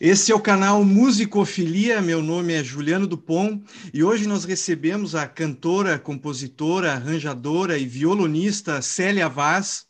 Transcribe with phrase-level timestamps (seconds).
[0.00, 5.26] Esse é o canal Musicofilia, meu nome é Juliano Dupont e hoje nós recebemos a
[5.26, 9.86] cantora, compositora, arranjadora e violonista Célia Vaz.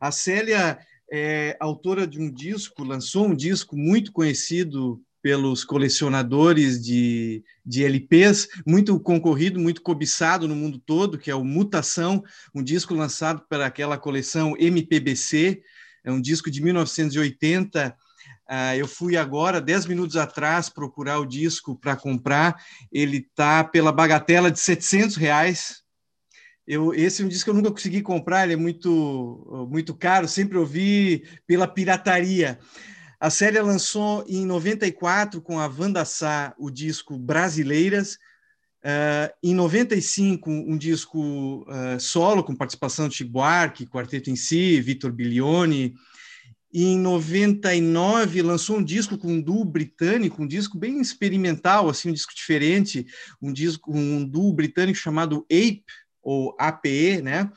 [0.00, 0.78] A Célia
[1.12, 8.48] é autora de um disco, lançou um disco muito conhecido pelos colecionadores de, de LPs,
[8.66, 12.24] muito concorrido, muito cobiçado no mundo todo, que é o Mutação,
[12.54, 15.62] um disco lançado pela aquela coleção MPBC,
[16.02, 17.94] é um disco de 1980
[18.50, 22.60] Uh, eu fui agora, dez minutos atrás, procurar o disco para comprar.
[22.90, 25.84] Ele está pela bagatela de 700 reais.
[26.66, 30.26] Eu, esse é um disco que eu nunca consegui comprar, ele é muito, muito caro,
[30.26, 32.58] sempre ouvi pela pirataria.
[33.20, 38.18] A série lançou em 94 com a Wanda Sá o disco Brasileiras.
[38.82, 44.80] Uh, em 95, um disco uh, solo com participação de Chico Buarque, Quarteto em Si,
[44.80, 45.94] Vitor Bilioni,
[46.72, 52.10] e em 99 lançou um disco com um duo britânico, um disco bem experimental, assim,
[52.10, 53.06] um disco diferente,
[53.42, 55.84] um disco um duo britânico chamado Ape
[56.22, 57.50] ou APE, né?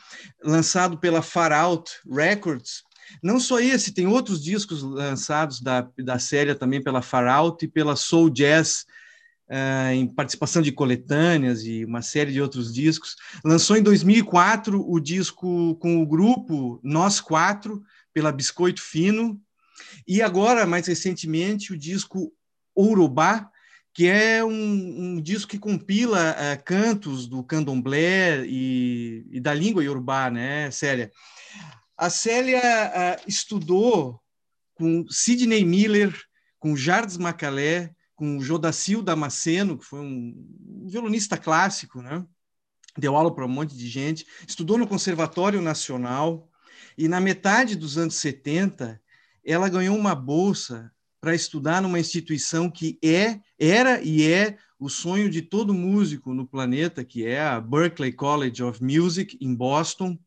[0.44, 2.84] Lançado pela Far Out Records.
[3.22, 7.68] Não só esse, tem outros discos lançados da, da série também pela Far Out e
[7.68, 8.86] pela Soul Jazz,
[9.50, 13.16] uh, em participação de coletâneas e uma série de outros discos.
[13.44, 17.84] Lançou em 2004 o disco com o grupo Nós Quatro,
[18.14, 19.42] pela Biscoito Fino,
[20.08, 22.32] e agora, mais recentemente, o disco
[22.76, 23.50] Urubá,
[23.94, 24.52] que é um,
[25.18, 31.12] um disco que compila uh, cantos do candomblé e, e, da língua iorubá, né, Célia?
[31.96, 34.20] A Célia uh, estudou
[34.74, 36.14] com Sidney Miller,
[36.60, 42.26] com Jardim Macalé, com Jodacil Damasceno, que foi um violonista clássico, né?
[42.98, 46.50] Deu aula para um monte de gente, estudou no Conservatório Nacional,
[46.98, 49.02] e na metade dos anos 70,
[49.44, 55.30] ela ganhou uma bolsa para estudar numa instituição que é, era e é o sonho
[55.30, 60.20] de todo músico no planeta, que é a Berklee College of Music, em Boston.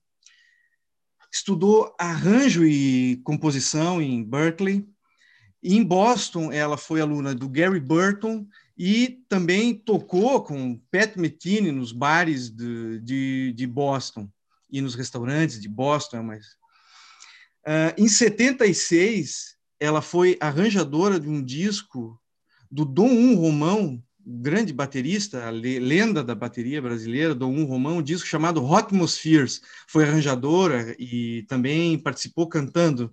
[1.31, 4.89] Estudou arranjo e composição em Berkeley.
[5.63, 8.47] Em Boston, ela foi aluna do Gary Burton
[8.79, 14.29] e também tocou com Pat Metheny nos bares de, de, de Boston
[14.71, 16.47] e nos restaurantes de Boston, mas
[17.67, 22.19] uh, em 76 ela foi arranjadora de um disco
[22.71, 28.03] do Dom Um Romão, grande baterista, a lenda da bateria brasileira, Dom Um Romão, um
[28.03, 29.61] disco chamado Atmospheres.
[29.87, 33.13] Foi arranjadora e também participou cantando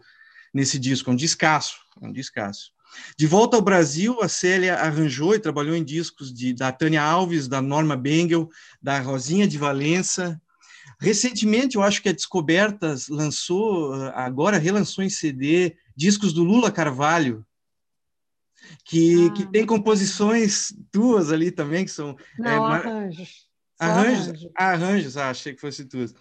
[0.53, 2.71] nesse disco, é um descasso, é um descasso.
[3.17, 7.47] De volta ao Brasil, a Célia arranjou e trabalhou em discos de, da Tânia Alves,
[7.47, 8.49] da Norma Bengel,
[8.81, 10.39] da Rosinha de Valença,
[11.03, 17.45] Recentemente, eu acho que a Descobertas lançou, agora relançou em CD, discos do Lula Carvalho,
[18.85, 22.15] que, ah, que tem composições tuas ali também, que são.
[22.39, 23.47] Não, é, arranjos.
[23.77, 24.51] Arranjos, arranjos.
[24.55, 26.15] arranjos ah, achei que fosse tuas.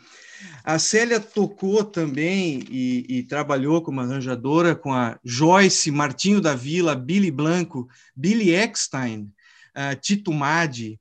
[0.65, 6.97] A Célia tocou também e, e, trabalhou como arranjadora com a Joyce, Martinho da Vila,
[6.97, 9.33] Billy Blanco, Billy Eckstein,
[9.77, 11.01] uh, Tito Madi,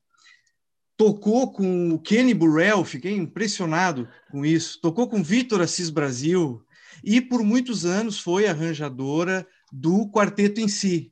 [1.01, 6.63] tocou com o Kenny Burrell, fiquei impressionado com isso, tocou com Vitor Assis Brasil
[7.03, 11.11] e por muitos anos foi arranjadora do quarteto em si.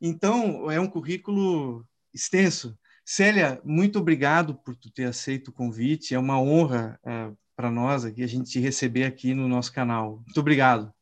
[0.00, 2.78] Então, é um currículo extenso.
[3.04, 6.14] Célia, muito obrigado por tu ter aceito o convite.
[6.14, 10.22] É uma honra é, para nós aqui a gente te receber aqui no nosso canal.
[10.24, 10.94] Muito obrigado.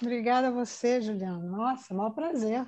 [0.00, 1.50] Obrigada a você, Juliano.
[1.50, 2.64] Nossa, maior prazer.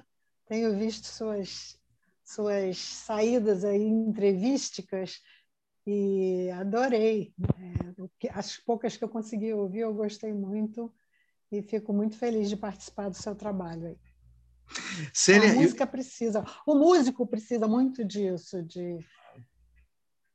[0.48, 1.78] Tenho visto suas
[2.26, 5.22] suas saídas aí entrevísticas
[5.86, 7.32] e adorei.
[7.58, 10.92] É, as poucas que eu consegui ouvir, eu gostei muito
[11.50, 13.98] e fico muito feliz de participar do seu trabalho aí.
[15.14, 15.88] Célia, a música eu...
[15.88, 18.98] precisa, o músico precisa muito disso, de,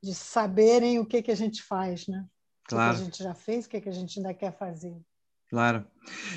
[0.02, 2.26] de saberem o que, que a gente faz, né?
[2.64, 2.94] Claro.
[2.94, 4.96] O que a gente já fez, o que, que a gente ainda quer fazer.
[5.50, 5.86] Claro.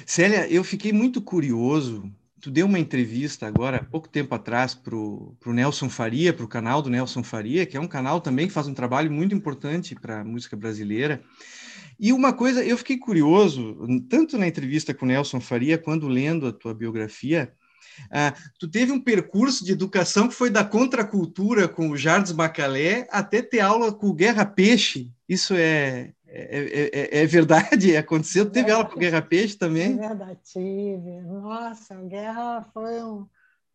[0.04, 2.12] Célia, eu fiquei muito curioso
[2.44, 6.82] tu deu uma entrevista agora, pouco tempo atrás, para o Nelson Faria, para o canal
[6.82, 10.20] do Nelson Faria, que é um canal também que faz um trabalho muito importante para
[10.20, 11.22] a música brasileira.
[11.98, 13.78] E uma coisa, eu fiquei curioso,
[14.10, 17.50] tanto na entrevista com o Nelson Faria, quando lendo a tua biografia,
[18.10, 23.08] ah, tu teve um percurso de educação que foi da contracultura com o Jardim Macalé
[23.10, 25.10] até ter aula com o Guerra Peixe.
[25.26, 27.94] Isso é, é, é, é, é, verdade?
[27.96, 28.50] Aconteceu?
[28.50, 29.92] Teve aula com Guerra Peixe também?
[29.92, 31.20] É verdade, tive.
[31.20, 33.28] Nossa, Guerra foi um,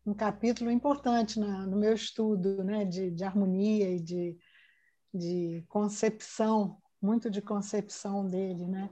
[0.04, 4.38] um capítulo importante na, no meu estudo né, de, de harmonia e de,
[5.14, 8.66] de concepção, muito de concepção dele.
[8.66, 8.90] Né?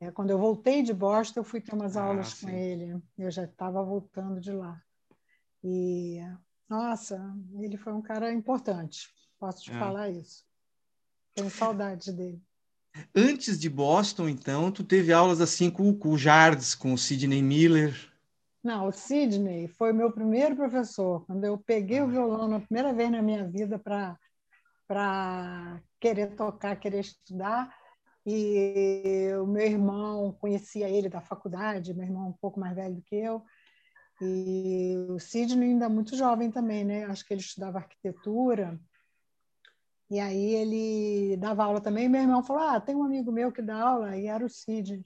[0.00, 2.46] É, quando eu voltei de Boston, eu fui ter umas ah, aulas sim.
[2.46, 3.02] com ele.
[3.18, 4.82] Eu já estava voltando de lá.
[5.62, 6.20] E,
[6.66, 7.20] nossa,
[7.60, 9.12] ele foi um cara importante.
[9.38, 9.78] Posso te é.
[9.78, 10.42] falar isso.
[11.34, 12.42] Tenho saudade dele.
[13.14, 17.42] Antes de Boston, então, tu teve aulas assim com, com o Jardes, com o Sidney
[17.42, 17.94] Miller.
[18.62, 21.24] Não, o Sidney foi meu primeiro professor.
[21.26, 22.08] Quando eu peguei o ah.
[22.08, 27.74] violão na primeira vez na minha vida para querer tocar, querer estudar,
[28.26, 33.02] e o meu irmão conhecia ele da faculdade, meu irmão um pouco mais velho do
[33.02, 33.42] que eu,
[34.20, 37.04] e o Sidney ainda muito jovem também, né?
[37.04, 38.80] Acho que ele estudava arquitetura,
[40.10, 42.04] e aí ele dava aula também.
[42.04, 44.48] E meu irmão falou: Ah, tem um amigo meu que dá aula, e era o
[44.48, 45.04] Cid.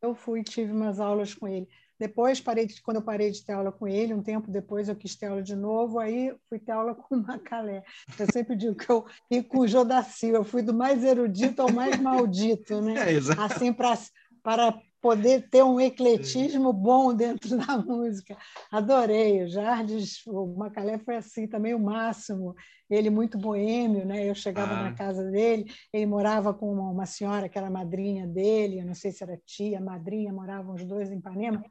[0.00, 1.68] Eu fui tive umas aulas com ele.
[1.98, 4.94] Depois, parei de, quando eu parei de ter aula com ele, um tempo depois eu
[4.94, 7.82] quis ter aula de novo, aí fui ter aula com o Macalé.
[8.18, 11.72] Eu sempre digo que eu e com o Jodaci, eu fui do mais erudito ao
[11.72, 12.94] mais maldito, né?
[12.94, 13.98] É, assim, pra,
[14.42, 18.36] para poder ter um ecletismo bom dentro da música.
[18.70, 19.44] Adorei.
[19.44, 22.54] O Jardim, o Macalé foi assim também o máximo.
[22.90, 24.28] Ele muito boêmio, né?
[24.28, 24.82] Eu chegava ah.
[24.84, 28.94] na casa dele, ele morava com uma, uma, senhora que era madrinha dele, eu não
[28.94, 31.62] sei se era tia, madrinha, moravam os dois em Ipanema.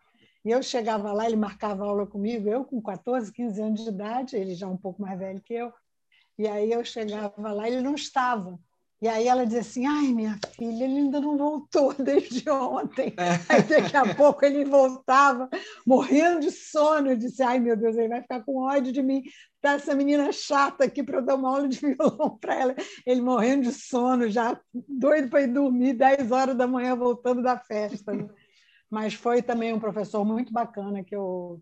[0.46, 4.36] E eu chegava lá, ele marcava aula comigo, eu com 14, 15 anos de idade,
[4.36, 5.74] ele já um pouco mais velho que eu.
[6.38, 8.60] E aí eu chegava lá, ele não estava.
[9.00, 13.14] E aí ela dizia assim: ai, minha filha, ele ainda não voltou desde ontem.
[13.18, 13.54] É.
[13.54, 15.48] Aí daqui a pouco ele voltava,
[15.86, 17.12] morrendo de sono.
[17.12, 19.24] Eu disse: ai, meu Deus, ele vai ficar com ódio de mim.
[19.62, 22.76] Tá essa menina chata aqui para eu dar uma aula de violão para ela.
[23.06, 27.58] Ele morrendo de sono, já doido para ir dormir, 10 horas da manhã, voltando da
[27.58, 28.12] festa.
[28.90, 31.62] Mas foi também um professor muito bacana que eu.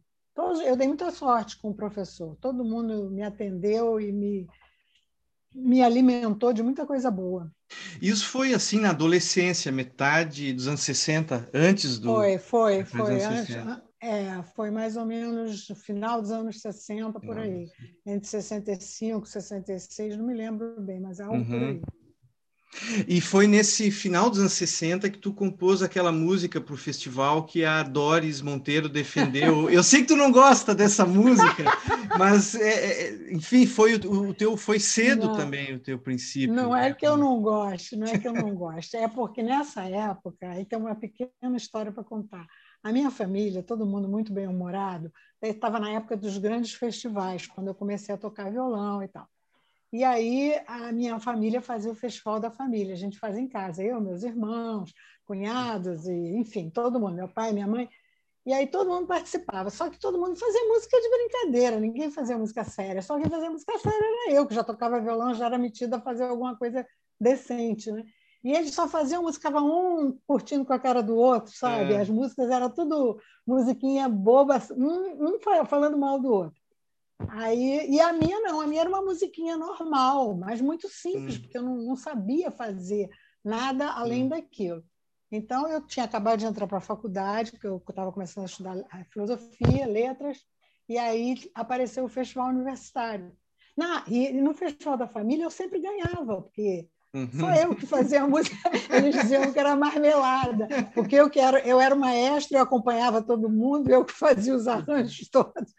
[0.65, 2.35] Eu dei muita sorte com o professor.
[2.41, 4.45] Todo mundo me atendeu e me
[5.55, 7.49] me alimentou de muita coisa boa.
[8.01, 12.13] Isso foi assim na adolescência, metade dos anos 60, antes do.
[12.13, 13.23] Foi, foi, foi.
[13.23, 13.55] Antes,
[14.01, 17.67] é, foi mais ou menos no final dos anos 60, por aí.
[18.05, 21.45] Entre 65 e 66, não me lembro bem, mas é algo uhum.
[21.45, 21.81] por aí.
[23.07, 27.45] E foi nesse final dos anos 60 que tu compôs aquela música para o festival
[27.45, 29.69] que a Doris Monteiro defendeu.
[29.69, 31.63] Eu sei que tu não gosta dessa música,
[32.17, 36.53] mas é, é, enfim, foi o, o, teu foi cedo não, também o teu princípio.
[36.53, 39.83] Não é que eu não gosto, não é que eu não gosto, é porque nessa
[39.83, 42.45] época, aí tem uma pequena história para contar.
[42.83, 45.11] A minha família, todo mundo muito bem humorado,
[45.41, 49.27] estava na época dos grandes festivais, quando eu comecei a tocar violão e tal.
[49.95, 53.81] E aí a minha família fazia o festival da família, a gente fazia em casa,
[53.81, 54.93] eu, meus irmãos,
[55.23, 57.87] cunhados, e enfim, todo mundo, meu pai, minha mãe.
[58.45, 62.37] E aí todo mundo participava, só que todo mundo fazia música de brincadeira, ninguém fazia
[62.37, 65.57] música séria, só quem fazia música séria era eu, que já tocava violão, já era
[65.57, 66.85] metida a fazer alguma coisa
[67.17, 68.03] decente, né?
[68.43, 71.93] E eles só faziam música, ficava um curtindo com a cara do outro, sabe?
[71.93, 72.01] É.
[72.01, 76.64] As músicas eram tudo musiquinha boba, um, um falando mal do outro.
[77.29, 81.41] Aí, e a minha não, a minha era uma musiquinha normal, mas muito simples, hum.
[81.41, 83.09] porque eu não, não, sabia fazer
[83.43, 84.29] nada além hum.
[84.29, 84.83] daquilo.
[85.31, 88.75] Então, eu tinha acabado de entrar para a faculdade, porque eu estava começando a estudar
[89.11, 90.45] filosofia, letras,
[90.87, 93.35] e aí apareceu o festival universitário.
[93.75, 96.87] Na, e no Festival da Família eu sempre ganhava, porque
[97.39, 98.55] só eu que fazia a música,
[98.91, 103.49] eles diziam que era marmelada, porque eu, que era, eu era maestra, eu acompanhava todo
[103.49, 105.73] mundo, eu que fazia os arranjos todos.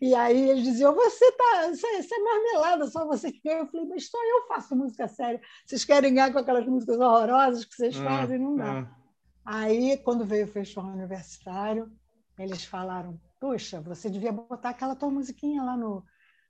[0.00, 3.60] E aí eles diziam: Você tá, você, você é marmelada, só você que ganha.
[3.60, 5.40] Eu falei: Mas só eu faço música séria.
[5.66, 8.38] Vocês querem ganhar com aquelas músicas horrorosas que vocês ah, fazem?
[8.38, 8.80] Não dá.
[8.80, 8.98] Ah.
[9.44, 11.90] Aí, quando veio o festival universitário,
[12.38, 16.04] eles falaram: Puxa, você devia botar aquela tua musiquinha lá no,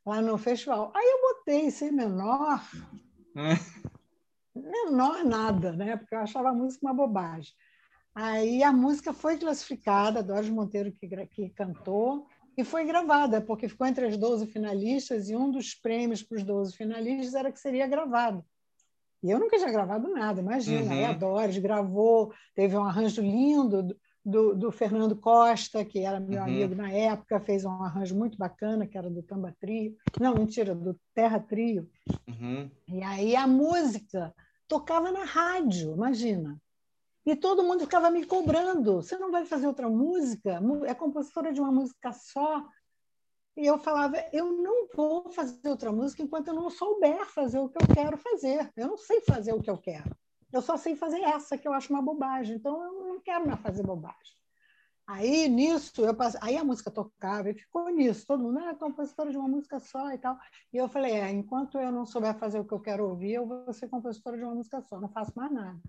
[0.05, 0.93] lá no festival.
[0.95, 2.63] Aí eu botei, sem menor.
[4.59, 5.97] Menor nada, né?
[5.97, 7.53] porque eu achava a música uma bobagem.
[8.15, 13.87] Aí a música foi classificada, Doris Monteiro que, que cantou, e foi gravada, porque ficou
[13.87, 17.87] entre as 12 finalistas, e um dos prêmios para os 12 finalistas era que seria
[17.87, 18.45] gravado.
[19.23, 20.87] E eu nunca tinha gravado nada, imagina.
[20.87, 20.93] Uhum.
[20.93, 26.41] Aí a Doris gravou, teve um arranjo lindo do, do Fernando Costa, que era meu
[26.41, 26.45] uhum.
[26.45, 29.97] amigo na época, fez um arranjo muito bacana, que era do Tamba Trio.
[30.21, 31.89] Não, mentira, do Terra Trio.
[32.29, 32.71] Uhum.
[32.89, 34.35] E aí a música
[34.69, 36.61] tocava na rádio, imagina.
[37.27, 40.61] E todo mundo ficava me cobrando: você não vai fazer outra música?
[40.87, 42.65] É compositora de uma música só?
[43.57, 47.69] E eu falava: eu não vou fazer outra música enquanto eu não souber fazer o
[47.69, 48.73] que eu quero fazer.
[48.77, 50.17] Eu não sei fazer o que eu quero.
[50.53, 52.57] Eu só sei fazer essa, que eu acho uma bobagem.
[52.57, 54.38] Então, eu não quero mais fazer bobagem.
[55.09, 58.27] Aí, nisso, eu passei, aí a música tocava e ficou nisso.
[58.27, 60.37] Todo mundo era ah, compositora de uma música só e tal.
[60.71, 63.47] E eu falei, é, enquanto eu não souber fazer o que eu quero ouvir, eu
[63.47, 65.81] vou ser compositora de uma música só, não faço mais nada.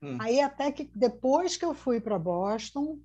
[0.00, 0.16] Hum.
[0.20, 3.00] Aí até que depois que eu fui para Boston,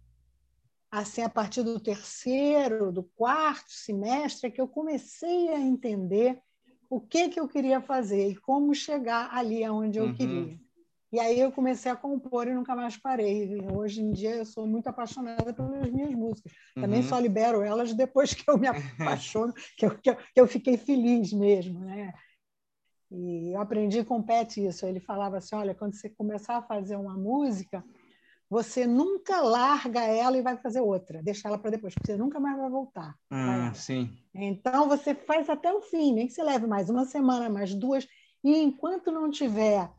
[0.91, 6.39] assim a partir do terceiro, do quarto semestre, é que eu comecei a entender
[6.87, 10.13] o que que eu queria fazer e como chegar ali aonde eu uhum.
[10.13, 10.59] queria.
[11.15, 13.57] E aí eu comecei a compor e nunca mais parei.
[13.71, 16.51] Hoje em dia eu sou muito apaixonada pelas minhas músicas.
[16.73, 17.07] Também uhum.
[17.07, 20.75] só libero elas depois que eu me apaixono, que eu, que eu, que eu fiquei
[20.75, 22.13] feliz mesmo, né?
[23.09, 24.85] E eu aprendi com o Pet isso.
[24.85, 27.81] Ele falava assim: olha, quando você começar a fazer uma música,
[28.49, 31.23] você nunca larga ela e vai fazer outra.
[31.23, 33.15] Deixa ela para depois, porque você nunca mais vai voltar.
[33.31, 34.09] Ah, sim.
[34.33, 38.05] Então você faz até o fim, nem que você leve mais uma semana, mais duas.
[38.43, 39.89] E enquanto não tiver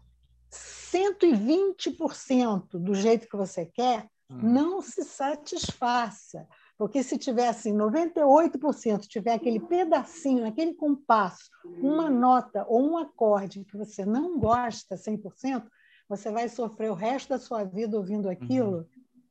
[0.92, 4.38] 120% do jeito que você quer, hum.
[4.42, 6.46] não se satisfaça.
[6.78, 13.64] Porque se tiver assim, 98% tiver aquele pedacinho, aquele compasso, uma nota ou um acorde
[13.64, 15.64] que você não gosta 100%,
[16.08, 18.78] você vai sofrer o resto da sua vida ouvindo aquilo.
[18.78, 18.86] Uhum.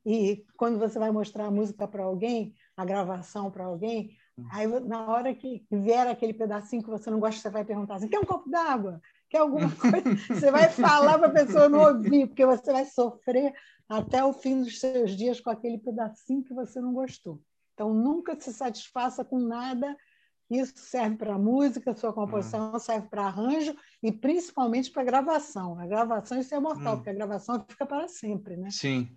[0.05, 4.47] E quando você vai mostrar a música para alguém, a gravação para alguém, uhum.
[4.51, 8.07] aí na hora que vier aquele pedacinho que você não gosta, você vai perguntar assim:
[8.07, 8.99] quer um copo d'água?
[9.29, 10.15] Quer alguma coisa?
[10.27, 13.53] Você vai falar para a pessoa não ouvir, porque você vai sofrer
[13.87, 17.41] até o fim dos seus dias com aquele pedacinho que você não gostou.
[17.73, 19.95] Então, nunca se satisfaça com nada.
[20.49, 22.79] Isso serve para música, sua composição hum.
[22.79, 25.79] serve para arranjo e principalmente para gravação.
[25.79, 26.97] A gravação isso é mortal, hum.
[26.97, 28.69] porque a gravação fica para sempre, né?
[28.69, 29.09] Sim.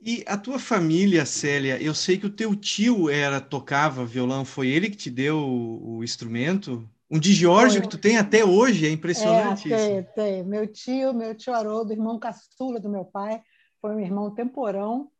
[0.00, 4.68] E a tua família, Célia, eu sei que o teu tio era tocava violão, foi
[4.68, 6.88] ele que te deu o, o instrumento?
[7.10, 10.44] Um de Giorgio que tu tem até hoje, é impressionante é, tem, tem.
[10.44, 13.42] Meu tio, meu tio Haroldo, irmão caçula do meu pai,
[13.80, 15.10] foi um irmão temporão.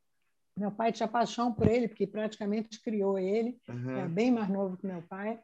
[0.57, 3.91] Meu pai tinha paixão por ele, porque praticamente criou ele, uhum.
[3.91, 5.39] era bem mais novo que meu pai.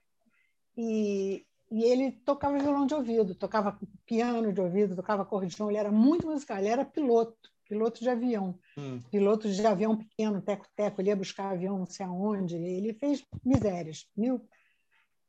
[0.77, 5.91] E, e ele tocava violão de ouvido, tocava piano de ouvido, tocava acordeão, ele era
[5.91, 8.59] muito musical, ele era piloto, piloto de avião.
[8.77, 9.01] Hum.
[9.11, 14.07] Piloto de avião pequeno, teco-teco, ele ia buscar avião não sei aonde, ele fez misérias,
[14.17, 14.45] mil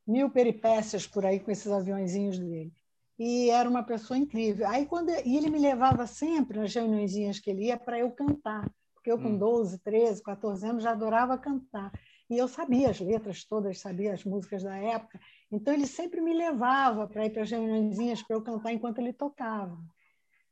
[0.06, 2.72] mil peripécias por aí com esses aviãozinhos dele.
[3.18, 4.68] E era uma pessoa incrível.
[4.68, 8.70] Aí quando e ele me levava sempre nas reuniões que ele ia para eu cantar,
[8.94, 9.38] porque eu com hum.
[9.38, 11.90] 12, 13, 14 anos já adorava cantar.
[12.28, 15.20] E eu sabia as letras todas, sabia as músicas da época.
[15.50, 19.12] Então ele sempre me levava para ir para as reuniões para eu cantar enquanto ele
[19.12, 19.78] tocava.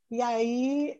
[0.09, 0.99] E aí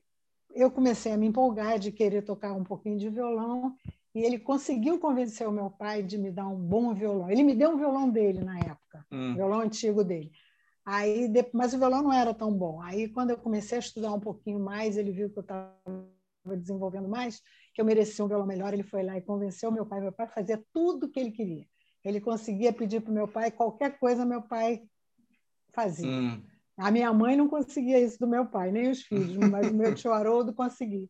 [0.54, 3.76] eu comecei a me empolgar de querer tocar um pouquinho de violão
[4.16, 7.30] e ele conseguiu convencer o meu pai de me dar um bom violão.
[7.30, 9.36] Ele me deu um violão dele na época, hum.
[9.36, 10.32] violão antigo dele.
[10.86, 12.82] Aí, mas o violão não era tão bom.
[12.82, 15.76] Aí, quando eu comecei a estudar um pouquinho mais, ele viu que eu estava
[16.58, 17.42] desenvolvendo mais,
[17.74, 18.74] que eu merecia um violão melhor.
[18.74, 20.00] Ele foi lá e convenceu meu pai.
[20.00, 21.66] Meu pai fazia tudo o que ele queria.
[22.04, 24.84] Ele conseguia pedir para o meu pai qualquer coisa, meu pai
[25.74, 26.08] fazia.
[26.08, 26.42] Hum.
[26.78, 29.94] A minha mãe não conseguia isso do meu pai, nem os filhos, mas o meu
[29.94, 31.10] tio Haroldo conseguia.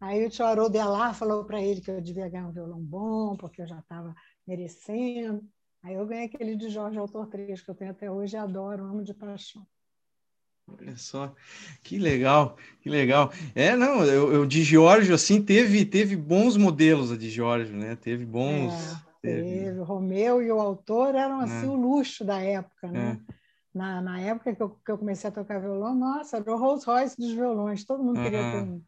[0.00, 3.36] Aí o tio Haroldo lá, falou para ele que eu devia ganhar um violão bom,
[3.36, 4.14] porque eu já estava
[4.46, 5.42] merecendo.
[5.82, 8.84] Aí eu ganhei aquele de Jorge Autor 3, que eu tenho até hoje e adoro,
[8.84, 9.66] amo de paixão.
[10.68, 11.32] Olha só,
[11.82, 13.30] que legal, que legal.
[13.54, 17.94] É, não, eu, eu de Giorgio, assim, teve, teve bons modelos a de Giorgio, né?
[17.94, 18.74] Teve bons.
[18.74, 19.42] É, teve.
[19.42, 19.78] teve.
[19.78, 21.68] O Romeu e o autor eram, assim, é.
[21.68, 23.20] o luxo da época, né?
[23.28, 23.34] É.
[23.72, 26.84] Na, na época que eu, que eu comecei a tocar violão, nossa, era o Rolls
[26.84, 28.82] Royce dos violões, todo mundo queria ter um.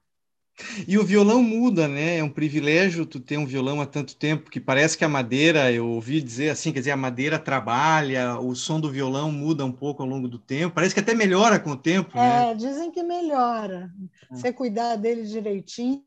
[0.86, 2.18] E o violão muda, né?
[2.18, 5.70] É um privilégio tu ter um violão há tanto tempo, que parece que a madeira,
[5.72, 9.72] eu ouvi dizer assim, quer dizer, a madeira trabalha, o som do violão muda um
[9.72, 12.54] pouco ao longo do tempo, parece que até melhora com o tempo, é, né?
[12.54, 13.90] dizem que melhora.
[14.30, 14.34] É.
[14.34, 16.02] Você cuidar dele direitinho,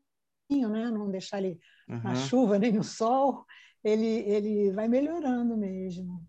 [0.50, 0.90] né?
[0.90, 2.00] Não deixar ele uhum.
[2.02, 3.44] na chuva nem no sol,
[3.82, 6.22] ele, ele vai melhorando mesmo.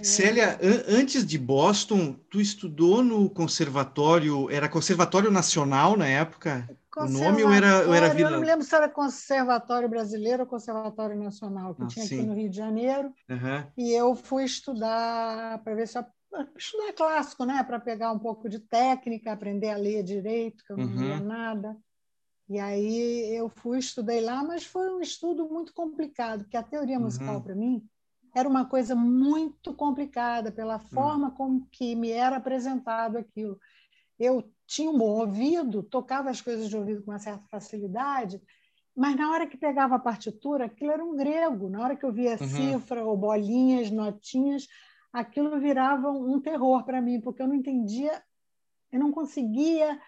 [0.00, 0.04] É.
[0.04, 6.68] Célia, an antes de Boston, tu estudou no conservatório, era Conservatório Nacional na época?
[6.96, 8.28] O nome ou era, ou era Vila?
[8.28, 12.18] Eu não me lembro se era Conservatório Brasileiro ou Conservatório Nacional, que ah, tinha sim.
[12.18, 13.12] aqui no Rio de Janeiro.
[13.28, 13.66] Uhum.
[13.76, 16.04] E eu fui estudar para ver se eu,
[16.56, 20.76] estudar clássico, né, para pegar um pouco de técnica, aprender a ler direito, que eu
[20.76, 21.00] não uhum.
[21.00, 21.76] lia nada.
[22.48, 26.98] E aí eu fui estudei lá, mas foi um estudo muito complicado, porque a teoria
[26.98, 27.04] uhum.
[27.04, 27.42] musical uhum.
[27.42, 27.88] para mim
[28.34, 30.80] era uma coisa muito complicada pela hum.
[30.80, 33.58] forma como que me era apresentado aquilo.
[34.22, 38.40] Eu tinha um bom ouvido, tocava as coisas de ouvido com uma certa facilidade,
[38.94, 41.68] mas na hora que pegava a partitura, aquilo era um grego.
[41.68, 42.46] Na hora que eu via uhum.
[42.46, 44.68] cifra ou bolinhas, notinhas,
[45.12, 48.22] aquilo virava um terror para mim, porque eu não entendia,
[48.92, 50.00] eu não conseguia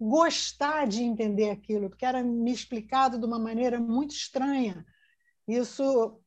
[0.00, 4.84] gostar de entender aquilo, porque era me explicado de uma maneira muito estranha.
[5.46, 6.18] Isso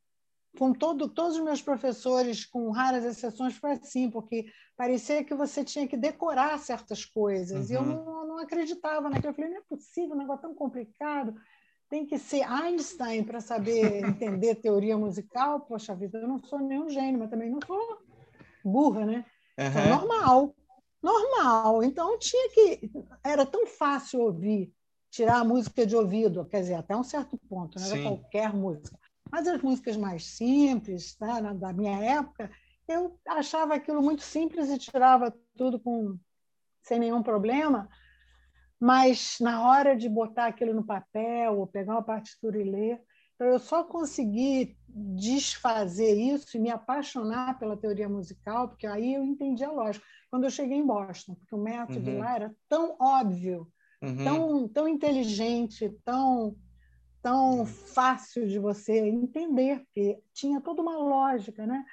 [0.58, 4.46] com todo, todos os meus professores, com raras exceções, foi assim, porque
[4.78, 7.70] parecia que você tinha que decorar certas coisas.
[7.70, 7.72] Uhum.
[7.72, 8.06] E eu uhum.
[8.06, 9.30] não, não acreditava naquilo.
[9.32, 11.36] Eu falei, não é possível, um negócio tão complicado.
[11.90, 15.62] Tem que ser Einstein para saber entender teoria musical.
[15.62, 18.00] Poxa vida, eu não sou nenhum gênio, mas também não sou
[18.64, 19.26] burra, né?
[19.58, 19.66] Uhum.
[19.68, 20.56] Então, normal,
[21.02, 21.84] normal.
[21.84, 22.92] Então tinha que.
[23.24, 24.72] Era tão fácil ouvir,
[25.10, 28.04] tirar a música de ouvido, quer dizer, até um certo ponto, não era Sim.
[28.04, 29.03] qualquer música.
[29.34, 32.52] Mas as músicas mais simples, tá, da minha época,
[32.88, 36.20] eu achava aquilo muito simples e tirava tudo com
[36.84, 37.90] sem nenhum problema.
[38.80, 43.02] Mas na hora de botar aquilo no papel, ou pegar uma partitura e ler,
[43.34, 49.24] então eu só consegui desfazer isso e me apaixonar pela teoria musical, porque aí eu
[49.24, 50.06] entendi a lógica.
[50.30, 52.20] Quando eu cheguei em Boston, porque o método uhum.
[52.20, 53.68] lá era tão óbvio,
[54.00, 54.24] uhum.
[54.24, 56.56] tão, tão inteligente, tão
[57.24, 61.84] tão fácil de você entender, porque tinha toda uma lógica, né?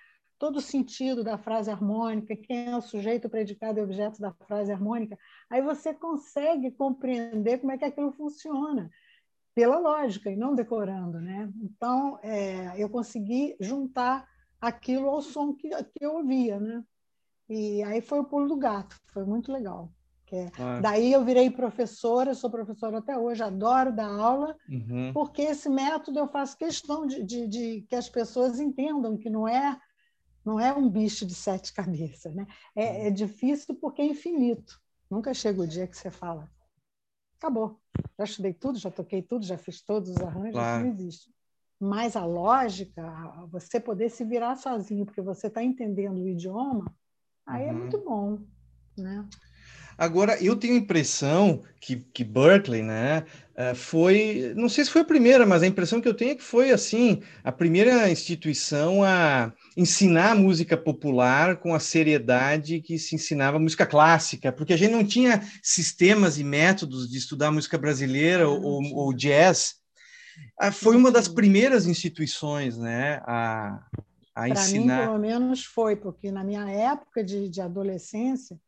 [0.41, 4.73] todo o sentido da frase harmônica, quem é o sujeito, predicado e objeto da frase
[4.73, 5.19] harmônica,
[5.51, 8.91] aí você consegue compreender como é que aquilo funciona,
[9.55, 11.21] pela lógica e não decorando.
[11.21, 11.53] Né?
[11.63, 14.27] Então, é, eu consegui juntar
[14.59, 16.59] aquilo ao som que, que eu ouvia.
[16.59, 16.83] Né?
[17.47, 19.93] E aí foi o pulo do gato, foi muito legal.
[20.33, 25.13] É, daí eu virei professora, sou professora até hoje, adoro dar aula, uhum.
[25.13, 29.49] porque esse método eu faço questão de, de, de, que as pessoas entendam que não
[29.49, 29.79] é
[30.45, 32.47] não é um bicho de sete cabeças, né?
[32.75, 34.81] É, é difícil porque é infinito.
[35.11, 36.49] Nunca chega o dia que você fala,
[37.37, 37.81] acabou,
[38.17, 40.85] já estudei tudo, já toquei tudo, já fiz todos os arranjos, claro.
[40.85, 41.35] não existe.
[41.81, 43.03] Mas a lógica,
[43.51, 46.95] você poder se virar sozinho, porque você está entendendo o idioma,
[47.45, 47.79] aí é uhum.
[47.79, 48.39] é muito bom,
[48.97, 49.27] né?
[50.01, 55.03] Agora, eu tenho a impressão que, que Berkeley, né, eh, foi, não sei se foi
[55.03, 59.05] a primeira, mas a impressão que eu tenho é que foi, assim, a primeira instituição
[59.05, 64.93] a ensinar música popular com a seriedade que se ensinava música clássica, porque a gente
[64.93, 69.75] não tinha sistemas e métodos de estudar música brasileira ou, ou jazz.
[70.59, 73.79] Ah, foi uma das primeiras instituições, né, a,
[74.35, 74.97] a ensinar.
[74.97, 78.59] Para mim, pelo menos, foi, porque na minha época de, de adolescência,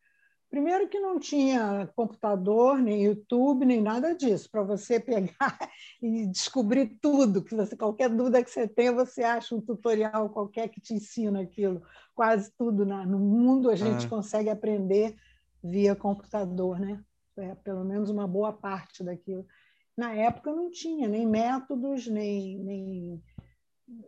[0.52, 5.32] Primeiro que não tinha computador, nem YouTube, nem nada disso, para você pegar
[6.02, 10.68] e descobrir tudo, que você qualquer dúvida que você tenha, você acha um tutorial qualquer
[10.68, 11.82] que te ensina aquilo.
[12.14, 14.08] Quase tudo na, no mundo a gente ah.
[14.10, 15.16] consegue aprender
[15.64, 17.02] via computador, né?
[17.38, 19.46] É, pelo menos uma boa parte daquilo.
[19.96, 23.22] Na época não tinha nem métodos, nem, nem,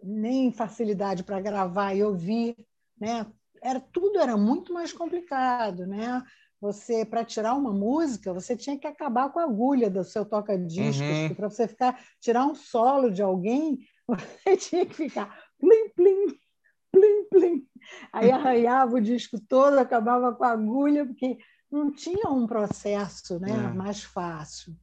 [0.02, 2.54] nem facilidade para gravar e ouvir,
[3.00, 3.24] né?
[3.64, 6.22] Era tudo era muito mais complicado, né?
[6.60, 11.00] Você para tirar uma música, você tinha que acabar com a agulha do seu toca-discos,
[11.00, 11.34] uhum.
[11.34, 16.38] para você ficar tirar um solo de alguém, você tinha que ficar plim plim
[16.92, 17.66] plim plim.
[18.12, 21.38] Aí arranhava o disco todo, acabava com a agulha, porque
[21.70, 23.74] não tinha um processo, né, é.
[23.74, 24.74] mais fácil.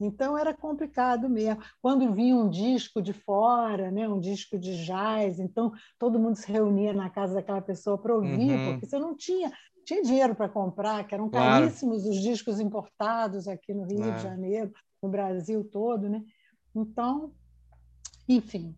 [0.00, 1.62] Então era complicado mesmo.
[1.82, 6.50] Quando vinha um disco de fora, né, um disco de jazz, então todo mundo se
[6.50, 8.72] reunia na casa daquela pessoa para ouvir, uhum.
[8.72, 9.52] porque você não tinha
[9.84, 11.64] tinha dinheiro para comprar, que eram claro.
[11.64, 14.16] caríssimos os discos importados aqui no Rio claro.
[14.16, 16.22] de Janeiro, no Brasil todo, né?
[16.74, 17.32] Então,
[18.28, 18.76] enfim.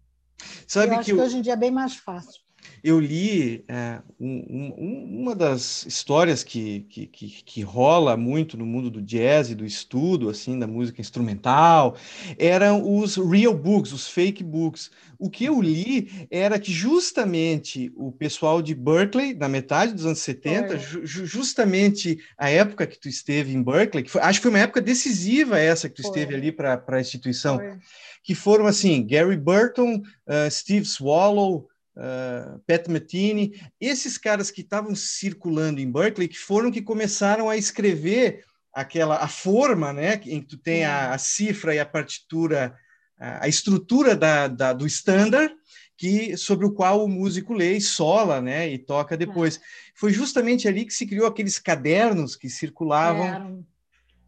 [0.68, 2.40] Sabe eu que, acho que hoje em dia é bem mais fácil
[2.83, 8.64] eu li é, um, um, uma das histórias que, que, que, que, rola muito no
[8.64, 11.96] mundo do jazz e do estudo assim da música instrumental
[12.38, 14.90] eram os real books, os fake books.
[15.18, 20.20] O que eu li era que justamente o pessoal de Berkeley, na metade dos anos
[20.20, 24.51] 70, ju justamente a época que tu esteve em Berkeley, que foi, acho que foi
[24.51, 26.11] uma época decisiva essa que tu foi.
[26.11, 27.79] esteve ali para a instituição, foi.
[28.23, 31.68] que foram assim Gary Burton, uh, Steve Swallow,
[32.00, 37.56] uh, Pat Metheny, esses caras que estavam circulando em Berkeley, que foram que começaram a
[37.56, 42.74] escrever aquela a forma, né, em que tu tem a, a cifra e a partitura,
[43.18, 45.54] a, a estrutura da, da, do standard,
[45.96, 49.56] que sobre o qual o músico lê e sola, né, e toca depois.
[49.56, 49.60] É.
[49.94, 53.26] Foi justamente ali que se criou aqueles cadernos que circulavam.
[53.26, 53.58] Era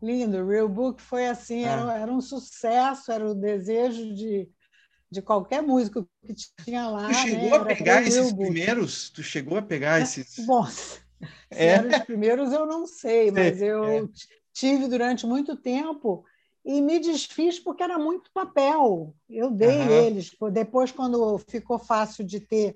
[0.03, 2.03] lindo, o Real Book foi assim, era, é.
[2.03, 4.49] era um sucesso, era o desejo de
[5.13, 7.09] de qualquer músico que tinha lá.
[7.09, 9.11] Tu chegou né, a pegar esses primeiros?
[9.11, 10.47] Tu chegou a pegar é, esses?
[10.47, 11.01] Bom, se
[11.51, 11.67] é.
[11.67, 14.09] eram os primeiros eu não sei, mas eu é.
[14.53, 16.25] tive durante muito tempo
[16.65, 19.15] e me desfiz porque era muito papel.
[19.29, 19.91] Eu dei uhum.
[19.91, 20.33] eles.
[20.51, 22.75] Depois, quando ficou fácil de ter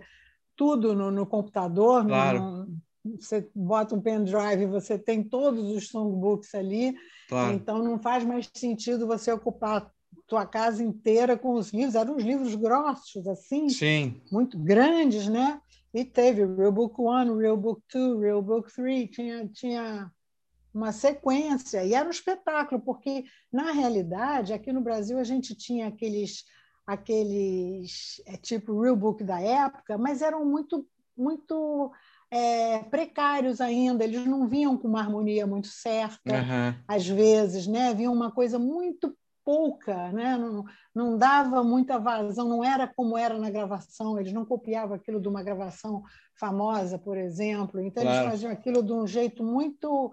[0.55, 2.39] tudo no, no computador, claro.
[2.39, 2.79] no,
[3.19, 6.95] você bota um pendrive, você tem todos os songbooks ali,
[7.29, 7.55] claro.
[7.55, 9.91] então não faz mais sentido você ocupar
[10.27, 14.21] tua casa inteira com os livros, eram uns livros grossos, assim, Sim.
[14.31, 15.61] muito grandes, né?
[15.95, 20.11] E teve Real Book One, Real Book Two, Real Book Three, tinha, tinha
[20.77, 25.89] uma sequência, e era um espetáculo, porque, na realidade, aqui no Brasil a gente tinha
[25.89, 26.45] aqueles,
[26.87, 31.91] aqueles é, tipo real book da época, mas eram muito, muito
[32.31, 36.75] é, precários ainda, eles não vinham com uma harmonia muito certa, uhum.
[36.87, 37.95] às vezes, né?
[37.95, 40.37] vinha uma coisa muito pouca, né?
[40.37, 45.21] não, não dava muita vazão, não era como era na gravação, eles não copiavam aquilo
[45.21, 46.03] de uma gravação
[46.35, 48.19] famosa, por exemplo, então claro.
[48.19, 50.13] eles faziam aquilo de um jeito muito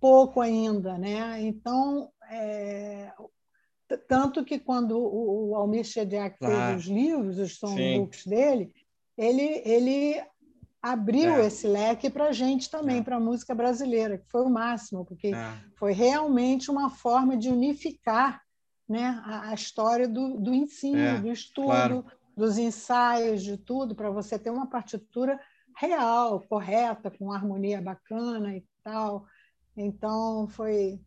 [0.00, 0.96] pouco ainda.
[0.96, 1.42] Né?
[1.42, 3.12] Então, é,
[4.06, 6.54] tanto que quando o, o Almir Shediak claro.
[6.54, 8.72] fez os livros, os songbooks dele,
[9.16, 10.22] ele, ele
[10.80, 11.46] abriu é.
[11.46, 13.02] esse leque para a gente também, é.
[13.02, 15.54] para a música brasileira, que foi o máximo, porque é.
[15.76, 18.40] foi realmente uma forma de unificar
[18.88, 22.04] né, a, a história do, do ensino, é, do estudo, claro.
[22.36, 25.38] dos ensaios, de tudo, para você ter uma partitura
[25.76, 29.26] real, correta, com harmonia bacana e tal.
[29.76, 30.98] Então, foi,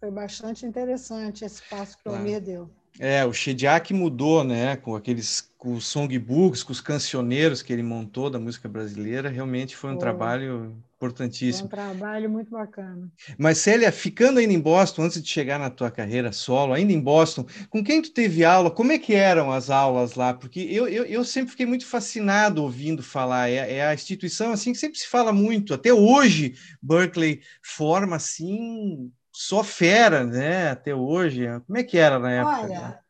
[0.00, 2.18] foi bastante interessante esse passo que claro.
[2.18, 2.70] o Almir deu.
[2.98, 7.82] É, o Shediak mudou, né, com aqueles com os songbooks, com os cancioneiros que ele
[7.82, 11.70] montou da música brasileira, realmente foi um trabalho importantíssimo.
[11.70, 13.08] Foi um trabalho muito bacana.
[13.38, 17.00] Mas Célia, ficando ainda em Boston, antes de chegar na tua carreira solo, ainda em
[17.00, 18.70] Boston, com quem tu teve aula?
[18.70, 20.34] Como é que eram as aulas lá?
[20.34, 23.48] Porque eu, eu, eu sempre fiquei muito fascinado ouvindo falar.
[23.48, 25.72] É, é a instituição assim que sempre se fala muito.
[25.72, 30.70] Até hoje, Berkeley forma assim só fera, né?
[30.70, 31.46] Até hoje.
[31.64, 32.60] Como é que era na época?
[32.60, 33.00] Olha,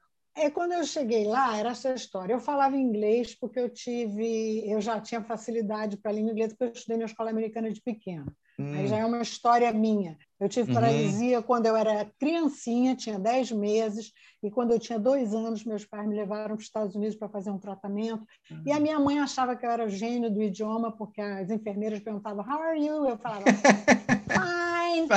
[0.45, 2.33] é quando eu cheguei lá era essa história.
[2.33, 6.65] Eu falava inglês porque eu tive, eu já tinha facilidade para a língua inglesa porque
[6.65, 8.33] eu estudei na escola americana de pequeno.
[8.59, 8.75] Hum.
[8.75, 10.19] Aí já é uma história minha.
[10.41, 10.75] Eu tive uhum.
[10.75, 15.85] paralisia quando eu era criancinha, tinha 10 meses, e quando eu tinha dois anos, meus
[15.85, 18.25] pais me levaram para os Estados Unidos para fazer um tratamento.
[18.51, 18.63] Uhum.
[18.67, 22.45] E a minha mãe achava que eu era gênio do idioma, porque as enfermeiras perguntavam,
[22.45, 23.09] How are you?
[23.09, 23.45] Eu falava,
[24.29, 25.09] Fine.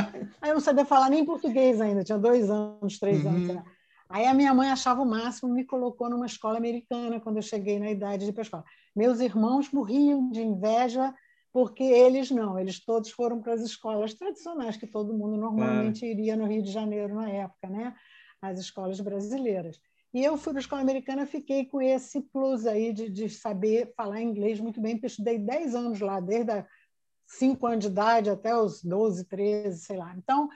[0.42, 3.30] Aí eu não sabia falar nem português ainda, tinha dois anos, três uhum.
[3.30, 3.64] anos.
[4.12, 7.80] Aí a minha mãe achava o máximo, me colocou numa escola americana quando eu cheguei
[7.80, 8.66] na idade de ir para a escola.
[8.96, 11.14] Meus irmãos morriam de inveja
[11.54, 16.36] porque eles não, eles todos foram para as escolas tradicionais que todo mundo normalmente iria
[16.36, 17.96] no Rio de Janeiro na época, né?
[18.42, 19.80] As escolas brasileiras.
[20.14, 23.94] E eu fui para a escola americana, fiquei com esse plus aí de, de saber
[23.96, 26.68] falar inglês muito bem, porque eu estudei 10 anos lá, desde a
[27.28, 30.14] 5 anos de idade até os 12, 13, sei lá.
[30.18, 30.50] Então,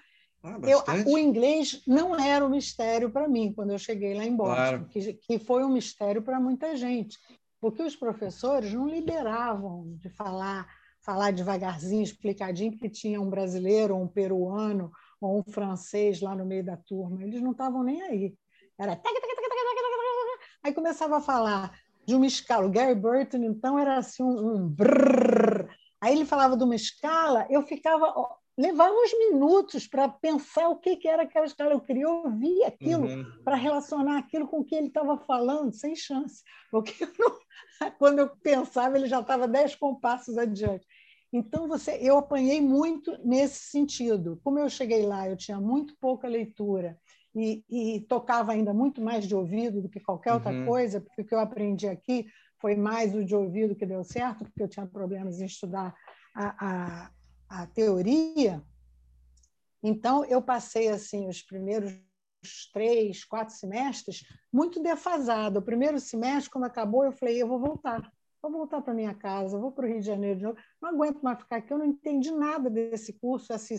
[0.45, 4.35] ah, eu, o inglês não era um mistério para mim quando eu cheguei lá em
[4.35, 4.85] Boston, claro.
[4.85, 7.17] que, que foi um mistério para muita gente,
[7.59, 10.67] porque os professores não liberavam de falar
[11.05, 16.45] falar devagarzinho, explicadinho, porque tinha um brasileiro, ou um peruano, ou um francês lá no
[16.45, 17.23] meio da turma.
[17.23, 18.35] Eles não estavam nem aí.
[18.77, 18.99] Era.
[20.63, 22.65] Aí começava a falar de uma escala.
[22.65, 25.69] O Gary Burton, então, era assim um, um brrr.
[26.01, 28.11] Aí ele falava de uma escala, eu ficava.
[28.57, 31.73] Levava uns minutos para pensar o que, que era aquela escala.
[31.73, 33.25] Eu queria ouvir aquilo uhum.
[33.43, 36.41] para relacionar aquilo com o que ele estava falando, sem chance.
[36.71, 37.37] Porque eu não...
[37.99, 40.85] quando eu pensava, ele já estava dez compassos adiante.
[41.33, 44.39] Então, você, eu apanhei muito nesse sentido.
[44.41, 46.97] Como eu cheguei lá, eu tinha muito pouca leitura
[47.35, 50.65] e, e tocava ainda muito mais de ouvido do que qualquer outra uhum.
[50.65, 52.27] coisa, porque o que eu aprendi aqui
[52.61, 55.93] foi mais o de ouvido que deu certo, porque eu tinha problemas em estudar
[56.33, 57.11] a, a,
[57.49, 58.63] a teoria.
[59.83, 61.93] Então, eu passei assim os primeiros
[62.71, 65.59] três, quatro semestres muito defasado.
[65.59, 68.11] O primeiro semestre, quando acabou, eu falei, eu vou voltar
[68.49, 71.21] vou voltar para minha casa, vou para o Rio de Janeiro de novo, não aguento
[71.21, 73.75] mais ficar aqui, eu não entendi nada desse curso, esse,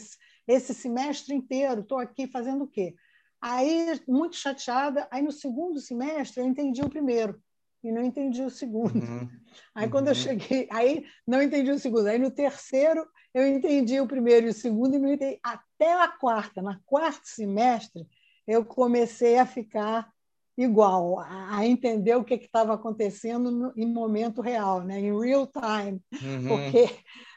[0.47, 2.95] esse semestre inteiro, estou aqui fazendo o quê?
[3.41, 7.41] Aí, muito chateada, aí no segundo semestre eu entendi o primeiro
[7.85, 8.97] e não entendi o segundo.
[8.97, 9.29] Uhum.
[9.75, 10.13] Aí quando uhum.
[10.13, 14.51] eu cheguei, aí não entendi o segundo, aí no terceiro eu entendi o primeiro e
[14.51, 18.07] o segundo e entendi até a quarta, na quarto semestre
[18.47, 20.09] eu comecei a ficar
[20.57, 24.99] igual, a, entender o que estava acontecendo no, em momento real, né?
[24.99, 26.49] em real time, uhum.
[26.49, 26.89] porque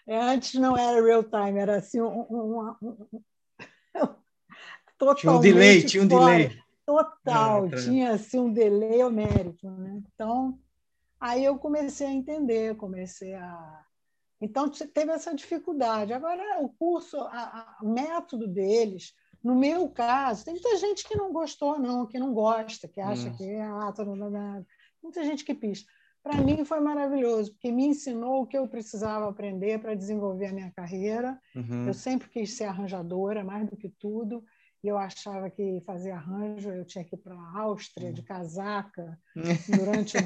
[0.07, 3.23] antes não era real time, era assim um, um, um,
[4.97, 6.59] totalmente tinha um delay, tinha um delay.
[6.85, 9.69] Total, é, tinha assim, um delay homérico.
[9.69, 10.01] Né?
[10.13, 10.57] Então,
[11.19, 13.85] aí eu comecei a entender, comecei a...
[14.41, 16.13] Então, teve essa dificuldade.
[16.13, 21.17] Agora, o curso, a, a, o método deles, no meu caso, tem muita gente que
[21.17, 23.35] não gostou, não, que não gosta, que acha hum.
[23.35, 24.65] que é ah, todo mundo,
[25.01, 25.89] muita gente que pista.
[26.21, 30.53] Para mim foi maravilhoso, porque me ensinou o que eu precisava aprender para desenvolver a
[30.53, 31.39] minha carreira.
[31.55, 31.87] Uhum.
[31.87, 34.43] Eu sempre quis ser arranjadora, mais do que tudo.
[34.83, 39.19] E eu achava que fazer arranjo eu tinha que ir para a Áustria de casaca
[39.67, 40.17] durante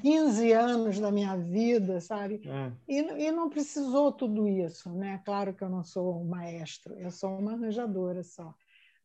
[0.00, 2.40] 15 anos da minha vida, sabe?
[2.46, 2.72] É.
[2.88, 5.20] E, e não precisou tudo isso, né?
[5.24, 8.54] Claro que eu não sou um maestro, eu sou uma arranjadora só.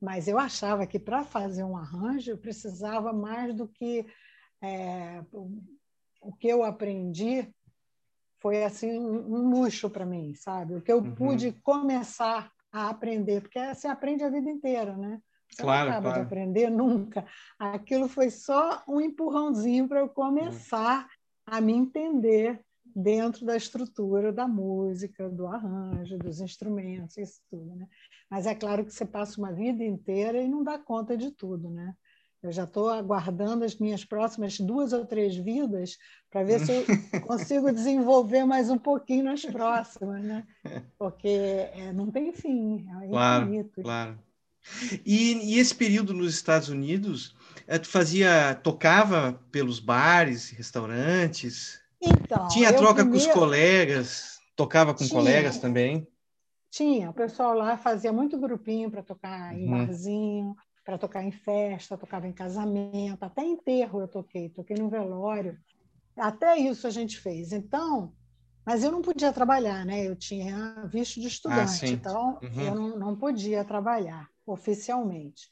[0.01, 4.05] Mas eu achava que para fazer um arranjo eu precisava mais do que
[4.61, 5.21] é,
[6.21, 7.53] o que eu aprendi
[8.39, 10.75] foi assim um luxo para mim, sabe?
[10.75, 11.15] O que eu uhum.
[11.15, 15.21] pude começar a aprender, porque você aprende a vida inteira, né?
[15.47, 16.21] Você claro, não acaba claro.
[16.21, 17.25] de aprender nunca.
[17.59, 21.07] Aquilo foi só um empurrãozinho para eu começar
[21.45, 22.59] a me entender
[22.95, 27.87] dentro da estrutura da música, do arranjo, dos instrumentos, isso tudo, né?
[28.29, 31.69] Mas é claro que você passa uma vida inteira e não dá conta de tudo,
[31.69, 31.95] né?
[32.43, 35.97] Eu já estou aguardando as minhas próximas duas ou três vidas
[36.29, 36.85] para ver se eu
[37.25, 40.45] consigo desenvolver mais um pouquinho nas próximas, né?
[40.99, 43.81] Porque é, não tem fim, é claro, infinito.
[43.81, 44.19] Claro.
[45.05, 47.35] E, e, esse período nos Estados Unidos,
[47.67, 51.81] eh, tu fazia, tocava pelos bares, restaurantes?
[52.01, 53.11] Então, tinha troca primeiro...
[53.11, 56.07] com os colegas, tocava com tinha, colegas também?
[56.69, 59.85] Tinha, o pessoal lá fazia muito grupinho para tocar em uhum.
[59.85, 65.57] barzinho, para tocar em festa, tocava em casamento, até enterro eu toquei, toquei no velório.
[66.15, 67.51] Até isso a gente fez.
[67.51, 68.13] Então,
[68.65, 70.07] mas eu não podia trabalhar, né?
[70.07, 72.61] Eu tinha visto de estudante, ah, então uhum.
[72.61, 75.51] eu não, não podia trabalhar oficialmente.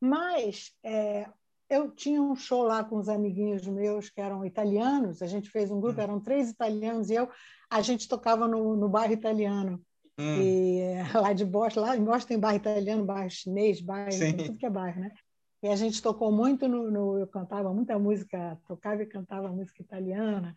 [0.00, 1.28] Mas é,
[1.68, 5.70] eu tinha um show lá com os amiguinhos meus que eram italianos, a gente fez
[5.70, 6.04] um grupo, uhum.
[6.04, 7.28] eram três italianos e eu,
[7.68, 9.82] a gente tocava no, no bairro italiano.
[10.18, 10.42] Hum.
[10.42, 10.82] E
[11.14, 14.10] lá de Boston, lá em Boston tem bairro italiano, bairro chinês, bairro,
[14.44, 15.12] tudo que é bairro, né?
[15.62, 19.82] E a gente tocou muito no, no, eu cantava muita música, tocava e cantava música
[19.82, 20.54] italiana.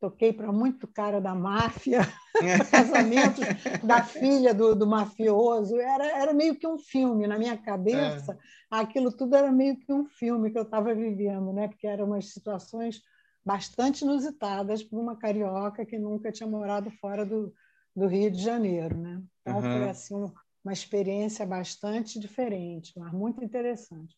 [0.00, 2.00] Toquei para muito cara da máfia,
[2.70, 3.40] casamento
[3.84, 5.76] da filha do, do mafioso.
[5.76, 8.32] Era, era meio que um filme na minha cabeça.
[8.32, 8.36] É.
[8.70, 11.68] Aquilo tudo era meio que um filme que eu estava vivendo, né?
[11.68, 13.02] Porque eram umas situações
[13.44, 17.52] bastante inusitadas para uma carioca que nunca tinha morado fora do,
[17.94, 19.22] do Rio de Janeiro, né?
[19.40, 19.62] Então uhum.
[19.62, 24.16] foi assim uma experiência bastante diferente, mas muito interessante.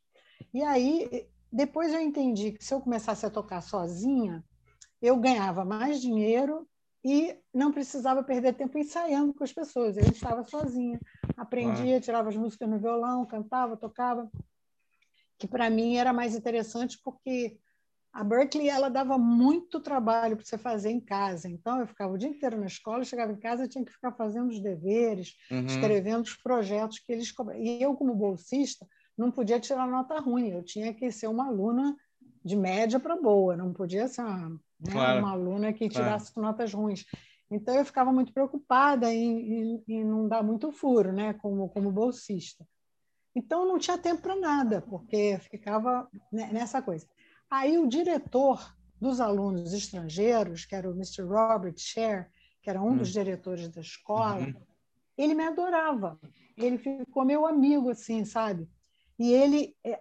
[0.53, 4.45] E aí depois eu entendi que se eu começasse a tocar sozinha,
[5.01, 6.67] eu ganhava mais dinheiro
[7.05, 9.97] e não precisava perder tempo ensaiando com as pessoas.
[9.97, 11.01] Eu estava sozinha,
[11.37, 14.31] aprendia, tirava as músicas no violão, cantava, tocava,
[15.39, 17.59] que para mim era mais interessante porque
[18.13, 21.49] a Berkeley ela dava muito trabalho para você fazer em casa.
[21.49, 24.51] Então eu ficava o dia inteiro na escola, chegava em casa tinha que ficar fazendo
[24.51, 25.65] os deveres, uhum.
[25.65, 27.63] escrevendo os projetos que eles cobravam.
[27.63, 31.97] E eu como bolsista não podia tirar nota ruim, eu tinha que ser uma aluna
[32.45, 35.19] de média para boa, não podia ser uma, né, claro.
[35.21, 36.49] uma aluna que tirasse claro.
[36.49, 37.07] notas ruins.
[37.51, 41.91] Então eu ficava muito preocupada em, em, em, não dar muito furo, né, como como
[41.91, 42.67] bolsista.
[43.35, 47.07] Então não tinha tempo para nada, porque ficava nessa coisa.
[47.53, 51.21] Aí o diretor dos alunos estrangeiros, que era o Mr.
[51.21, 52.31] Robert Sher,
[52.63, 53.13] que era um dos hum.
[53.13, 54.55] diretores da escola, uhum.
[55.19, 56.19] ele me adorava.
[56.57, 58.67] Ele ficou meu amigo, assim, sabe?
[59.19, 60.01] E ele, é,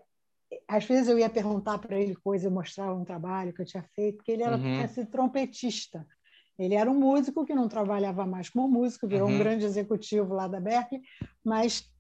[0.65, 3.83] às vezes eu ia perguntar para ele coisa, eu mostrava um trabalho que eu tinha
[3.95, 4.81] feito, porque ele era uhum.
[4.81, 6.07] esse trompetista.
[6.57, 9.35] Ele era um músico que não trabalhava mais como músico, virou uhum.
[9.35, 11.01] um grande executivo lá da Berkeley,
[11.43, 11.91] mas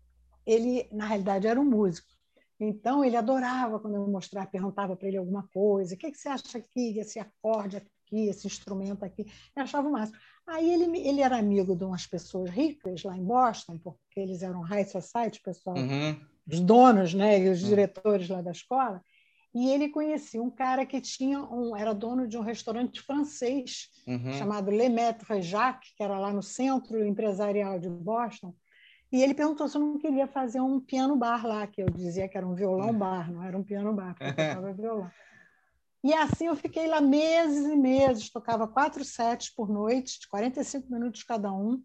[0.45, 2.20] ele, na realidade, era um músico.
[2.63, 5.95] Então, ele adorava quando eu mostrava, perguntava para ele alguma coisa.
[5.95, 9.25] O que, que você acha aqui, esse acorde aqui, esse instrumento aqui?
[9.55, 10.17] Eu achava o máximo.
[10.45, 14.61] Aí ele, ele era amigo de umas pessoas ricas lá em Boston, porque eles eram
[14.61, 16.19] high society, pessoal, uhum.
[16.47, 17.69] os donos né, e os uhum.
[17.69, 19.01] diretores lá da escola.
[19.53, 24.33] E ele conhecia um cara que tinha um, era dono de um restaurante francês uhum.
[24.33, 28.53] chamado Le Maître Jacques, que era lá no centro empresarial de Boston.
[29.11, 32.29] E ele perguntou se eu não queria fazer um piano bar lá, que eu dizia
[32.29, 35.11] que era um violão bar, não era um piano bar, porque eu tocava violão.
[36.03, 40.91] E assim eu fiquei lá meses e meses, tocava quatro sets por noite, de 45
[40.91, 41.83] minutos cada um.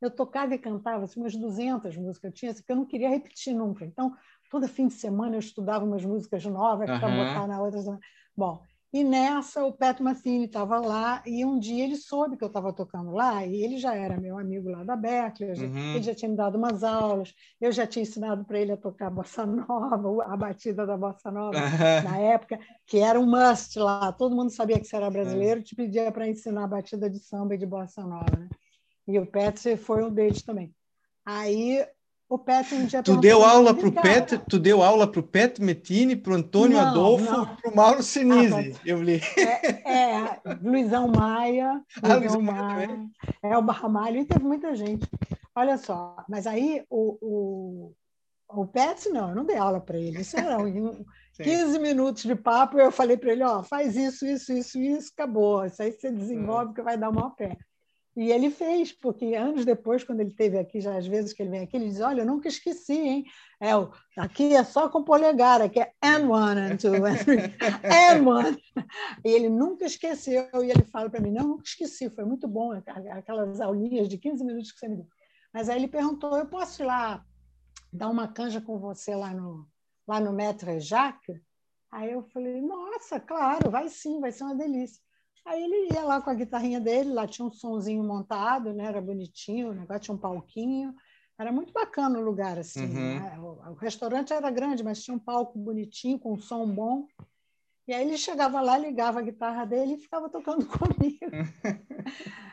[0.00, 3.08] Eu tocava e cantava assim, umas 200 músicas, eu tinha, assim, porque eu não queria
[3.08, 3.84] repetir nunca.
[3.84, 4.14] Então,
[4.50, 7.98] todo fim de semana eu estudava umas músicas novas para botar na outra.
[8.36, 8.62] Bom,
[8.94, 12.72] e nessa, o Pat Metheny estava lá, e um dia ele soube que eu estava
[12.72, 15.94] tocando lá, e ele já era meu amigo lá da Berkeley, uhum.
[15.96, 19.10] ele já tinha me dado umas aulas, eu já tinha ensinado para ele a tocar
[19.10, 22.08] bossa nova, a batida da bossa nova, uhum.
[22.08, 25.74] na época, que era um must lá, todo mundo sabia que você era brasileiro, te
[25.74, 28.38] pedia para ensinar a batida de samba e de bossa nova.
[28.38, 28.48] Né?
[29.08, 30.72] E o Pat foi um deles também.
[31.26, 31.84] Aí
[32.34, 35.22] o Pet um dia tu deu aula para o Pet, tu deu aula para o
[35.22, 39.20] Pet Metini, para o Antônio não, Adolfo, para o Mauro Sinise, ah, eu li.
[39.36, 42.98] É, é Luizão Maia, ah, Luizão Maia,
[43.42, 45.08] é o Barramalho, e teve muita gente.
[45.54, 47.92] Olha só, mas aí o, o,
[48.48, 50.20] O Pet, não, eu não dei aula para ele.
[50.20, 51.04] Isso era um,
[51.40, 55.64] 15 minutos de papo, eu falei para ele, ó, faz isso, isso, isso, isso, acabou.
[55.64, 57.56] Isso aí você desenvolve que vai dar uma pé.
[58.16, 61.50] E ele fez, porque anos depois, quando ele teve aqui, já às vezes que ele
[61.50, 63.24] vem aqui, ele diz: Olha, eu nunca esqueci, hein?
[63.60, 63.70] É,
[64.16, 67.38] aqui é só com polegar, aqui é and one, and two, and three,
[67.82, 68.56] and one.
[69.24, 72.72] E ele nunca esqueceu, e ele fala para mim: Não, nunca esqueci, foi muito bom,
[73.10, 75.06] aquelas aulinhas de 15 minutos que você me deu.
[75.52, 77.24] Mas aí ele perguntou: Eu posso ir lá
[77.92, 79.68] dar uma canja com você lá no,
[80.06, 81.40] lá no Maître Jacques?
[81.90, 85.02] Aí eu falei: Nossa, claro, vai sim, vai ser uma delícia.
[85.46, 88.86] Aí ele ia lá com a guitarrinha dele, lá tinha um sonzinho montado, né?
[88.86, 90.94] Era bonitinho, o negócio tinha um palquinho.
[91.38, 92.84] Era muito bacana o lugar, assim.
[92.84, 93.20] Uhum.
[93.20, 93.38] Né?
[93.38, 97.06] O, o, restaurante era grande, mas tinha um palco bonitinho, com um som bom.
[97.86, 101.18] E aí ele chegava lá, ligava a guitarra dele e ficava tocando comigo.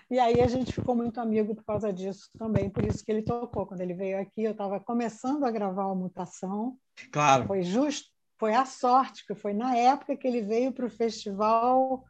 [0.09, 3.21] e aí a gente ficou muito amigo por causa disso também, por isso que ele
[3.21, 3.65] tocou.
[3.65, 6.75] Quando ele veio aqui, eu estava começando a gravar a Mutação.
[7.11, 7.45] Claro.
[7.45, 12.03] Foi justo, foi a sorte, que foi na época que ele veio para o festival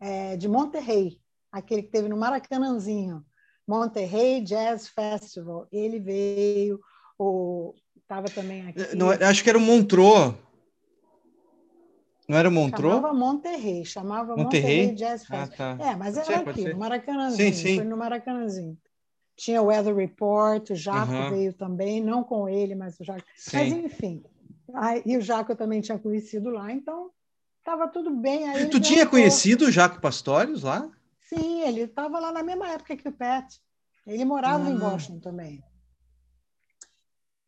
[0.00, 3.24] é, de Monterrey, aquele que teve no Maracanãzinho,
[3.66, 5.66] Monterrey Jazz Festival.
[5.72, 6.80] Ele veio,
[7.96, 8.96] estava também aqui.
[8.96, 10.34] Não, acho que era o Montreux.
[12.28, 12.94] Não era o Montreux?
[12.94, 15.70] Chamava Monterrey, chamava Monterrey, Monterrey Jazz Festival.
[15.70, 15.90] Ah, tá.
[15.90, 17.54] É, mas era aqui, no Maracanãzinho.
[17.54, 17.76] Sim, sim.
[17.76, 18.76] Foi no Maracanãzinho.
[19.36, 21.30] Tinha o Weather Report, o Jaco uhum.
[21.30, 23.22] veio também, não com ele, mas o Jaco.
[23.52, 24.24] Mas, enfim.
[25.04, 27.10] e o Jaco eu também tinha conhecido lá, então
[27.66, 28.48] estava tudo bem.
[28.48, 30.88] Aí tu tinha conhecido o Jaco Pastorius lá?
[31.28, 33.52] Sim, ele estava lá na mesma época que o Pat.
[34.06, 34.70] Ele morava ah.
[34.70, 35.60] em Boston também.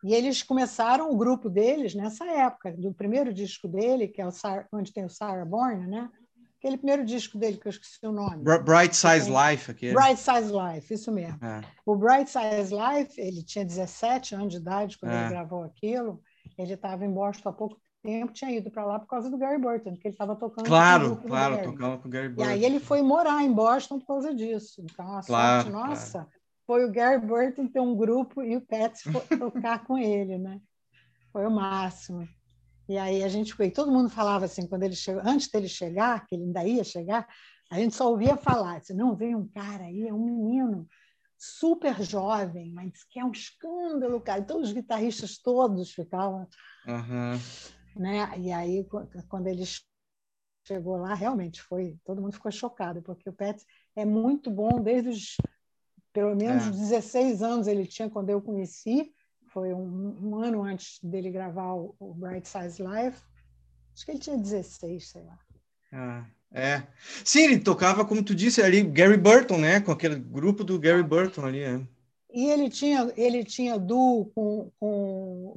[0.03, 4.33] E eles começaram o grupo deles nessa época, do primeiro disco dele, que é o
[4.73, 6.11] onde tem o Sarah Bourne, né?
[6.59, 8.43] Aquele primeiro disco dele, que eu esqueci o nome.
[8.43, 9.71] Bright Size Life.
[9.71, 9.95] Aquele.
[9.95, 11.39] Bright Size Life, isso mesmo.
[11.45, 11.61] É.
[11.87, 15.21] O Bright Size Life, ele tinha 17 anos de idade quando é.
[15.21, 16.21] ele gravou aquilo.
[16.57, 19.59] Ele estava em Boston há pouco tempo tinha ido para lá por causa do Gary
[19.59, 20.65] Burton, que ele estava tocando.
[20.65, 22.51] Claro, claro, tocando com o Gary Burton.
[22.51, 24.81] E aí ele foi morar em Boston por causa disso.
[24.83, 26.29] Então, a claro, sorte nossa claro.
[26.67, 29.03] foi o Gary Burton ter um grupo e o Pets
[29.39, 30.59] tocar com ele, né?
[31.31, 32.27] Foi o máximo.
[32.89, 36.27] E aí a gente foi, todo mundo falava assim, quando ele chegou, antes dele chegar,
[36.27, 37.29] que ele ainda ia chegar,
[37.71, 40.89] a gente só ouvia falar, assim, não, vem um cara aí, é um menino
[41.37, 44.41] super jovem, mas que é um escândalo, cara.
[44.41, 46.49] Então os guitarristas todos ficavam.
[46.87, 47.39] Uhum
[47.99, 48.31] né?
[48.39, 48.87] E aí
[49.29, 49.65] quando ele
[50.67, 53.65] chegou lá, realmente foi, todo mundo ficou chocado, porque o Pet
[53.97, 55.37] é muito bom desde os
[56.13, 56.71] pelo menos é.
[56.71, 59.13] 16 anos ele tinha quando eu conheci,
[59.53, 63.23] foi um, um ano antes dele gravar o, o, Bright Size Life.
[63.95, 65.39] Acho que ele tinha 16, sei lá.
[65.93, 66.83] Ah, é.
[67.25, 69.81] Sim, ele tocava, como tu disse, ali, Gary Burton, né?
[69.81, 71.61] Com aquele grupo do Gary Burton ali.
[71.61, 71.81] É.
[72.31, 74.87] E ele tinha, ele tinha duo com, com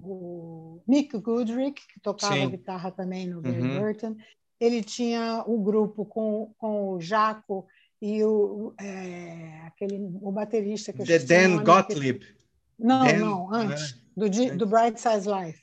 [0.02, 2.50] o Mick Goodrick, que tocava Sim.
[2.50, 3.80] guitarra também no Gary uhum.
[3.80, 4.16] Burton.
[4.60, 7.68] Ele tinha o um grupo com, com o Jaco
[8.02, 12.20] e o, é, aquele, o baterista que eu The Dan Gottlieb.
[12.20, 12.36] Que...
[12.80, 13.18] Não, Dan...
[13.18, 15.62] não, antes, do, do Bright Size Life.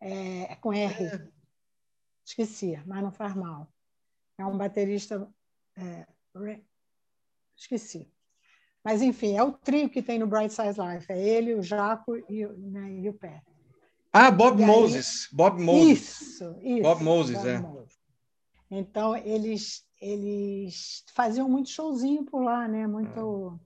[0.00, 1.04] É, é com R.
[1.04, 1.28] É.
[2.24, 3.72] Esqueci, mas não faz mal.
[4.38, 5.28] É um baterista.
[5.76, 6.06] É,
[7.56, 8.10] esqueci.
[8.86, 11.10] Mas, enfim, é o trio que tem no Bright Size Life.
[11.10, 13.42] É ele, o Jaco e, né, e o Pé.
[14.12, 15.28] Ah, Bob Moses.
[15.32, 16.20] Bob Moses.
[16.20, 16.82] Isso, isso.
[16.82, 17.58] Bob Moses, Bob é.
[17.58, 17.98] Moses.
[18.70, 22.86] Então, eles, eles faziam muito showzinho por lá, né?
[22.86, 23.58] Muito...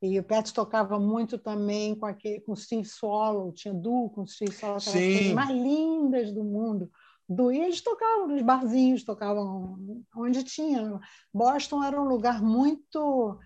[0.00, 0.06] É.
[0.06, 4.22] E o Pet tocava muito também com, aquele, com o Steve Swallow, tinha duo com
[4.22, 6.90] o Steve Swallow, aquelas coisas mais lindas do mundo.
[7.28, 9.78] Do, e eles tocavam nos barzinhos, tocavam
[10.16, 10.98] onde tinha.
[11.30, 13.38] Boston era um lugar muito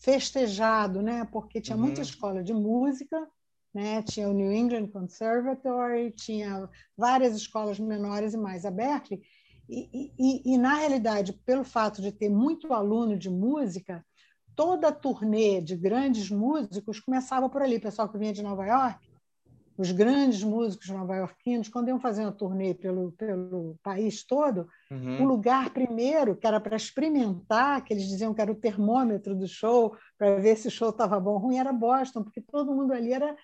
[0.00, 1.26] festejado, né?
[1.30, 1.84] Porque tinha uhum.
[1.84, 3.28] muita escola de música,
[3.72, 4.02] né?
[4.02, 9.22] Tinha o New England Conservatory, tinha várias escolas menores e mais a Berkeley.
[9.68, 14.04] E, e, e, na realidade, pelo fato de ter muito aluno de música,
[14.56, 17.76] toda a turnê de grandes músicos começava por ali.
[17.76, 19.09] O pessoal que vinha de Nova York
[19.80, 25.22] os grandes músicos nova-iorquinos, quando iam fazer uma turnê pelo, pelo país todo, uhum.
[25.22, 29.48] o lugar primeiro, que era para experimentar, que eles diziam que era o termômetro do
[29.48, 32.92] show, para ver se o show estava bom ou ruim, era Boston, porque todo mundo
[32.92, 33.34] ali era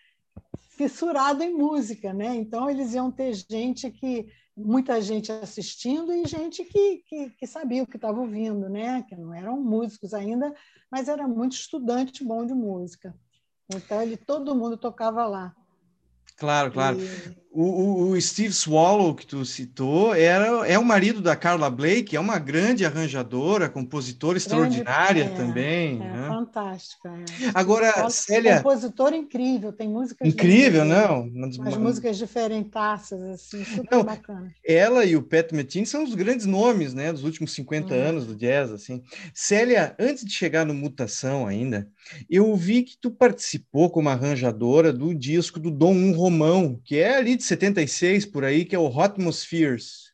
[0.76, 2.36] fissurado em música, né?
[2.36, 7.82] Então eles iam ter gente que muita gente assistindo e gente que, que, que sabia
[7.82, 9.02] o que estava ouvindo, né?
[9.08, 10.54] Que não eram músicos ainda,
[10.90, 13.14] mas era muito estudante bom de música.
[13.74, 15.56] Então ele todo mundo tocava lá.
[16.36, 16.98] Claro, claro.
[17.58, 22.20] O, o, Steve Swallow, que tu citou, era, é o marido da Carla Blake, é
[22.20, 25.94] uma grande arranjadora, compositora extraordinária é, também.
[25.94, 26.28] É, né?
[26.28, 27.08] fantástica.
[27.08, 27.50] É.
[27.54, 28.56] Agora, Swallow, Célia...
[28.58, 30.28] Compositor incrível, tem músicas...
[30.28, 31.22] Incrível, não?
[31.22, 34.52] Umas músicas diferentaças, assim, super não, bacana.
[34.62, 37.96] Ela e o Pat Metheny são os grandes nomes, né, dos últimos 50 hum.
[37.96, 39.02] anos do jazz, assim.
[39.32, 41.88] Célia, antes de chegar no Mutação ainda,
[42.28, 47.16] eu vi que tu participou como arranjadora do disco do Dom Um Romão, que é
[47.16, 50.12] ali de 76 por aí, que é o Hotmospheres.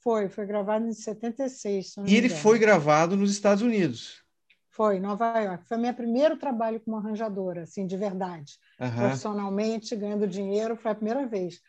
[0.00, 1.96] Foi, foi gravado em 76.
[2.06, 4.22] E ele foi gravado nos Estados Unidos.
[4.70, 5.66] Foi, Nova York.
[5.66, 8.52] Foi meu primeiro trabalho como arranjadora, assim, de verdade.
[8.80, 8.94] Uhum.
[8.96, 11.60] Profissionalmente, ganhando dinheiro, foi a primeira vez.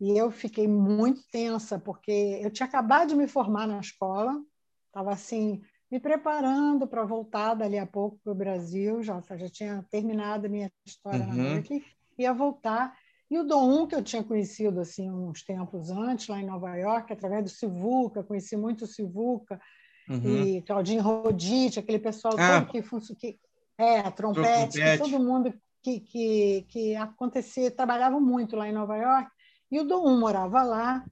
[0.00, 4.40] E eu fiquei muito tensa, porque eu tinha acabado de me formar na escola,
[4.86, 5.60] estava assim,
[5.90, 10.48] me preparando para voltar dali a pouco para o Brasil, já, já tinha terminado a
[10.48, 11.34] minha história uhum.
[11.34, 11.84] na Berkeley,
[12.16, 12.96] ia voltar.
[13.30, 17.12] E o Dom que eu tinha conhecido assim uns tempos antes, lá em Nova York,
[17.12, 19.60] através do Sivuca, conheci muito o Sivuca,
[20.08, 20.44] uhum.
[20.44, 22.60] e Claudinho Rodite, aquele pessoal ah.
[22.60, 23.38] todo que, que
[23.76, 25.02] é, trompete, trompete.
[25.02, 25.52] todo mundo
[25.82, 29.30] que, que, que acontecia, trabalhava muito lá em Nova York,
[29.70, 31.04] e o Dom morava lá,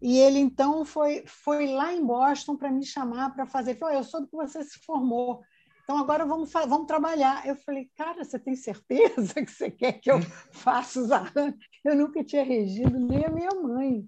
[0.00, 3.72] e ele então foi, foi lá em Boston para me chamar para fazer.
[3.72, 5.42] Ele falou: Eu soube que você se formou.
[5.88, 7.46] Então agora vamos, vamos trabalhar.
[7.46, 10.20] Eu falei, cara, você tem certeza que você quer que eu
[10.52, 11.58] faça os arranjos?
[11.82, 14.06] Eu nunca tinha regido nem a minha mãe.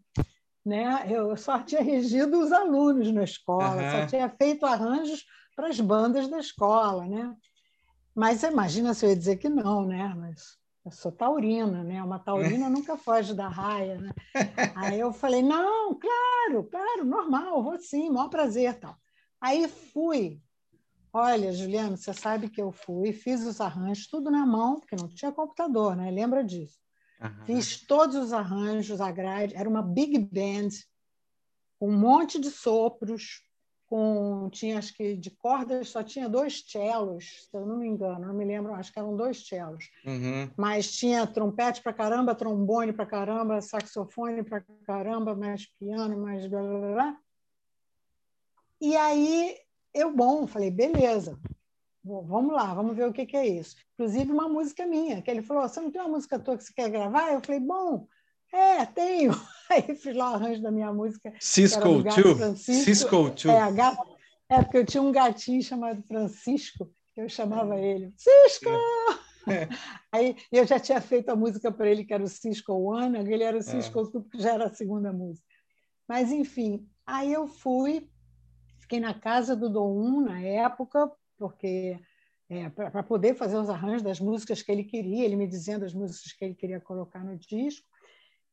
[0.62, 1.07] Né?
[1.09, 3.91] Eu só tinha regido os alunos na escola, uhum.
[3.93, 5.24] só tinha feito arranjos
[5.57, 7.07] para as bandas da escola.
[7.07, 7.35] Né?
[8.14, 10.14] Mas imagina se eu ia dizer que não, né?
[10.14, 12.03] Mas eu sou taurina, né?
[12.03, 14.11] Uma taurina nunca foge da raia, né?
[14.76, 18.95] Aí eu falei, não, claro, claro, normal, vou sim, maior prazer, tal.
[19.41, 20.43] Aí fui,
[21.12, 25.08] Olha, Juliano, você sabe que eu fui, fiz os arranjos, tudo na mão, porque não
[25.08, 26.11] tinha computador, né?
[26.11, 26.78] Lembra disso?
[27.20, 27.46] Uhum.
[27.46, 30.70] Fiz todos os arranjos, a grade, era uma big band,
[31.78, 33.42] com um monte de sopros,
[33.86, 38.28] com tinha acho que de cordas só tinha dois cellos, se eu não me engano,
[38.28, 39.90] não me lembro, acho que eram dois cellos.
[40.06, 40.48] Uhum.
[40.56, 46.62] Mas tinha trompete para caramba, trombone para caramba, saxofone para caramba, mais piano, mais blá
[46.62, 47.18] blá blá.
[48.80, 49.56] E aí
[49.95, 51.38] eu, bom, falei, beleza,
[52.05, 53.76] vamos lá, vamos ver o que, que, é isso.
[53.95, 56.72] Inclusive, uma música minha, que ele falou: Você não tem uma música tua que você
[56.72, 57.32] quer gravar?
[57.32, 58.07] Eu falei: Bom,
[58.53, 59.32] é, tenho.
[59.70, 61.32] Aí fiz lá o arranjo da minha música.
[61.38, 62.57] Cisco Too.
[62.57, 63.51] Cisco Too.
[63.51, 64.16] É, gato,
[64.49, 68.70] é, porque eu tinha um gatinho chamado Francisco, que eu chamava ele: Cisco!
[69.49, 69.68] É.
[70.12, 73.43] Aí eu já tinha feito a música para ele, que era o Cisco One, ele
[73.43, 74.30] era o Cisco é.
[74.30, 75.47] Que já era a segunda música.
[76.09, 78.11] Mas, enfim, aí eu fui
[78.91, 81.97] Fiquei na casa do Dom Um na época, porque
[82.49, 85.95] é, para poder fazer os arranjos das músicas que ele queria, ele me dizendo as
[85.95, 87.86] músicas que ele queria colocar no disco.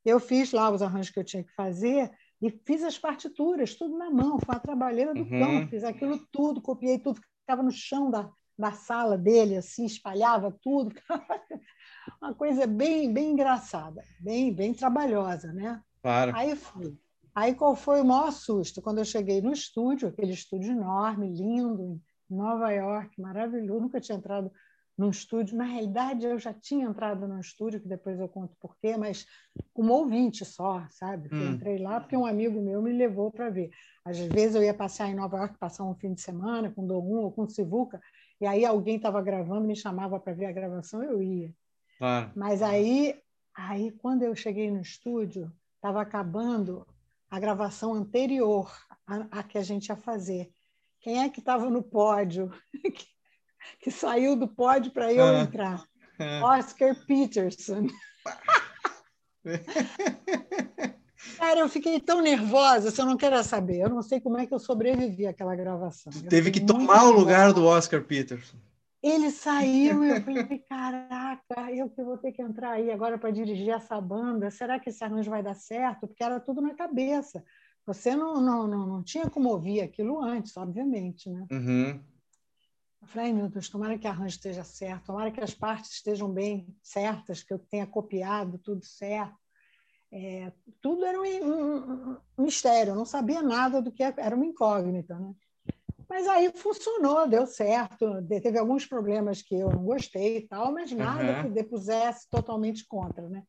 [0.05, 3.97] Eu fiz lá os arranjos que eu tinha que fazer e fiz as partituras, tudo
[3.97, 5.39] na mão, foi a trabalheira do uhum.
[5.39, 10.55] cão, fiz aquilo tudo, copiei tudo, ficava no chão da, da sala dele, assim, espalhava
[10.61, 10.93] tudo,
[12.21, 15.81] uma coisa bem, bem engraçada, bem, bem trabalhosa, né?
[15.99, 16.31] Claro.
[16.35, 16.95] Aí fui.
[17.37, 18.81] Aí qual foi o maior susto?
[18.81, 24.17] Quando eu cheguei no estúdio, aquele estúdio enorme, lindo, em Nova York, maravilhoso, nunca tinha
[24.17, 24.51] entrado
[24.97, 25.55] num estúdio.
[25.55, 29.27] Na realidade, eu já tinha entrado num estúdio, que depois eu conto porquê, mas
[29.71, 31.29] como ouvinte só, sabe?
[31.31, 31.39] Hum.
[31.39, 33.69] Eu entrei lá porque um amigo meu me levou para ver.
[34.03, 37.05] Às vezes eu ia passear em Nova York, passar um fim de semana com Dom
[37.05, 38.01] ou com Sivuca,
[38.41, 41.53] e aí alguém estava gravando, me chamava para ver a gravação, eu ia.
[42.01, 42.31] Ah.
[42.35, 43.15] Mas aí,
[43.55, 46.83] aí, quando eu cheguei no estúdio, estava acabando
[47.29, 48.71] a gravação anterior
[49.05, 50.49] à, que a gente ia fazer.
[50.99, 52.51] Quem é que estava no pódio?
[52.73, 53.05] que,
[53.81, 55.83] que, saiu do pódio para eu ah, entrar?
[56.19, 56.57] Ah.
[56.57, 57.87] Oscar Peterson.
[61.37, 63.79] Cara, eu fiquei tão nervosa, você não quer saber.
[63.81, 66.11] Eu não sei como é que eu sobrevivi àquela gravação.
[66.15, 68.57] Eu Teve que tomar o lugar do Oscar Peterson.
[69.07, 73.31] Ele saiu e eu falei, caraca, eu que vou ter que entrar aí agora para
[73.31, 76.07] dirigir essa banda, será que esse arranjo vai dar certo?
[76.07, 77.43] Porque era tudo na cabeça.
[77.85, 81.45] Você não, não, não, não tinha como ouvir aquilo antes, obviamente, né?
[81.49, 82.03] Uhum.
[83.01, 86.29] Eu falei, meu Deus, tomara que o arranjo esteja certo, tomara que as partes estejam
[86.29, 89.37] bem certas, que eu tenha copiado tudo certo.
[90.11, 90.51] É,
[90.81, 95.17] tudo era um, um, um, mistério, eu não sabia nada do que era uma incógnita,
[95.17, 95.33] né?
[96.09, 98.23] Mas aí funcionou, deu certo.
[98.41, 101.43] Teve alguns problemas que eu não gostei e tal, mas nada uhum.
[101.43, 103.43] que depusesse totalmente contra, né?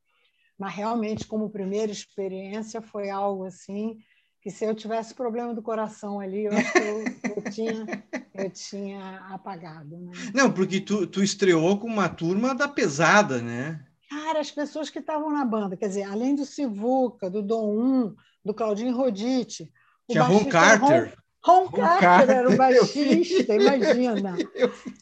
[0.58, 3.96] Mas realmente, como primeira experiência, foi algo assim
[4.40, 7.04] que se eu tivesse problema do coração ali, eu acho que eu,
[7.36, 8.04] eu tinha,
[8.34, 9.96] eu tinha apagado.
[9.96, 10.12] Né?
[10.34, 13.84] Não, porque tu, tu estreou com uma turma da pesada, né?
[14.08, 18.14] Cara, as pessoas que estavam na banda, quer dizer, além do Sivuca, do Dom 1,
[18.44, 19.70] do Claudinho Rodite.
[20.08, 21.14] Tinha Ron Carter.
[21.44, 24.36] Ron, Carter, Carter era o baixista, imagina.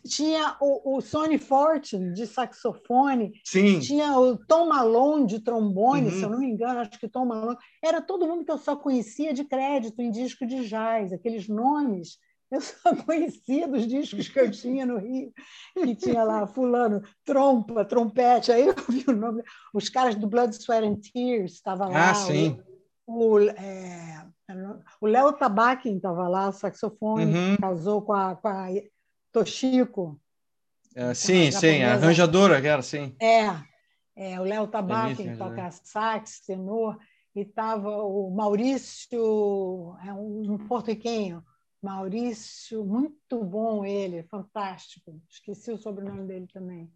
[0.06, 3.32] Tinha o, o Sonny Fortune, de saxofone.
[3.42, 3.80] Sim.
[3.80, 6.10] Tinha o Tom Malone, de trombone, uhum.
[6.10, 7.56] se eu não me engano, acho que Tom Malone.
[7.82, 12.18] Era todo mundo que eu só conhecia de crédito em disco de jazz, aqueles nomes
[12.50, 15.32] eu só conhecia dos discos que eu tinha no Rio,
[15.74, 19.42] que tinha lá fulano, trompa, trompete, aí eu vi o nome,
[19.74, 22.10] os caras do Blood, Sweat and Tears estavam lá.
[22.10, 22.60] Ah, sim.
[23.06, 24.26] O, é,
[25.00, 27.56] o Léo Tabakin estava lá, saxofone, uhum.
[27.56, 28.68] casou com a, com a
[29.32, 30.20] Toshiko.
[30.94, 33.14] É, sim, sim, a arranjadora, era, sim.
[33.20, 33.50] É,
[34.14, 36.98] é o Léo Tabakin toca sax, tenor,
[37.34, 41.44] e estava o Maurício, é um porto-riquenho,
[41.82, 45.20] Maurício, muito bom ele, fantástico.
[45.28, 46.90] Esqueci o sobrenome dele também.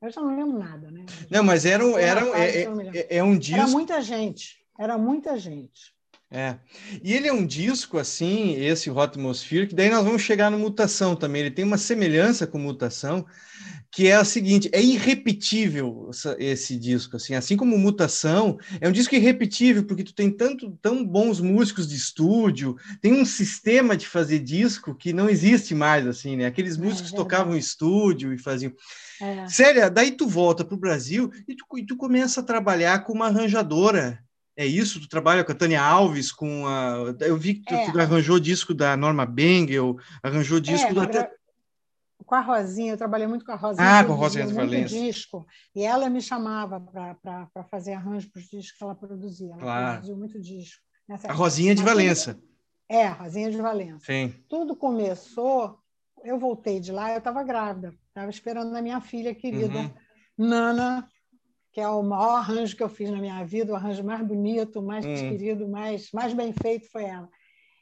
[0.00, 1.06] Eu já não lembro nada, né?
[1.30, 3.60] Não, mas era, um, era, é, é, é um disco.
[3.60, 5.94] Era muita gente, era muita gente.
[6.34, 6.56] É.
[7.00, 10.58] E ele é um disco, assim, esse Hot Atmosphere, que daí nós vamos chegar no
[10.58, 11.42] Mutação também.
[11.42, 13.24] Ele tem uma semelhança com Mutação,
[13.92, 19.14] que é a seguinte: é irrepetível esse disco, assim, assim como Mutação, é um disco
[19.14, 24.40] irrepetível porque tu tem tanto tão bons músicos de estúdio, tem um sistema de fazer
[24.40, 26.46] disco que não existe mais, assim, né?
[26.46, 28.72] Aqueles é músicos é, tocavam em estúdio e faziam.
[29.22, 29.46] É.
[29.46, 33.12] Sério, daí tu volta para o Brasil e tu, e tu começa a trabalhar com
[33.12, 34.23] uma arranjadora.
[34.56, 35.00] É isso?
[35.00, 37.14] Tu trabalha com a Tânia Alves, com a.
[37.20, 37.90] Eu vi que tu, é.
[37.90, 41.02] tu arranjou disco da Norma Bengel, arranjou disco é, da.
[41.02, 41.30] Até
[42.24, 44.00] com a Rosinha, eu trabalhei muito com a Rosinha.
[44.00, 44.94] Ah, com a Rosinha de Valença.
[44.94, 49.52] disco, e ela me chamava para fazer arranjo para os discos que ela produzia.
[49.52, 49.92] Ela claro.
[49.92, 50.80] produziu muito disco.
[51.28, 52.40] a Rosinha de Valença.
[52.88, 54.04] É, a Rosinha de Valença.
[54.06, 54.34] Sim.
[54.48, 55.78] Tudo começou,
[56.22, 59.90] eu voltei de lá, eu estava grávida, estava esperando a minha filha querida, uhum.
[60.36, 61.08] Nana,
[61.74, 64.80] que é o maior arranjo que eu fiz na minha vida, o arranjo mais bonito,
[64.80, 65.12] mais uhum.
[65.12, 67.28] querido, mais, mais bem feito foi ela.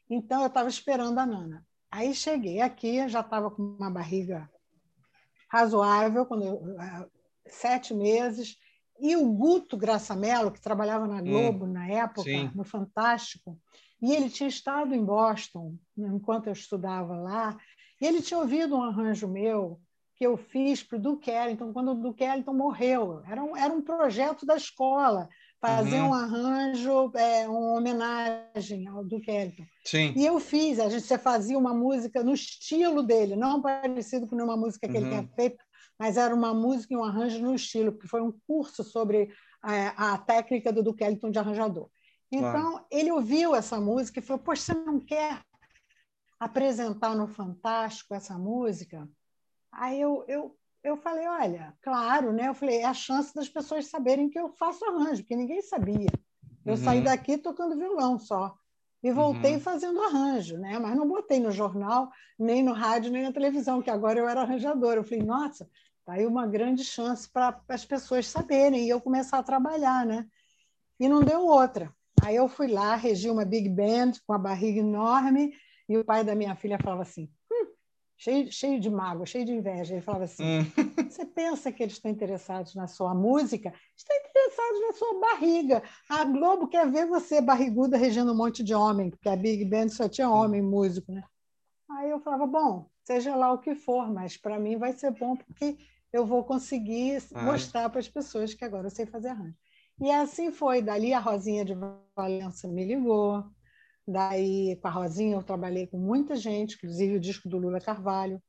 [0.09, 1.63] Então, eu estava esperando a Nana.
[1.91, 4.51] Aí cheguei aqui, já estava com uma barriga
[5.47, 7.07] razoável, quando eu, eh,
[7.47, 8.57] sete meses,
[8.99, 12.51] e o Guto Graçamelo, que trabalhava na hum, Globo hum, na época, sim.
[12.55, 13.61] no Fantástico,
[14.01, 17.59] e ele tinha estado em Boston enquanto eu estudava lá,
[18.01, 19.79] e ele tinha ouvido um arranjo meu
[20.23, 23.25] que eu fiz para o Duke Ellington, quando o Duke Ellington morreu.
[23.27, 25.29] Era um, era um projeto da escola,
[25.61, 26.11] fazer uhum.
[26.11, 29.65] um arranjo, é, uma homenagem ao Duke Ellington.
[29.85, 30.15] Sim.
[30.17, 34.57] E eu fiz, a gente fazia uma música no estilo dele, não parecido com nenhuma
[34.57, 35.01] música que uhum.
[35.01, 35.65] ele tinha feito,
[35.99, 39.29] mas era uma música e um arranjo no estilo, porque foi um curso sobre
[39.61, 41.89] a, é, a técnica do Duke Ellington de arranjador.
[42.31, 42.87] Então, claro.
[42.93, 45.43] ele ouviu essa música e falou: Poxa, você não quer
[46.39, 49.09] apresentar no Fantástico essa música?
[49.73, 52.49] Aí eu, eu eu falei, olha, claro, né?
[52.49, 56.11] Eu falei, é a chance das pessoas saberem que eu faço arranjo, porque ninguém sabia.
[56.67, 56.77] Eu uhum.
[56.77, 58.57] saí daqui tocando violão só.
[59.03, 59.61] E voltei uhum.
[59.61, 60.79] fazendo arranjo, né?
[60.79, 64.43] Mas não botei no jornal, nem no rádio, nem na televisão, que agora eu era
[64.43, 65.01] arranjadora.
[65.01, 65.69] Eu falei, nossa,
[66.05, 70.27] tá aí uma grande chance para as pessoas saberem e eu começar a trabalhar, né?
[70.99, 71.93] E não deu outra.
[72.25, 75.53] Aí eu fui lá, regi uma big band com a barriga enorme,
[75.89, 77.29] e o pai da minha filha falava assim:
[78.23, 79.95] cheio, cheio de mágoa, cheio de inveja.
[79.95, 80.65] Ele falava assim: hum.
[81.11, 83.73] você pensa que eles estão interessados na sua música?
[83.97, 85.83] Estão interessados na sua barriga.
[86.09, 89.89] A Globo quer ver você barriguda regendo um monte de homem, porque a Big Band
[89.89, 90.35] só tinha hum.
[90.35, 91.25] homem músico, né?
[91.91, 95.37] Aí eu falava: bom, seja lá o que for, mas para mim vai ser bom
[95.37, 95.77] porque
[96.13, 97.45] eu vou conseguir Ai.
[97.45, 99.57] mostrar para as pessoas que agora eu sei fazer arranjo.
[100.01, 100.81] E assim foi.
[100.81, 101.75] Dali a Rosinha de
[102.17, 103.45] Valença me ligou.
[104.07, 108.43] Daí, com a Rosinha, eu trabalhei com muita gente, inclusive o disco do Lula Carvalho,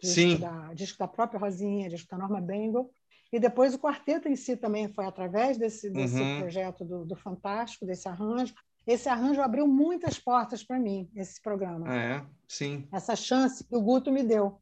[0.00, 0.36] disco, Sim.
[0.36, 2.90] Da, disco da própria Rosinha, disco da Norma Bengal.
[3.32, 6.40] E depois o quarteto em si também foi através desse, desse uhum.
[6.40, 8.52] projeto do, do, Fantástico, desse arranjo.
[8.86, 11.86] Esse arranjo abriu muitas portas para mim, esse programa.
[11.88, 12.86] Ah, é, sim.
[12.92, 14.60] Essa chance que o Guto me deu.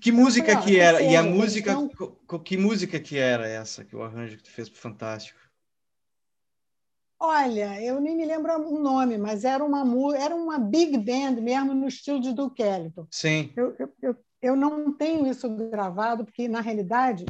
[0.00, 1.02] Que música falei, que era?
[1.02, 1.74] E a música,
[2.44, 5.38] que música que era essa, que o arranjo que tu fez para Fantástico?
[7.18, 11.74] Olha, eu nem me lembro o nome, mas era uma, era uma big band mesmo
[11.74, 13.06] no estilo de Duke Ellington.
[13.10, 13.52] Sim.
[13.56, 17.24] Eu, eu, eu, eu não tenho isso gravado, porque, na realidade,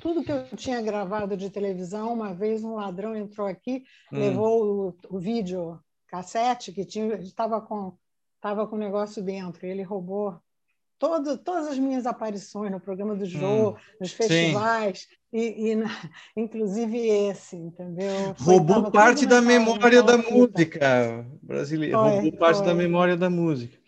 [0.00, 4.18] tudo que eu tinha gravado de televisão, uma vez um ladrão entrou aqui, hum.
[4.18, 7.96] levou o, o, vídeo cassete que tinha, estava com
[8.36, 10.40] estava com o negócio dentro, ele roubou
[10.98, 15.86] todo, todas as minhas aparições no programa do Jô, hum, nos festivais, e, e na,
[16.36, 18.34] inclusive esse, entendeu?
[18.38, 22.66] Roubou parte da memória da música brasileira, foi, roubou parte foi.
[22.66, 23.78] da memória da música.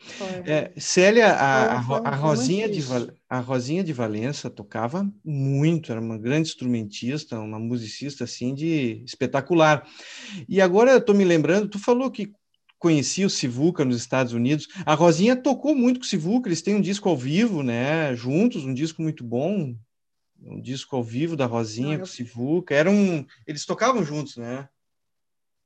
[0.47, 2.83] É, Célia, a, a, a, Rosinha de,
[3.29, 9.87] a Rosinha de Valença tocava muito, era uma grande instrumentista, uma musicista assim de espetacular.
[10.49, 12.33] E agora eu estou me lembrando, tu falou que
[12.81, 14.67] conhecia o Sivuca nos Estados Unidos.
[14.87, 18.17] A Rosinha tocou muito com o Sivuca, eles têm um disco ao vivo, né?
[18.17, 19.77] Juntos, um disco muito bom,
[20.43, 22.75] um disco ao vivo da Rosinha não, com o Sivuca.
[22.75, 24.67] Eram, eles tocavam juntos, né?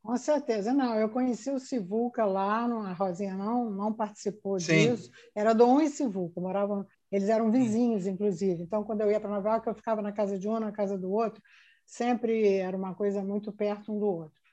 [0.02, 0.96] Com certeza, não.
[0.96, 4.90] Eu conheci o Sivuca lá, a Rosinha não, não participou Sim.
[4.90, 5.10] disso.
[5.34, 8.60] Era Dom e Sivuca, moravam, eles eram vizinhos, inclusive.
[8.60, 10.98] Então, quando eu ia para Nova York, eu ficava na casa de um, na casa
[10.98, 11.40] do outro.
[11.86, 14.43] Sempre era uma coisa muito perto um do outro.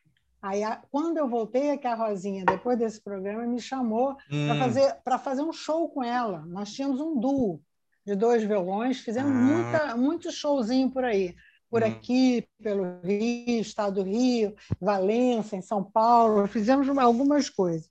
[0.41, 4.47] Aí, quando eu voltei aqui, a Rosinha, depois desse programa, me chamou hum.
[4.47, 6.39] para fazer, fazer um show com ela.
[6.47, 7.61] Nós tínhamos um duo
[8.05, 9.35] de dois violões, fizemos ah.
[9.35, 11.35] muita, muito showzinho por aí.
[11.69, 11.85] Por hum.
[11.85, 17.89] aqui, pelo Rio, Estado do Rio, Valença, em São Paulo, fizemos algumas coisas.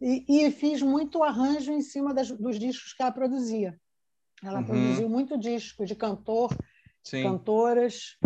[0.00, 3.78] E, e fiz muito arranjo em cima das, dos discos que ela produzia.
[4.42, 4.64] Ela uhum.
[4.64, 6.56] produziu muito disco de cantor,
[7.02, 7.22] Sim.
[7.22, 8.16] cantoras,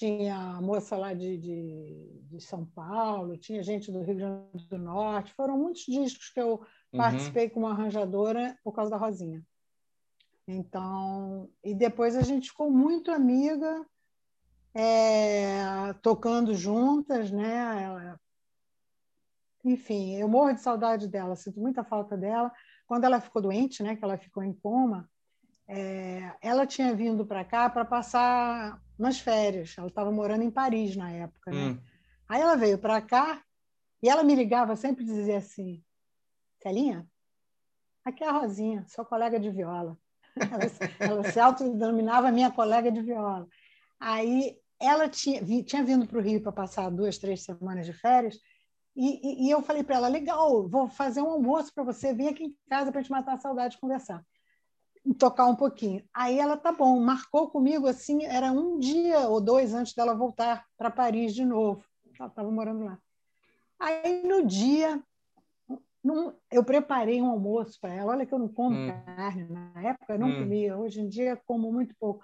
[0.00, 4.78] tinha a moça lá de, de, de, São Paulo, tinha gente do Rio Grande do
[4.78, 5.34] Norte.
[5.34, 6.98] Foram muitos discos que eu uhum.
[6.98, 9.44] participei como arranjadora por causa da Rosinha.
[10.48, 13.84] Então, e depois a gente ficou muito amiga,
[14.72, 18.16] é, tocando juntas, né?
[19.62, 22.50] Enfim, eu morro de saudade dela, sinto muita falta dela.
[22.86, 23.96] Quando ela ficou doente, né?
[23.96, 25.06] Que ela ficou em coma,
[25.68, 29.74] é, ela tinha vindo para cá para passar nas férias.
[29.76, 31.50] Ela estava morando em Paris na época.
[31.50, 31.70] Né?
[31.70, 31.78] Hum.
[32.28, 33.42] Aí ela veio para cá
[34.02, 35.82] e ela me ligava sempre dizia assim:
[36.62, 37.06] Celinha,
[38.04, 39.96] aqui é a Rosinha, sua colega de viola.
[40.40, 40.62] Ela,
[41.00, 43.48] ela se autodenominava minha colega de viola.
[43.98, 48.38] Aí ela tinha, tinha vindo para o Rio para passar duas, três semanas de férias.
[48.94, 52.28] E, e, e eu falei para ela: legal, vou fazer um almoço para você, vem
[52.28, 54.24] aqui em casa para gente matar a saudade e conversar
[55.18, 56.04] tocar um pouquinho.
[56.14, 60.66] Aí ela tá bom, marcou comigo assim, era um dia ou dois antes dela voltar
[60.76, 61.84] para Paris de novo.
[62.18, 62.98] Ela estava morando lá.
[63.78, 65.02] Aí no dia
[66.02, 68.12] num, eu preparei um almoço para ela.
[68.12, 69.02] Olha que eu não como hum.
[69.04, 70.38] carne na época, eu não hum.
[70.38, 70.76] comia.
[70.76, 72.22] Hoje em dia como muito pouco.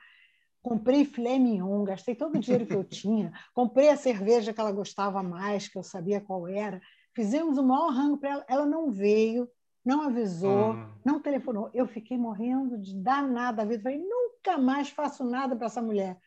[0.62, 3.32] Comprei filé mignon, gastei todo o dinheiro que eu tinha.
[3.54, 6.80] Comprei a cerveja que ela gostava mais, que eu sabia qual era.
[7.14, 8.44] Fizemos o maior rango para ela.
[8.48, 9.48] Ela não veio
[9.86, 10.88] não avisou, uhum.
[11.04, 11.70] não telefonou.
[11.72, 13.84] Eu fiquei morrendo de danada a vida.
[13.84, 16.18] Falei, nunca mais faço nada para essa mulher.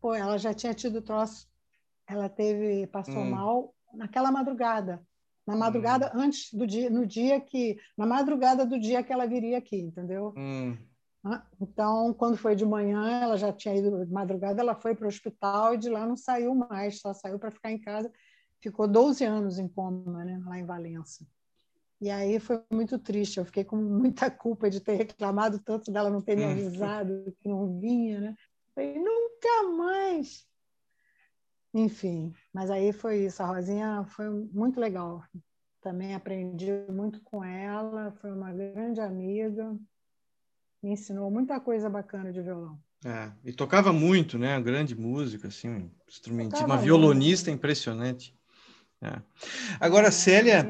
[0.00, 1.46] Pô, ela já tinha tido troço,
[2.06, 3.30] ela teve, passou uhum.
[3.30, 5.06] mal naquela madrugada.
[5.46, 6.22] Na madrugada uhum.
[6.22, 10.32] antes do dia, no dia que, na madrugada do dia que ela viria aqui, entendeu?
[10.34, 10.76] Hum.
[11.60, 15.08] Então, quando foi de manhã, ela já tinha ido de madrugada, ela foi para o
[15.08, 18.10] hospital e de lá não saiu mais, só saiu para ficar em casa.
[18.58, 21.26] Ficou 12 anos em coma, né, lá em Valença.
[22.02, 26.10] E aí foi muito triste, eu fiquei com muita culpa de ter reclamado tanto dela
[26.10, 26.50] não ter me hum.
[26.50, 28.34] avisado que não vinha, né?
[28.74, 30.44] Falei, nunca mais!
[31.72, 33.40] Enfim, mas aí foi isso.
[33.40, 35.22] A Rosinha foi muito legal.
[35.80, 39.72] Também aprendi muito com ela, foi uma grande amiga,
[40.82, 42.80] me ensinou muita coisa bacana de violão.
[43.04, 44.60] É, e tocava muito, né?
[44.60, 47.60] Grande música, assim, um instrumentista, uma violonista muito.
[47.60, 48.36] impressionante.
[49.00, 49.22] É.
[49.80, 50.68] Agora, é, Célia,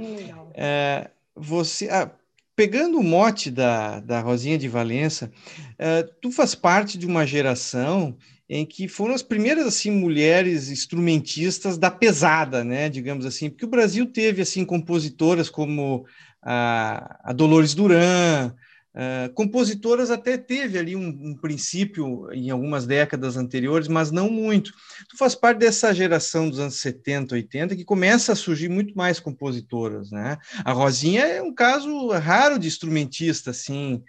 [0.55, 2.11] é, você, ah,
[2.55, 5.33] pegando o mote da, da Rosinha de Valença,
[5.75, 8.17] uh, tu faz parte de uma geração
[8.49, 13.71] em que foram as primeiras assim mulheres instrumentistas da pesada, né, digamos assim, porque o
[13.71, 16.05] Brasil teve assim compositoras como
[16.43, 18.53] a, a Dolores Duran,
[18.95, 24.71] Uh, compositoras até teve ali um, um, princípio em algumas décadas anteriores, mas não muito.
[25.09, 29.19] Tu faz parte dessa geração dos anos 70, 80, que começa a surgir muito mais
[29.19, 30.37] compositoras, né?
[30.63, 34.05] A Rosinha é um caso raro de instrumentista, assim,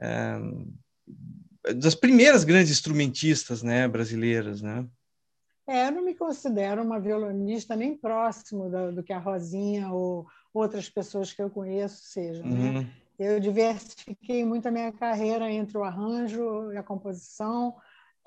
[0.00, 4.86] uh, das primeiras grandes instrumentistas, né, brasileiras, né?
[5.66, 10.26] É, eu não me considero uma violonista nem próximo do, do que a Rosinha ou
[10.54, 12.54] outras pessoas que eu conheço sejam, né?
[12.54, 12.72] uhum.
[12.72, 12.90] né?
[13.18, 17.74] Eu diversifiquei muito a minha carreira entre o arranjo e a composição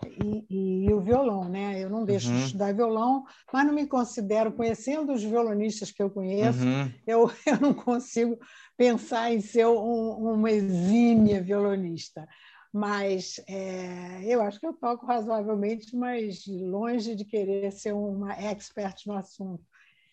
[0.06, 1.82] e, e, e o violão, né?
[1.82, 2.38] Eu não deixo uhum.
[2.38, 3.24] de estudar violão,
[3.54, 6.92] mas não me considero, conhecendo os violonistas que eu conheço, uhum.
[7.06, 8.38] eu, eu não consigo
[8.76, 12.28] pensar em ser um, uma exímia violonista.
[12.74, 19.06] Mas é, eu acho que eu toco razoavelmente, mas longe de querer ser uma expert
[19.06, 19.64] no assunto.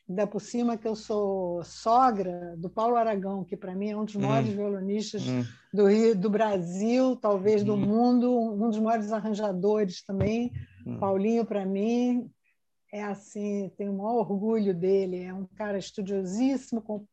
[0.08, 4.06] Ainda por cima que eu sou sogra do Paulo Aragão, que para mim é um
[4.06, 4.56] dos maiores hum.
[4.56, 5.44] violonistas hum.
[5.72, 7.76] do Rio, do Brasil, talvez do hum.
[7.76, 10.50] mundo, um dos maiores arranjadores também.
[10.86, 10.98] Hum.
[10.98, 12.30] Paulinho, para mim,
[12.90, 15.24] é assim, tenho o maior orgulho dele.
[15.24, 17.06] É um cara estudiosíssimo,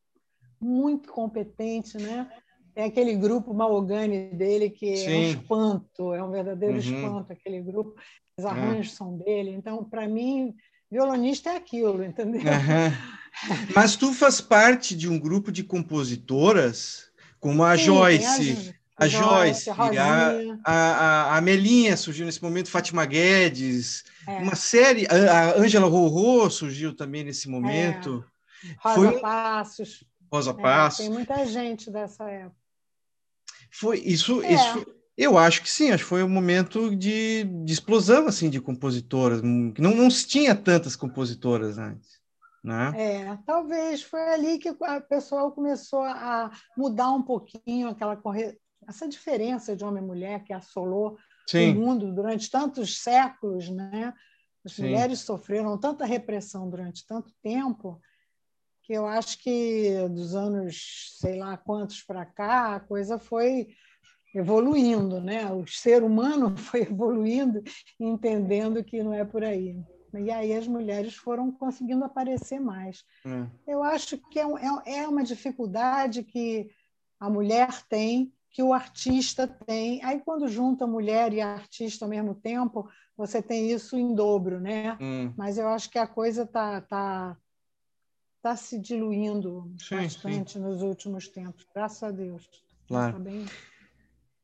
[0.61, 2.29] muito competente, né?
[2.73, 5.11] Tem aquele grupo Malogani dele que Sim.
[5.11, 6.79] é um espanto, é um verdadeiro uhum.
[6.79, 7.95] espanto aquele grupo.
[8.37, 8.47] Os é.
[8.47, 8.95] arranjos é.
[8.95, 9.51] são dele.
[9.51, 10.53] Então, para mim,
[10.95, 12.41] violonista é aquilo, entendeu?
[12.41, 13.65] Uhum.
[13.75, 18.75] Mas tu faz parte de um grupo de compositoras, como a Sim, Joyce.
[18.97, 19.73] A, a Joyce, a,
[20.63, 24.37] a, a, Melinha surgiu nesse momento, Fátima Guedes, é.
[24.37, 28.23] uma série, a Ângela Rorô surgiu também nesse momento.
[28.63, 28.75] É.
[28.79, 29.19] Rosa Foi...
[29.19, 30.03] Passos.
[30.31, 30.99] Rosa é, Passos.
[30.99, 32.55] Tem muita gente dessa época.
[33.69, 34.53] Foi isso, é.
[34.53, 34.94] isso.
[35.17, 39.41] Eu acho que sim, acho que foi um momento de, de explosão assim de compositoras.
[39.41, 42.19] Não, não se tinha tantas compositoras antes.
[42.61, 42.91] Né?
[42.97, 48.57] É, talvez foi ali que o pessoal começou a mudar um pouquinho aquela corre...
[48.87, 51.71] essa diferença de homem e mulher que assolou Sim.
[51.71, 54.13] o mundo durante tantos séculos, né?
[54.65, 54.81] As Sim.
[54.81, 58.01] mulheres sofreram tanta repressão durante tanto tempo
[58.81, 63.67] que eu acho que dos anos, sei lá quantos para cá, a coisa foi
[64.35, 65.49] evoluindo, né?
[65.51, 67.63] O ser humano foi evoluindo,
[67.99, 69.81] entendendo que não é por aí.
[70.13, 73.03] E aí as mulheres foram conseguindo aparecer mais.
[73.25, 73.71] É.
[73.71, 76.69] Eu acho que é, é, é uma dificuldade que
[77.19, 80.01] a mulher tem, que o artista tem.
[80.03, 84.97] Aí quando junta mulher e artista ao mesmo tempo, você tem isso em dobro, né?
[85.01, 85.33] Hum.
[85.35, 87.37] Mas eu acho que a coisa está tá
[88.37, 90.59] está se diluindo sim, bastante sim.
[90.59, 92.47] nos últimos tempos, graças a Deus.
[92.87, 93.13] Claro.
[93.13, 93.45] Tá bem...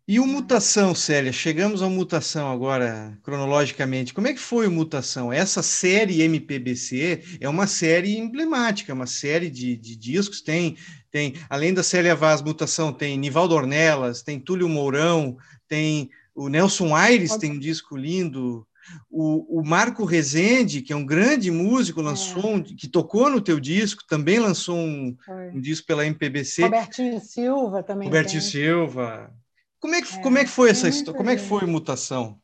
[0.07, 1.31] E o Mutação, Célia?
[1.31, 4.13] Chegamos ao Mutação agora, cronologicamente.
[4.13, 5.31] Como é que foi o Mutação?
[5.31, 10.41] Essa série MPBC é uma série emblemática, uma série de, de discos.
[10.41, 10.75] Tem,
[11.11, 15.37] tem, além da Célia Vaz Mutação, tem Nivaldo Ornelas, tem Túlio Mourão,
[15.67, 18.67] tem o Nelson Aires, tem um disco lindo.
[19.09, 22.55] O, o, Marco Rezende, que é um grande músico, lançou é.
[22.55, 25.15] um, que tocou no teu disco, também lançou um,
[25.53, 26.63] um, disco pela MPBC.
[26.63, 28.07] Robertinho Silva também.
[28.07, 28.51] Robertinho tem.
[28.51, 29.31] Silva.
[29.81, 31.17] Como é que, é, como é que foi essa história?
[31.17, 32.39] Como é que foi Mutação?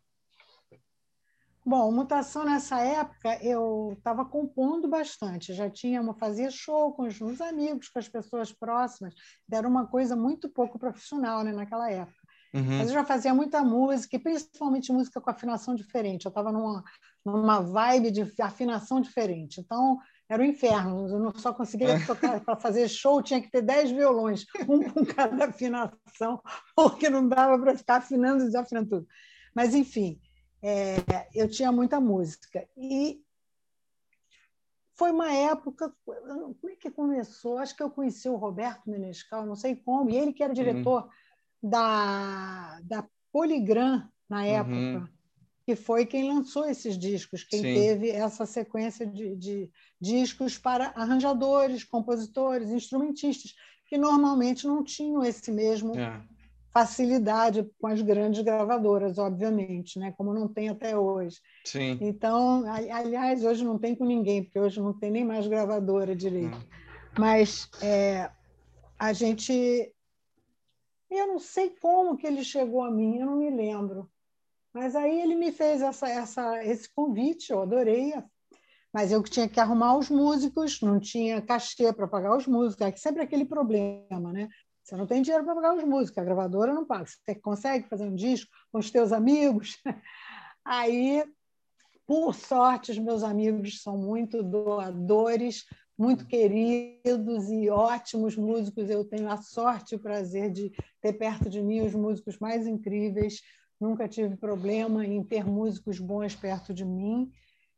[1.64, 7.40] Bom, Mutação nessa época eu estava compondo bastante, já tinha, fazia show com os meus
[7.42, 9.14] amigos, com as pessoas próximas,
[9.52, 12.18] era uma coisa muito pouco profissional né, naquela época.
[12.54, 12.78] Uhum.
[12.78, 16.26] Mas eu já fazia muita música, e principalmente música com afinação diferente.
[16.26, 16.84] Eu estava numa,
[17.24, 19.60] numa vibe de afinação diferente.
[19.60, 20.00] Então,
[20.30, 21.08] era o um inferno.
[21.08, 22.06] Eu não só conseguia é.
[22.06, 26.42] tocar para fazer show, tinha que ter dez violões, um com cada afinação,
[26.76, 29.08] porque não dava para ficar afinando e desafinando tudo.
[29.56, 30.20] Mas, enfim,
[30.62, 30.98] é,
[31.34, 32.68] eu tinha muita música.
[32.78, 33.22] E
[34.94, 35.94] foi uma época.
[36.06, 37.58] Como é que começou?
[37.58, 40.56] Acho que eu conheci o Roberto Menescal, não sei como, e ele que era uhum.
[40.56, 41.04] diretor.
[41.04, 41.10] Uhum
[41.62, 44.46] da, da Poligram na uhum.
[44.46, 45.08] época, uhum.
[45.68, 47.74] Que foi quem lançou esses discos, quem Sim.
[47.74, 53.54] teve essa sequência de, de discos para arranjadores, compositores, instrumentistas,
[53.86, 56.22] que normalmente não tinham esse mesmo é.
[56.72, 60.14] facilidade com as grandes gravadoras, obviamente, né?
[60.18, 61.36] como não tem até hoje.
[61.66, 61.98] Sim.
[62.00, 66.56] Então, aliás, hoje não tem com ninguém, porque hoje não tem nem mais gravadora direito.
[66.56, 66.64] Hum.
[67.20, 68.32] Mas é,
[68.98, 69.92] a gente
[71.10, 74.10] eu não sei como que ele chegou a mim, eu não me lembro.
[74.78, 78.14] Mas aí ele me fez essa, essa, esse convite, eu adorei.
[78.94, 82.96] Mas eu tinha que arrumar os músicos, não tinha cachê para pagar os músicos, é
[82.96, 84.48] sempre aquele problema, né?
[84.84, 87.06] Você não tem dinheiro para pagar os músicos, a gravadora não paga.
[87.06, 89.78] Você consegue fazer um disco com os teus amigos?
[90.64, 91.26] Aí,
[92.06, 95.66] por sorte, os meus amigos são muito doadores,
[95.98, 98.92] muito queridos e ótimos músicos.
[98.92, 100.72] Eu tenho a sorte e o prazer de
[101.02, 103.42] ter perto de mim os músicos mais incríveis.
[103.80, 107.32] Nunca tive problema em ter músicos bons perto de mim.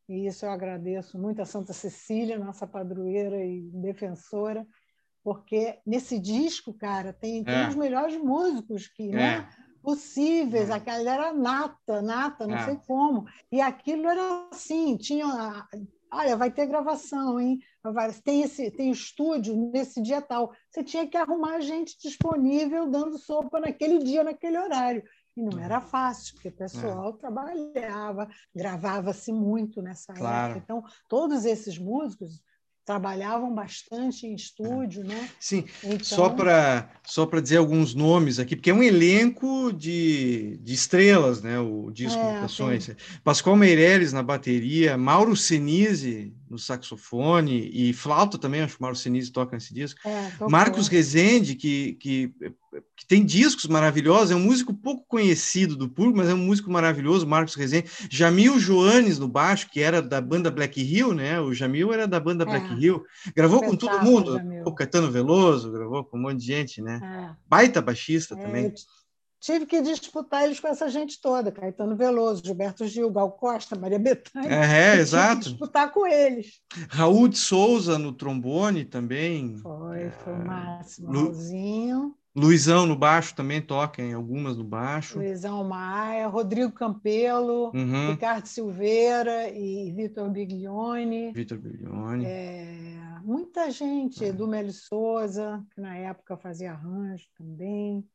[0.07, 4.65] E isso eu agradeço muito a Santa Cecília, nossa padroeira e defensora,
[5.23, 7.67] porque nesse disco, cara, tem, tem é.
[7.67, 9.15] os melhores músicos que, é.
[9.15, 9.49] né?
[9.83, 10.73] possíveis, é.
[10.73, 12.65] aquela era nata, nata, não é.
[12.65, 13.25] sei como.
[13.51, 15.67] E aquilo era assim, tinha
[16.11, 17.59] olha, vai ter gravação, hein?
[18.23, 20.51] Tem esse tem estúdio nesse dia tal.
[20.69, 25.03] Você tinha que arrumar gente disponível dando sopa naquele dia, naquele horário.
[25.39, 27.17] E não era fácil, porque o pessoal é.
[27.17, 30.51] trabalhava, gravava-se muito nessa claro.
[30.51, 30.61] época.
[30.63, 32.41] Então, todos esses músicos
[32.83, 35.29] trabalhavam bastante em estúdio, né?
[35.39, 36.03] Sim, então...
[36.03, 41.59] só para só dizer alguns nomes aqui, porque é um elenco de, de estrelas, né?
[41.59, 42.89] O disco é, Mutações.
[43.23, 49.31] Pascoal Meireles na bateria, Mauro Senise no saxofone e flauta também, acho que Mauro Senise
[49.31, 49.99] toca nesse disco.
[50.07, 52.33] É, Marcos Rezende, que, que,
[52.97, 56.71] que, tem discos maravilhosos, é um músico pouco conhecido do público, mas é um músico
[56.71, 57.89] maravilhoso, Marcos Rezende.
[58.09, 61.39] Jamil Joanes no baixo, que era da banda Black Hill, né?
[61.39, 62.77] O Jamil era da banda Black é.
[62.77, 63.03] Hill.
[63.35, 64.39] Gravou com todo mundo.
[64.65, 66.99] O Caetano Veloso, gravou com um monte de gente, né?
[67.03, 67.35] É.
[67.47, 68.73] Baita baixista é, também.
[69.39, 73.97] Tive que disputar eles com essa gente toda, Caetano Veloso, Gilberto Gil, Gal Costa, Maria
[73.97, 74.49] Bethânia.
[74.49, 75.41] É, é exato.
[75.41, 76.59] disputar com eles.
[76.89, 79.57] Raul de Souza no trombone também.
[79.57, 81.11] Foi, foi o máximo.
[81.11, 81.23] Lu...
[81.23, 82.15] Raulzinho.
[82.35, 85.17] Luizão no baixo também toca em algumas no baixo.
[85.17, 88.11] Luizão Maia, Rodrigo Campelo, uhum.
[88.11, 91.33] Ricardo Silveira e Vitor Biglione.
[91.33, 92.25] Vitor Biglione.
[92.25, 94.31] É, muita gente, é.
[94.31, 98.07] do Meli Souza, que na época fazia arranjo também.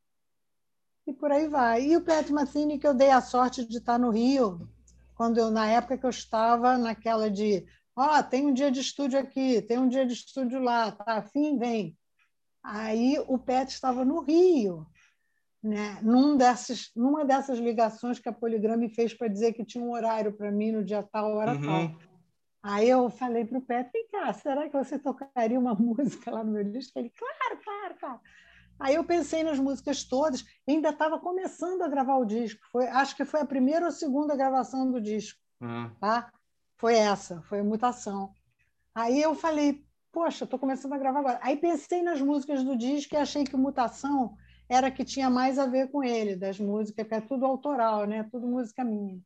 [1.06, 1.86] E por aí vai.
[1.86, 4.68] E o Pet Matheny, que eu dei a sorte de estar no Rio,
[5.14, 8.80] quando eu, na época que eu estava naquela de ó, oh, tem um dia de
[8.80, 11.56] estúdio aqui, tem um dia de estúdio lá, tá afim?
[11.58, 11.96] Vem.
[12.62, 14.86] Aí o Pet estava no Rio,
[15.62, 15.98] né?
[16.02, 19.92] Num dessas, numa dessas ligações que a Poligram me fez para dizer que tinha um
[19.92, 21.62] horário para mim no dia tal, hora uhum.
[21.62, 21.98] tal.
[22.62, 26.42] Aí eu falei para o Pet, vem cá, será que você tocaria uma música lá
[26.42, 26.98] no meu disco?
[26.98, 28.20] Ele, claro, claro, claro.
[28.78, 32.60] Aí eu pensei nas músicas todas, ainda estava começando a gravar o disco.
[32.70, 35.40] Foi, acho que foi a primeira ou segunda gravação do disco.
[35.60, 35.90] Uhum.
[36.00, 36.32] Tá?
[36.76, 38.32] Foi essa, foi a mutação.
[38.94, 41.40] Aí eu falei, poxa, estou começando a gravar agora.
[41.42, 44.36] Aí pensei nas músicas do disco e achei que Mutação
[44.68, 48.26] era que tinha mais a ver com ele, das músicas, que é tudo autoral, né?
[48.30, 49.20] tudo música minha.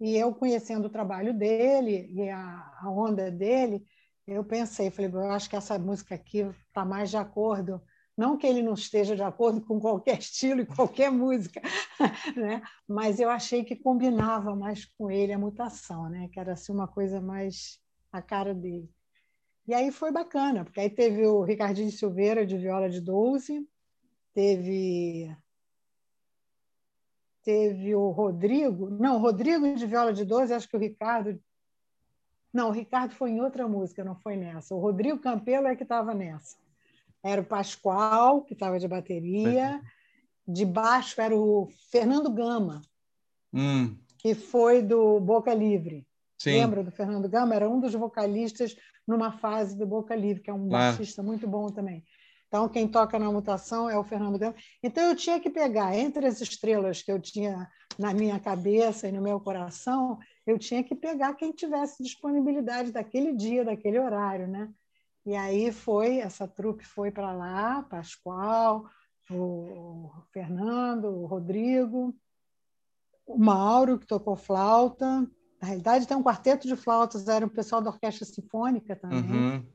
[0.00, 3.84] E eu conhecendo o trabalho dele e a, a onda dele,
[4.26, 7.80] eu pensei, falei, eu acho que essa música aqui está mais de acordo.
[8.18, 11.62] Não que ele não esteja de acordo com qualquer estilo e qualquer música,
[12.36, 12.60] né?
[12.86, 16.28] mas eu achei que combinava mais com ele a mutação, né?
[16.32, 18.90] que era assim, uma coisa mais a cara dele.
[19.68, 23.64] E aí foi bacana, porque aí teve o Ricardinho Silveira de viola de 12,
[24.34, 25.36] teve
[27.44, 31.40] teve o Rodrigo, não, o Rodrigo de viola de 12, acho que o Ricardo
[32.52, 34.74] não, o Ricardo foi em outra música, não foi nessa.
[34.74, 36.56] O Rodrigo Campelo é que estava nessa.
[37.22, 39.80] Era o Pascoal, que estava de bateria.
[40.46, 42.80] De baixo era o Fernando Gama,
[43.52, 43.94] hum.
[44.18, 46.06] que foi do Boca Livre.
[46.38, 46.52] Sim.
[46.52, 47.54] Lembra do Fernando Gama?
[47.54, 50.96] Era um dos vocalistas numa fase do Boca Livre, que é um claro.
[50.96, 52.04] baixista muito bom também.
[52.46, 54.54] Então, quem toca na mutação é o Fernando Gama.
[54.82, 59.12] Então, eu tinha que pegar, entre as estrelas que eu tinha na minha cabeça e
[59.12, 64.70] no meu coração, eu tinha que pegar quem tivesse disponibilidade daquele dia, daquele horário, né?
[65.28, 68.88] E aí foi, essa trupe foi para lá, Pascoal,
[69.30, 72.16] o Fernando, o Rodrigo,
[73.26, 77.82] o Mauro, que tocou flauta, na realidade, tem um quarteto de flautas, era o pessoal
[77.82, 79.20] da Orquestra Sinfônica também.
[79.20, 79.66] Uhum.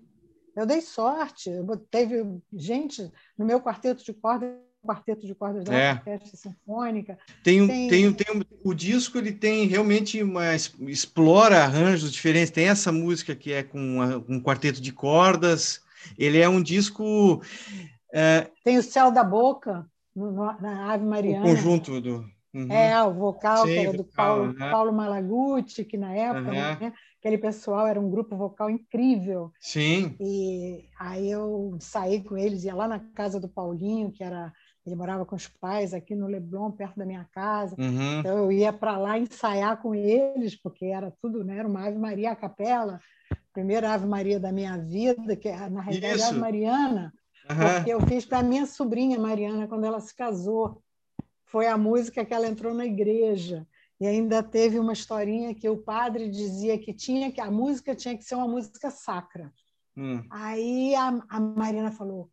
[0.56, 5.74] Eu dei sorte, eu teve gente no meu quarteto de cordas, quarteto de cordas da
[5.74, 5.94] é.
[5.94, 7.18] Orquestra Sinfônica.
[7.44, 7.90] Tem, tem...
[7.90, 12.52] Tem, tem, o disco ele tem realmente uma explora arranjos diferentes.
[12.52, 15.82] Tem essa música que é com um quarteto de cordas.
[16.18, 17.42] Ele é um disco.
[18.14, 18.50] É...
[18.64, 21.46] Tem o Céu da Boca no, na Ave Mariana.
[21.46, 22.72] O conjunto do Uhum.
[22.72, 24.58] É, o vocal, Sim, que era do Paulo, uhum.
[24.58, 26.54] Paulo Malaguti, que na época, uhum.
[26.54, 29.52] né, aquele pessoal era um grupo vocal incrível.
[29.60, 30.16] Sim.
[30.20, 34.54] E aí eu saí com eles, ia lá na casa do Paulinho, que era
[34.86, 37.76] ele morava com os pais aqui no Leblon, perto da minha casa.
[37.80, 38.20] Uhum.
[38.20, 41.58] Então eu ia para lá ensaiar com eles, porque era tudo, né?
[41.58, 43.00] Era uma Ave Maria a capela,
[43.54, 46.30] primeira Ave Maria da minha vida, que é, na realidade Isso.
[46.30, 47.14] Ave Mariana,
[47.50, 47.74] uhum.
[47.76, 50.82] porque eu fiz para minha sobrinha Mariana quando ela se casou
[51.54, 53.68] foi a música que ela entrou na igreja.
[54.02, 58.18] E ainda teve uma historinha que o padre dizia que tinha que a música tinha
[58.18, 59.54] que ser uma música sacra.
[59.96, 60.24] Hum.
[60.32, 62.28] Aí a, a Marina falou: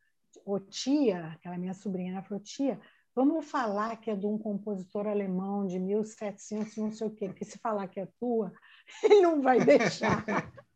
[0.51, 2.81] Ô tia, aquela minha sobrinha, ela falou: tia,
[3.15, 7.45] vamos falar que é de um compositor alemão de 1700, não sei o quê, porque
[7.45, 8.53] se falar que é tua,
[9.05, 10.25] ele não vai deixar.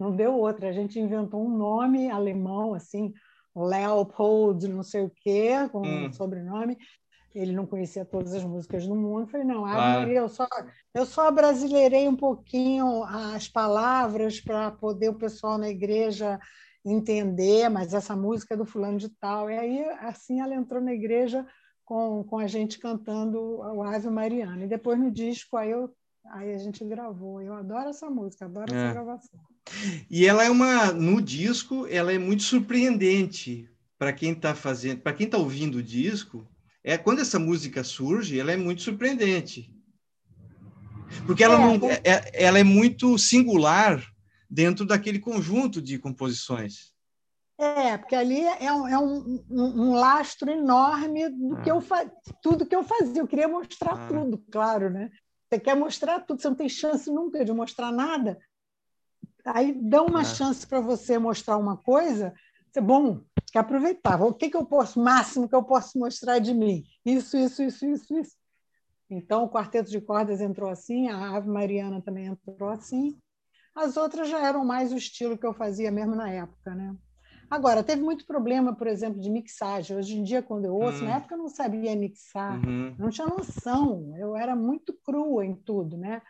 [0.00, 0.70] não deu outra.
[0.70, 3.12] A gente inventou um nome alemão, assim,
[3.54, 6.06] Leopold, não sei o quê, com hum.
[6.06, 6.78] um sobrenome,
[7.34, 9.24] ele não conhecia todas as músicas do mundo.
[9.24, 10.02] Eu falei, não, ah.
[10.08, 10.48] eu só,
[10.94, 16.40] eu só brasileirei um pouquinho as palavras para poder o pessoal na igreja
[16.84, 19.50] entender, mas essa música é do fulano de tal.
[19.50, 21.46] E aí, assim, ela entrou na igreja
[21.84, 24.64] com, com a gente cantando o Ave Mariana.
[24.64, 25.94] E depois no disco, aí eu
[26.28, 27.40] Aí a gente gravou.
[27.40, 28.76] Eu adoro essa música, adoro é.
[28.76, 29.40] essa gravação.
[30.10, 33.68] E ela é uma, no disco, ela é muito surpreendente
[33.98, 36.46] para quem está fazendo, para quem está ouvindo o disco.
[36.82, 39.70] É quando essa música surge, ela é muito surpreendente,
[41.26, 44.02] porque ela é, não, é, é, ela é muito singular
[44.50, 46.92] dentro daquele conjunto de composições.
[47.56, 51.60] É, porque ali é um, é um, um, lastro enorme do ah.
[51.60, 51.82] que eu
[52.42, 53.20] tudo que eu fazia.
[53.20, 54.08] Eu queria mostrar ah.
[54.08, 55.10] tudo, claro, né?
[55.48, 58.38] Você quer mostrar tudo, você não tem chance nunca de mostrar nada.
[59.44, 60.24] Aí dá uma ah.
[60.24, 62.32] chance para você mostrar uma coisa,
[62.72, 63.20] você, bom,
[63.52, 64.22] que aproveitar.
[64.22, 66.82] O que, que eu posso, máximo que eu posso mostrar de mim?
[67.04, 68.36] Isso, isso, isso, isso, isso.
[69.10, 73.18] Então, o quarteto de cordas entrou assim, a Ave Mariana também entrou assim.
[73.74, 76.94] As outras já eram mais o estilo que eu fazia mesmo na época, né?
[77.50, 79.96] Agora, teve muito problema, por exemplo, de mixagem.
[79.96, 81.08] Hoje em dia, quando eu ouço, hum.
[81.08, 82.94] na época eu não sabia mixar, uhum.
[82.96, 86.22] não tinha noção, eu era muito crua em tudo, né?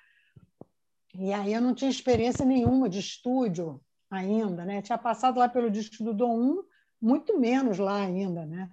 [1.15, 3.81] E aí eu não tinha experiência nenhuma de estúdio
[4.11, 4.81] ainda, né?
[4.81, 6.63] Tinha passado lá pelo disco do Dom 1,
[7.03, 8.71] muito menos lá ainda, né?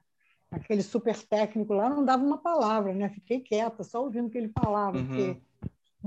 [0.50, 3.10] Aquele super técnico lá não dava uma palavra, né?
[3.10, 5.08] Fiquei quieta, só ouvindo o que ele falava, uhum.
[5.08, 5.42] porque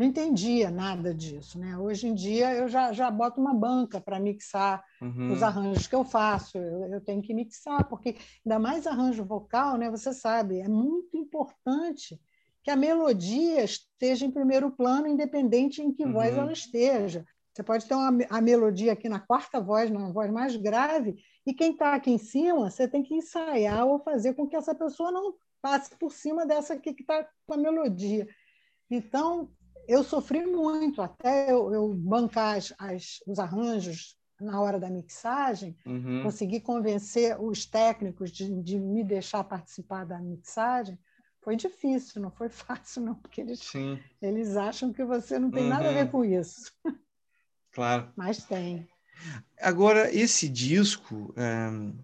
[0.01, 1.59] não entendia nada disso.
[1.59, 1.76] Né?
[1.76, 5.30] Hoje em dia eu já, já boto uma banca para mixar uhum.
[5.30, 9.76] os arranjos que eu faço, eu, eu, tenho que mixar, porque ainda mais arranjo vocal,
[9.76, 9.90] né?
[9.90, 12.18] você sabe, é muito importante
[12.62, 16.14] que a melodia esteja em primeiro plano, independente em que uhum.
[16.14, 17.26] voz ela esteja.
[17.53, 21.53] Você pode ter uma, a melodia aqui na quarta voz, na voz mais grave, e
[21.53, 25.12] quem está aqui em cima, você tem que ensaiar ou fazer com que essa pessoa
[25.12, 28.26] não passe por cima dessa aqui que está com a melodia.
[28.90, 29.51] Então,
[29.89, 35.76] eu sofri muito até eu, eu bancar as, as, os arranjos na hora da mixagem,
[35.85, 36.22] uhum.
[36.22, 40.99] consegui convencer os técnicos de, de, me deixar participar da mixagem.
[41.43, 43.70] Foi difícil, não foi fácil, não, porque eles,
[44.20, 45.68] eles acham que você não tem uhum.
[45.68, 46.11] nada a ver uhum.
[46.11, 46.72] com isso.
[47.72, 48.11] Claro.
[48.16, 48.89] Mas tem.
[49.61, 51.95] Agora, esse disco, um,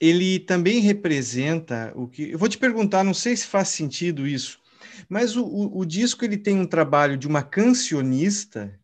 [0.00, 2.30] ele também representa o que.
[2.30, 4.62] Eu vou te perguntar, não sei se faz sentido isso.
[5.08, 8.78] Mas o, o, o disco ele tem um trabalho de uma cancionista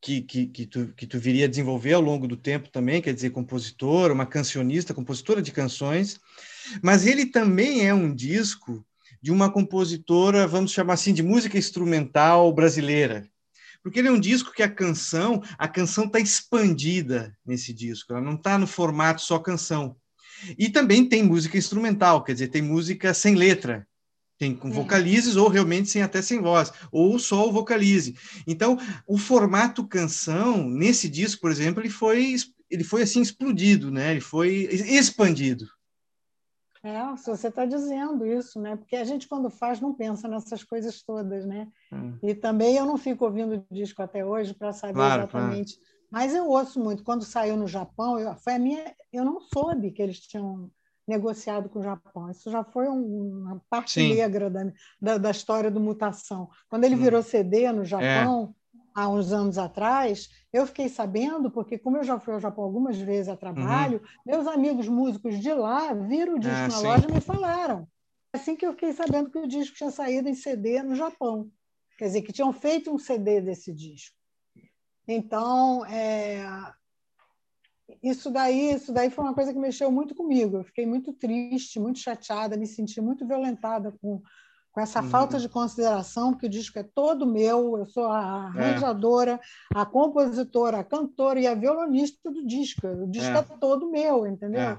[0.00, 3.12] que, que, que, tu, que tu viria a desenvolver ao longo do tempo também, quer
[3.12, 6.18] dizer, compositora, uma cancionista, compositora de canções,
[6.82, 8.84] mas ele também é um disco
[9.22, 13.28] de uma compositora, vamos chamar assim, de música instrumental brasileira.
[13.82, 18.22] Porque ele é um disco que a canção, a canção está expandida nesse disco, ela
[18.22, 19.96] não está no formato só canção.
[20.58, 23.86] E também tem música instrumental, quer dizer, tem música sem letra,
[24.40, 24.70] tem com é.
[24.70, 28.16] vocalizes ou realmente sem até sem voz, ou só o vocalize.
[28.46, 32.34] Então, o formato canção nesse disco, por exemplo, ele foi
[32.70, 34.12] ele foi assim explodido, né?
[34.12, 35.66] Ele foi expandido.
[36.82, 38.76] É, se você está dizendo isso, né?
[38.76, 41.68] Porque a gente quando faz não pensa nessas coisas todas, né?
[41.92, 42.16] Hum.
[42.22, 45.74] E também eu não fico ouvindo o disco até hoje para saber claro, exatamente.
[45.74, 45.90] Claro.
[46.10, 47.04] Mas eu ouço muito.
[47.04, 50.70] Quando saiu no Japão, eu, foi a minha, eu não soube que eles tinham
[51.10, 52.30] negociado com o Japão.
[52.30, 54.14] Isso já foi um, uma parte Sim.
[54.14, 56.48] negra da, da, da, história do Mutação.
[56.68, 56.98] Quando ele hum.
[56.98, 58.80] virou CD no Japão, é.
[58.94, 62.96] há uns anos atrás, eu fiquei sabendo, porque como eu já fui ao Japão algumas
[62.96, 64.32] vezes a trabalho, uhum.
[64.32, 66.86] meus amigos músicos de lá viram o disco ah, na sim.
[66.86, 67.88] loja e me falaram.
[68.32, 71.50] Assim que eu fiquei sabendo que o disco tinha saído em CD no Japão.
[71.98, 74.16] Quer dizer, que tinham feito um CD desse disco.
[75.06, 76.40] Então, é,
[78.02, 80.58] isso daí, isso daí foi uma coisa que mexeu muito comigo.
[80.58, 84.22] Eu fiquei muito triste, muito chateada, me senti muito violentada com,
[84.72, 85.08] com essa uhum.
[85.08, 88.60] falta de consideração, porque o disco é todo meu, eu sou a é.
[88.60, 89.32] arranjadora,
[89.74, 89.78] é.
[89.78, 92.86] a compositora, a cantora e a violonista do disco.
[92.86, 94.60] O disco é, é todo meu, entendeu?
[94.60, 94.78] É.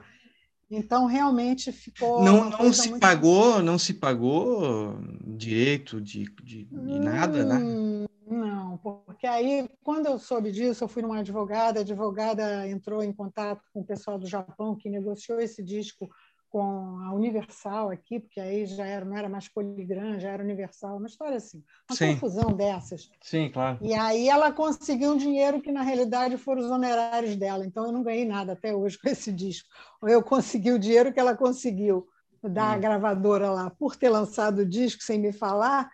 [0.69, 2.23] Então realmente ficou.
[2.23, 3.01] Não, não se muito...
[3.01, 4.97] pagou, não se pagou
[5.27, 8.07] direito de, de, de nada, né?
[8.31, 13.11] Não, porque aí, quando eu soube disso, eu fui numa advogada, a advogada entrou em
[13.11, 16.09] contato com o pessoal do Japão que negociou esse disco
[16.49, 20.95] com a Universal aqui, porque aí já era, não era mais Poligram, já era Universal,
[20.95, 22.13] uma história assim, uma Sim.
[22.13, 23.09] confusão dessas.
[23.21, 23.79] Sim, claro.
[23.81, 27.91] E aí ela conseguiu um dinheiro que na realidade foram os honorários dela, então eu
[27.91, 29.67] não ganhei nada até hoje com esse disco.
[30.03, 32.07] Eu consegui o dinheiro que ela conseguiu
[32.41, 32.79] da hum.
[32.79, 35.91] gravadora lá por ter lançado o disco sem me falar,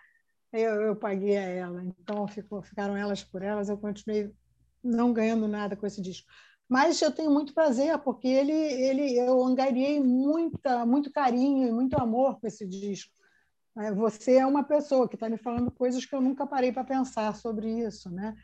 [0.52, 1.84] eu, eu paguei a ela.
[1.84, 4.32] Então ficou, ficaram elas por elas, eu continuei
[4.84, 6.28] não ganhando nada com esse disco.
[6.70, 11.98] Mas eu tenho muito prazer, porque ele, ele, eu angariei muita, muito carinho e muito
[11.98, 13.14] amor com esse disco.
[13.78, 16.84] É, você é uma pessoa que está me falando coisas que eu nunca parei para
[16.84, 18.36] pensar sobre isso, né?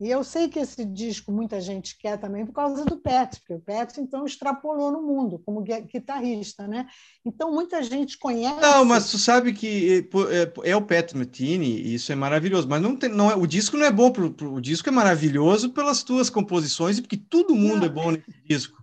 [0.00, 3.54] E eu sei que esse disco muita gente quer também por causa do Pet, porque
[3.54, 6.86] o Pet então extrapolou no mundo como guitarrista, né?
[7.24, 8.60] Então muita gente conhece.
[8.60, 10.08] Não, mas tu sabe que
[10.64, 13.46] é, é o Pet Metini, e isso é maravilhoso, mas não tem, não é, o
[13.46, 17.16] disco não é bom pro, pro, o disco é maravilhoso pelas tuas composições e porque
[17.16, 17.86] todo mundo não.
[17.86, 18.82] é bom nesse disco,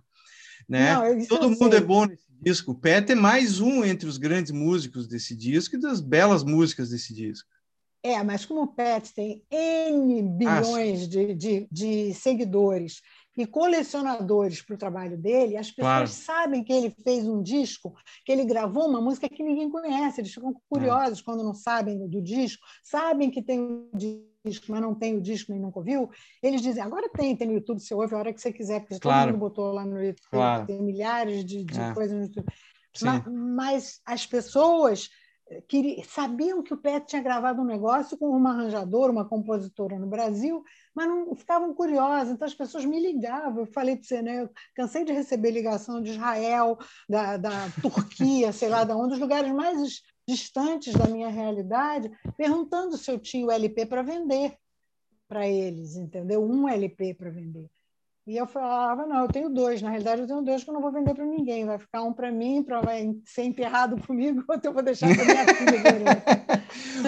[0.66, 0.94] né?
[0.94, 2.72] Não, todo mundo é bom nesse disco.
[2.72, 6.88] O Pet é mais um entre os grandes músicos desse disco e das belas músicas
[6.88, 7.46] desse disco.
[8.02, 13.02] É, mas como o Pet tem N bilhões de, de, de, seguidores
[13.36, 16.08] e colecionadores para o trabalho dele, as pessoas claro.
[16.08, 17.94] sabem que ele fez um disco,
[18.24, 21.22] que ele gravou uma música que ninguém conhece, eles ficam curiosos é.
[21.22, 23.90] quando não sabem do disco, sabem que tem o
[24.44, 26.10] disco, mas não tem o disco nem nunca ouviu,
[26.42, 28.98] eles dizem, agora tem, tem no YouTube, você ouve a hora que você quiser, porque
[28.98, 29.32] claro.
[29.32, 30.66] todo mundo botou lá no YouTube, claro.
[30.66, 31.92] tem milhares de, de é.
[31.92, 32.46] coisas no YouTube.
[33.02, 35.08] Mas, mas as pessoas
[35.66, 40.06] que sabiam que o Pet tinha gravado um negócio com uma arranjadora, uma compositora no
[40.06, 40.62] Brasil,
[40.94, 42.32] mas não ficavam curiosas.
[42.32, 43.60] Então as pessoas me ligavam.
[43.60, 44.42] Eu falei para você, né?
[44.42, 46.78] Eu cansei de receber ligação de Israel,
[47.08, 52.96] da, da Turquia, sei lá, de um dos lugares mais distantes da minha realidade, perguntando
[52.96, 54.56] se eu tinha o LP para vender
[55.26, 56.44] para eles, entendeu?
[56.44, 57.68] Um LP para vender.
[58.26, 59.80] E eu falava, não, eu tenho dois.
[59.80, 61.64] Na realidade, eu tenho dois que eu não vou vender para ninguém.
[61.64, 65.24] Vai ficar um para mim, para vai ser enterrado comigo, outro eu vou deixar para
[65.24, 66.22] minha filha.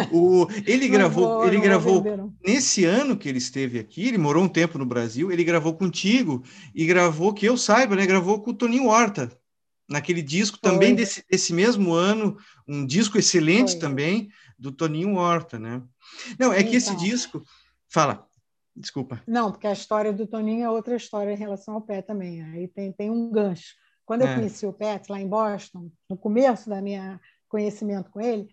[0.11, 4.19] o, ele não gravou, vou, ele gravou vender, nesse ano que ele esteve aqui, ele
[4.19, 6.43] morou um tempo no Brasil, ele gravou contigo
[6.75, 9.31] e gravou, que eu saiba, né, gravou com o Toninho Horta.
[9.89, 10.71] Naquele disco Foi.
[10.71, 13.81] também desse, desse mesmo ano, um disco excelente Foi.
[13.81, 15.83] também, do Toninho Horta, né?
[16.39, 17.05] Não, é que esse então.
[17.05, 17.43] disco.
[17.89, 18.27] Fala.
[18.75, 19.23] Desculpa.
[19.27, 22.43] Não, porque a história do Toninho é outra história em relação ao pé também.
[22.43, 23.75] Aí tem, tem um gancho.
[24.05, 24.35] Quando eu é.
[24.35, 28.49] conheci o Pet lá em Boston, no começo da minha conhecimento com ele,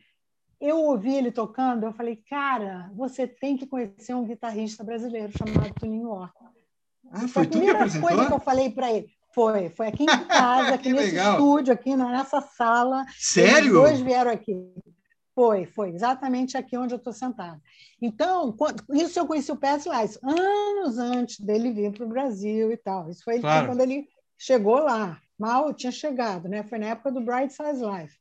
[0.59, 5.74] eu ouvi ele tocando, eu falei, cara, você tem que conhecer um guitarrista brasileiro chamado
[5.80, 6.49] Toninho Horta.
[7.11, 9.09] Ah, foi, foi a primeira coisa que eu falei para ele.
[9.34, 11.34] Foi, foi aqui em casa, aqui nesse legal.
[11.34, 13.05] estúdio, aqui nessa sala.
[13.17, 13.67] Sério?
[13.67, 14.53] Os dois vieram aqui.
[15.39, 17.61] Foi, foi, exatamente aqui onde eu estou sentada.
[18.01, 22.69] Então, quando, isso eu conheci o Pérez Lais anos antes dele vir para o Brasil
[22.73, 23.09] e tal.
[23.09, 23.67] Isso foi claro.
[23.67, 24.05] quando ele
[24.37, 25.17] chegou lá.
[25.39, 26.61] Mal tinha chegado, né?
[26.63, 28.19] Foi na época do Bright Size Life.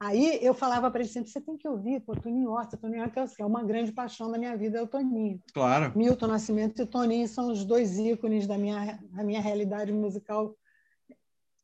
[0.00, 3.26] Aí eu falava para ele sempre: você tem que ouvir, pô, Toninho Horta, Toninho Horta
[3.38, 5.38] é uma grande paixão da minha vida, é o Toninho.
[5.52, 5.92] Claro.
[5.94, 10.56] Milton Nascimento e Toninho são os dois ícones da minha, da minha realidade musical,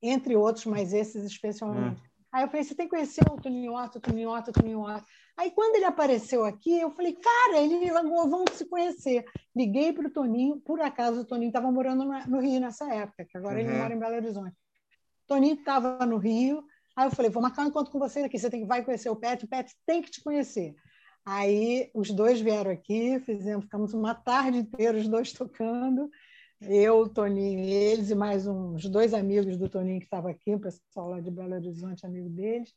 [0.03, 1.99] entre outros, mas esses especialmente.
[2.07, 2.12] É.
[2.33, 5.05] Aí eu falei, você tem que conhecer o Toninho Otto, Toninho Otto, Toninho Otto.
[5.37, 9.25] Aí quando ele apareceu aqui, eu falei, cara, ele vão se conhecer.
[9.55, 13.37] Liguei para o Toninho, por acaso o Toninho estava morando no Rio nessa época, que
[13.37, 13.61] agora uhum.
[13.61, 14.57] ele mora em Belo Horizonte.
[15.27, 16.65] Toninho estava no Rio,
[16.97, 19.11] aí eu falei, vou marcar um encontro com vocês aqui, você tem que vai conhecer
[19.11, 20.75] o Pet, o Pet tem que te conhecer.
[21.25, 26.11] Aí os dois vieram aqui, fizemos, ficamos uma tarde inteira os dois tocando,
[26.69, 30.61] eu, o Toninho eles, e mais uns dois amigos do Toninho que estavam aqui, o
[30.61, 32.73] pessoal lá de Belo Horizonte, amigo deles.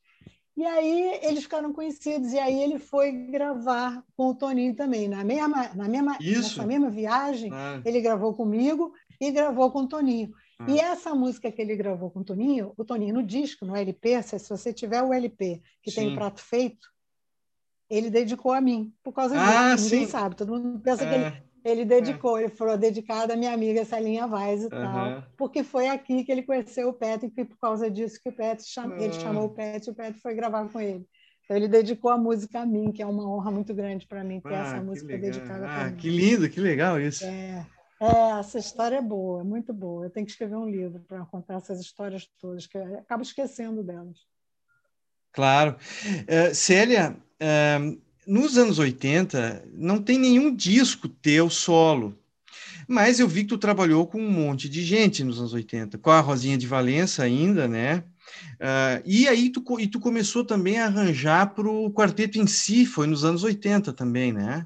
[0.57, 5.07] E aí eles ficaram conhecidos, e aí ele foi gravar com o Toninho também.
[5.07, 7.81] Na mesma, na mesma, nessa mesma viagem, ah.
[7.83, 10.31] ele gravou comigo e gravou com o Toninho.
[10.57, 10.65] Ah.
[10.69, 14.23] E essa música que ele gravou com o Toninho, o Toninho no disco, no LP,
[14.23, 16.01] se você tiver o LP que Sim.
[16.01, 16.87] tem o prato feito,
[17.89, 19.89] ele dedicou a mim, por causa ah, disso.
[19.91, 21.07] Ninguém sabe, todo mundo pensa é.
[21.07, 22.43] que ele ele dedicou, é.
[22.43, 24.69] ele falou, dedicado à minha amiga Celinha Vaz e uhum.
[24.69, 28.31] tal, porque foi aqui que ele conheceu o Pet e por causa disso que o
[28.31, 28.85] Pet cham...
[28.85, 28.97] uhum.
[28.97, 31.03] ele chamou o Pet e o Pet foi gravar com ele.
[31.43, 34.39] Então ele dedicou a música a mim, que é uma honra muito grande para mim
[34.39, 35.95] ter ah, essa música dedicada ah, mim.
[35.95, 37.25] Que lindo, que legal isso.
[37.25, 37.65] É,
[37.99, 40.05] é, essa história é boa, muito boa.
[40.05, 43.83] Eu tenho que escrever um livro para contar essas histórias todas, que eu acabo esquecendo
[43.83, 44.17] delas.
[45.31, 45.75] Claro.
[46.23, 52.17] Uh, Célia, uh, nos anos 80, não tem nenhum disco teu solo.
[52.87, 56.11] Mas eu vi que tu trabalhou com um monte de gente nos anos 80, com
[56.11, 58.03] a Rosinha de Valença ainda, né?
[58.55, 62.85] Uh, e aí tu, e tu começou também a arranjar para o quarteto em si,
[62.85, 64.65] foi nos anos 80 também, né?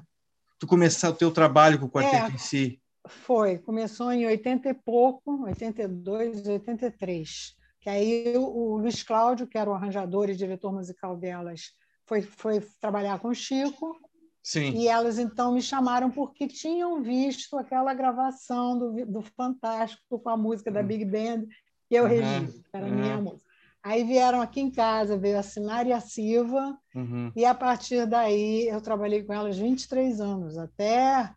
[0.58, 2.80] Tu começou o teu trabalho com o quarteto é, em si.
[3.06, 7.54] Foi, começou em 80 e pouco, 82, 83.
[7.80, 11.72] Que aí o, o Luiz Cláudio, que era o arranjador e diretor musical delas,
[12.10, 13.96] foi, foi trabalhar com o Chico.
[14.42, 14.72] Sim.
[14.72, 20.36] E elas então me chamaram porque tinham visto aquela gravação do, do Fantástico com a
[20.36, 20.86] música da hum.
[20.86, 21.46] Big Band
[21.88, 22.08] que eu uhum.
[22.08, 23.48] regi, era a minha música.
[23.82, 27.32] Aí vieram aqui em casa, veio a Sinária Silva, uhum.
[27.34, 31.34] e a partir daí eu trabalhei com elas 23 anos, até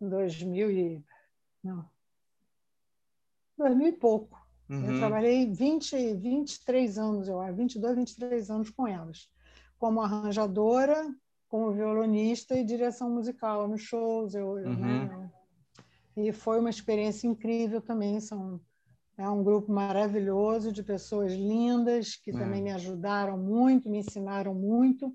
[0.00, 1.04] 2000 e...
[1.62, 1.84] Não,
[3.58, 4.40] 2000 e pouco.
[4.68, 4.92] Uhum.
[4.92, 9.28] Eu trabalhei 20, 23 anos, eu acho, 22, 23 anos com elas
[9.82, 11.12] como arranjadora,
[11.48, 14.32] como violonista e direção musical nos shows.
[14.32, 14.76] Eu, uhum.
[14.76, 15.30] né?
[16.16, 18.20] e foi uma experiência incrível também.
[18.20, 18.60] São
[19.18, 22.32] é um grupo maravilhoso de pessoas lindas que é.
[22.32, 25.12] também me ajudaram muito, me ensinaram muito.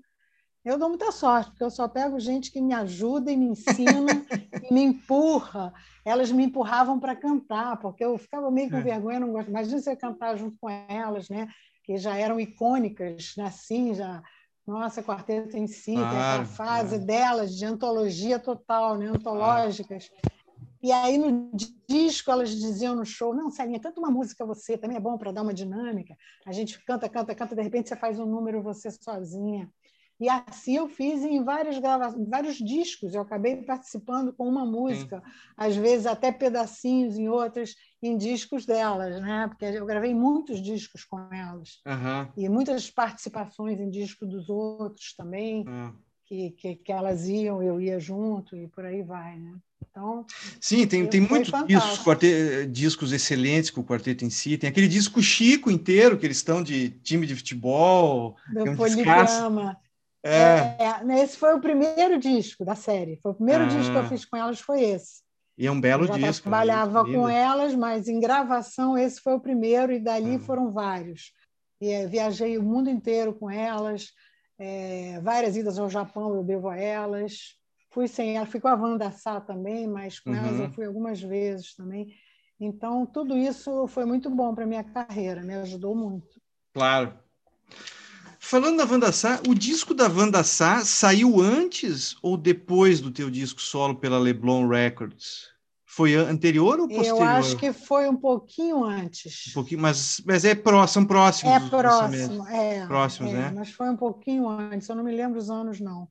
[0.62, 4.12] Eu dou muita sorte, porque eu só pego gente que me ajuda e me ensina
[4.70, 5.72] e me empurra.
[6.04, 8.82] Elas me empurravam para cantar, porque eu ficava meio com é.
[8.82, 9.48] vergonha, não gosto.
[9.48, 11.48] Imagina você cantar junto com elas, né?
[11.88, 14.22] que já eram icônicas, assim, já.
[14.68, 17.06] Nossa, quarteto em si, claro, tem aquela fase claro.
[17.06, 19.06] delas de antologia total, né?
[19.08, 20.10] antológicas.
[20.10, 20.38] Claro.
[20.82, 21.50] E aí no
[21.88, 25.32] disco elas diziam no show: Não, Celinha, canta uma música você, também é bom para
[25.32, 26.14] dar uma dinâmica.
[26.46, 29.72] A gente canta, canta, canta, de repente você faz um número você sozinha.
[30.20, 33.14] E assim eu fiz em várias gravações, vários discos.
[33.14, 35.32] Eu acabei participando com uma música, Sim.
[35.56, 39.46] às vezes até pedacinhos em outras, em discos delas, né?
[39.48, 42.28] Porque eu gravei muitos discos com elas uhum.
[42.36, 45.94] e muitas participações em disco dos outros também, uhum.
[46.24, 49.54] que, que, que elas iam, eu ia junto e por aí vai, né?
[49.90, 50.26] Então,
[50.60, 52.16] Sim, tem, tem muitos discos,
[52.70, 54.58] discos excelentes com o quarteto em si.
[54.58, 58.36] Tem aquele disco Chico inteiro, que eles estão de time de futebol.
[58.52, 59.76] Do é um Poligrama.
[60.24, 60.76] É.
[60.78, 61.22] é.
[61.22, 63.16] esse foi o primeiro disco da série.
[63.22, 63.68] Foi o primeiro ah.
[63.68, 65.22] disco que eu fiz com elas, foi esse.
[65.56, 66.48] E é um belo eu já disco.
[66.48, 70.40] Eu trabalhava com elas, mas em gravação esse foi o primeiro e dali ah.
[70.40, 71.32] foram vários.
[71.80, 74.08] E, é, viajei o mundo inteiro com elas,
[74.58, 77.56] é, várias idas ao Japão eu devo a elas.
[77.90, 80.36] Fui sem ela, fui com a Wanda Sá também, mas com uhum.
[80.36, 82.14] elas eu fui algumas vezes também.
[82.60, 86.40] Então, tudo isso foi muito bom para minha carreira, me ajudou muito.
[86.74, 87.16] Claro.
[88.48, 93.28] Falando da Wanda Sá, o disco da Wanda Sá saiu antes ou depois do teu
[93.28, 95.48] disco solo pela Leblon Records?
[95.84, 97.18] Foi anterior ou posterior?
[97.18, 99.48] Eu acho que foi um pouquinho antes.
[99.50, 101.52] Um pouquinho, mas, mas é próximo, próximos.
[101.52, 102.86] É próximo, é.
[102.86, 103.52] Próximos, é, né?
[103.54, 106.08] Mas foi um pouquinho antes, eu não me lembro os anos, não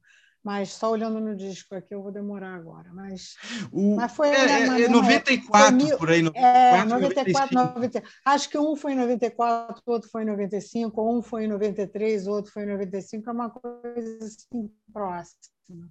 [0.47, 2.89] mas só olhando no disco aqui eu vou demorar agora.
[2.93, 3.35] Mas,
[3.69, 4.29] o, mas foi.
[4.29, 8.95] É, é 94, foi, por aí, 94, é, 94 90, acho que um foi em
[8.95, 13.49] 94, outro foi em 95, um foi em 93, outro foi em 95, é uma
[13.49, 15.89] coisa assim próxima.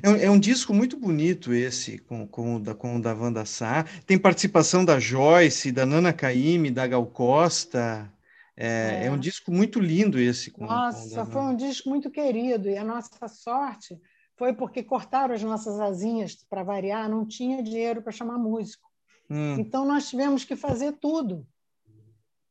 [0.00, 3.44] É um, é um, disco muito bonito esse, com, com, da, com o da Wanda
[3.44, 3.84] Sá.
[4.06, 8.08] Tem participação da Joyce, da Nana Caymmi, da Gal Costa.
[8.56, 9.06] É, é.
[9.06, 10.50] é, um disco muito lindo esse.
[10.50, 12.68] Com, nossa, com foi um disco muito querido.
[12.70, 13.98] E a nossa sorte
[14.36, 18.88] foi porque cortaram as nossas asinhas para variar, não tinha dinheiro para chamar músico.
[19.30, 19.56] Hum.
[19.58, 21.46] Então nós tivemos que fazer tudo.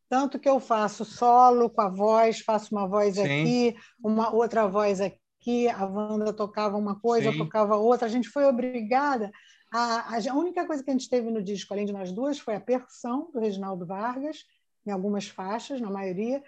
[0.07, 3.23] Tanto que eu faço solo com a voz, faço uma voz Sim.
[3.23, 7.39] aqui, uma outra voz aqui, a Wanda tocava uma coisa, Sim.
[7.39, 8.05] eu tocava outra.
[8.05, 9.31] A gente foi obrigada.
[9.73, 12.55] A, a única coisa que a gente teve no disco, além de nós duas, foi
[12.55, 14.45] a percussão do Reginaldo Vargas
[14.85, 16.43] em algumas faixas, na maioria,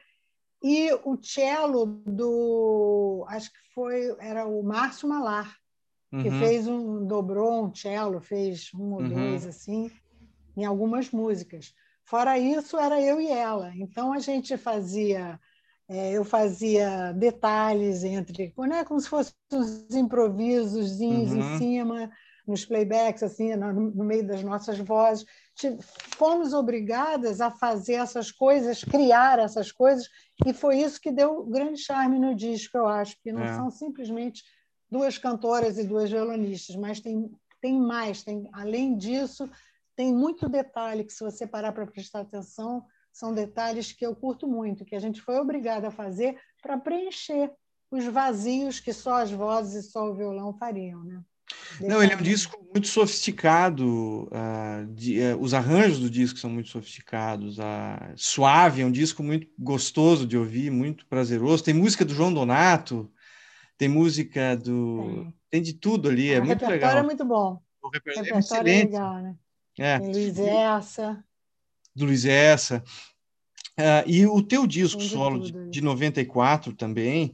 [0.63, 5.55] e o cello do, acho que foi, era o Márcio Malar,
[6.09, 6.39] que uhum.
[6.39, 9.09] fez um, dobrou um cello, fez um ou uhum.
[9.09, 9.91] dois, assim,
[10.55, 11.73] em algumas músicas.
[12.03, 13.71] Fora isso, era eu e ela.
[13.75, 15.39] Então, a gente fazia,
[15.87, 21.37] é, eu fazia detalhes entre, né, como se fossem uns improvisos uhum.
[21.37, 22.11] em cima,
[22.47, 25.25] nos playbacks, assim, no, no meio das nossas vozes
[26.17, 30.07] fomos obrigadas a fazer essas coisas, criar essas coisas,
[30.45, 33.53] e foi isso que deu grande charme no disco, eu acho, que não é.
[33.55, 34.43] são simplesmente
[34.89, 37.31] duas cantoras e duas violonistas, mas tem,
[37.61, 39.49] tem mais, tem, além disso,
[39.95, 44.47] tem muito detalhe que, se você parar para prestar atenção, são detalhes que eu curto
[44.47, 47.51] muito, que a gente foi obrigada a fazer para preencher
[47.89, 51.23] os vazios que só as vozes e só o violão fariam, né?
[51.79, 54.23] Não, ele é um disco muito sofisticado.
[54.25, 57.57] Uh, de, uh, os arranjos do disco são muito sofisticados.
[57.57, 61.63] Uh, Suave é um disco muito gostoso de ouvir, muito prazeroso.
[61.63, 63.11] Tem música do João Donato,
[63.77, 65.03] tem música do.
[65.03, 66.71] Tem, tem de tudo ali, é o muito legal.
[66.71, 67.61] Repertório é muito bom.
[67.81, 68.79] O repertório, é, excelente.
[68.79, 69.35] é legal, né?
[69.79, 69.99] É.
[69.99, 71.23] Tem Luiz Essa.
[71.95, 72.83] Do Luiz Essa.
[73.79, 77.31] Uh, e o teu disco solo de, de 94 também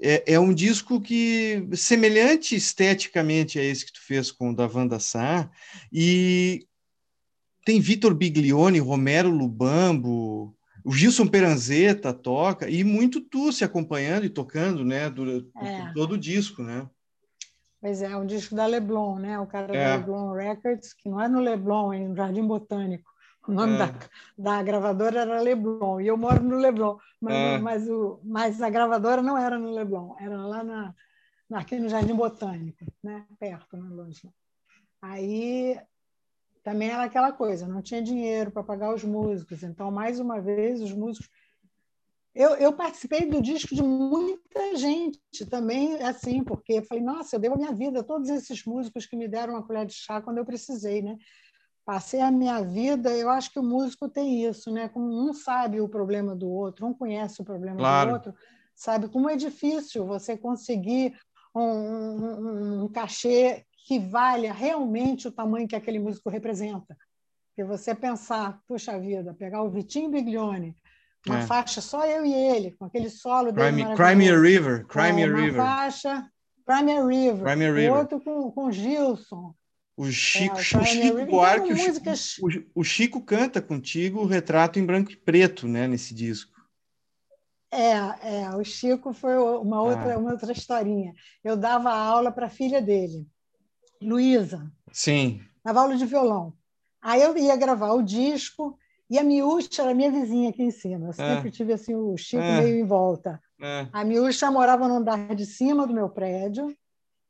[0.00, 4.66] é, é, um disco que semelhante esteticamente a esse que tu fez com o da
[4.66, 5.50] Wanda Sá,
[5.92, 6.66] e
[7.64, 10.54] tem Vitor Biglione, Romero Lubambo,
[10.84, 15.92] o Gilson Peranzetta toca, e muito tu se acompanhando e tocando, né, durante é.
[15.94, 16.86] todo o disco, né?
[17.80, 19.38] Pois é, um disco da Leblon, né?
[19.38, 19.84] O cara é.
[19.84, 23.10] da Leblon Records, que não é no Leblon, é no Jardim Botânico.
[23.46, 23.78] O nome é.
[23.78, 23.94] da,
[24.38, 27.58] da gravadora era Leblon, e eu moro no Leblon, mas, é.
[27.58, 30.94] mas, o, mas a gravadora não era no Leblon, era lá na,
[31.52, 33.26] aqui no Jardim Botânico, né?
[33.38, 34.30] perto, não longe.
[35.02, 35.78] Aí
[36.62, 40.80] também era aquela coisa, não tinha dinheiro para pagar os músicos, então, mais uma vez,
[40.80, 41.28] os músicos
[42.34, 47.54] eu, eu, participei do disco de muita gente também, assim, porque falei, nossa, eu devo
[47.54, 50.38] a minha vida a todos esses músicos que me deram uma colher de chá quando
[50.38, 51.16] eu precisei, né?
[51.84, 54.88] Passei a minha vida, eu acho que o músico tem isso, né?
[54.88, 58.10] Como um sabe o problema do outro, um conhece o problema claro.
[58.10, 58.34] do outro,
[58.74, 61.14] sabe como é difícil você conseguir
[61.54, 66.96] um, um, um cachê que valha realmente o tamanho que aquele músico representa.
[67.48, 70.74] Porque você pensar, puxa vida, pegar o Vitinho Biglione,
[71.26, 71.46] uma é.
[71.46, 75.24] faixa só eu e ele, com aquele solo dele Cry Me a River, Cry Me
[75.24, 75.54] a River.
[75.54, 76.30] Uma faixa,
[76.66, 77.44] Cry Me a River.
[77.44, 77.92] Cry Me a River.
[77.92, 79.54] Outro com, com Gilson.
[79.96, 82.36] O Chico, é, o Chico Buarque, o, músicas...
[82.38, 86.52] o, o Chico canta contigo o retrato em branco e preto, né, nesse disco.
[87.70, 90.18] É, é, o Chico foi uma outra, ah.
[90.18, 91.12] uma outra historinha.
[91.42, 93.26] Eu dava aula para a filha dele,
[94.02, 94.70] Luísa.
[94.92, 95.40] Sim.
[95.64, 96.52] Dava aula de violão.
[97.00, 98.78] Aí eu ia gravar o disco
[99.10, 101.08] e a Miúcha era minha vizinha aqui em cima.
[101.08, 101.52] Eu sempre é.
[101.52, 102.62] tive assim, o Chico é.
[102.62, 103.40] meio em volta.
[103.60, 103.86] É.
[103.92, 106.74] A Miúcha morava no andar de cima do meu prédio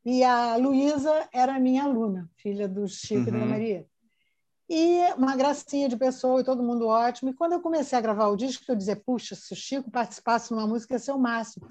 [0.04, 3.28] e a Luísa era minha aluna, filha do Chico uhum.
[3.28, 3.46] e da uhum.
[3.46, 3.86] Maria.
[4.68, 7.30] E uma gracinha de pessoa e todo mundo ótimo.
[7.30, 10.50] E quando eu comecei a gravar o disco, eu dizia, puxa, se o Chico participasse
[10.52, 11.66] numa música, ia ser o máximo.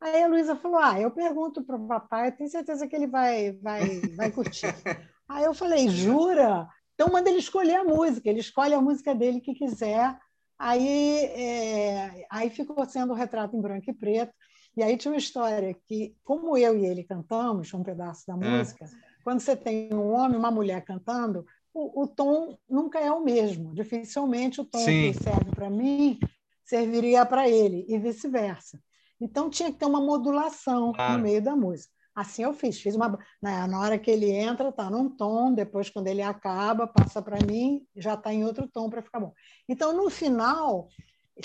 [0.00, 3.06] Aí a Luísa falou, ah, eu pergunto para o papai, eu tenho certeza que ele
[3.06, 4.66] vai, vai, vai curtir.
[5.28, 6.68] Aí eu falei, jura?
[6.94, 10.16] Então, manda ele escolher a música, ele escolhe a música dele que quiser.
[10.58, 14.32] Aí, é, aí ficou sendo o retrato em branco e preto.
[14.76, 18.36] E aí tinha uma história que, como eu e ele cantamos um pedaço da é.
[18.36, 18.86] música,
[19.22, 23.24] quando você tem um homem e uma mulher cantando, o, o, tom nunca é o
[23.24, 23.74] mesmo.
[23.74, 25.12] Dificilmente o tom Sim.
[25.12, 26.18] que serve para mim
[26.64, 28.80] serviria para ele, e vice-versa.
[29.20, 31.14] Então tinha que ter uma modulação claro.
[31.14, 31.92] no meio da música.
[32.14, 35.90] Assim eu fiz, fiz uma na, na hora que ele entra está num tom, depois
[35.90, 39.32] quando ele acaba passa para mim já está em outro tom para ficar bom.
[39.68, 40.88] Então no final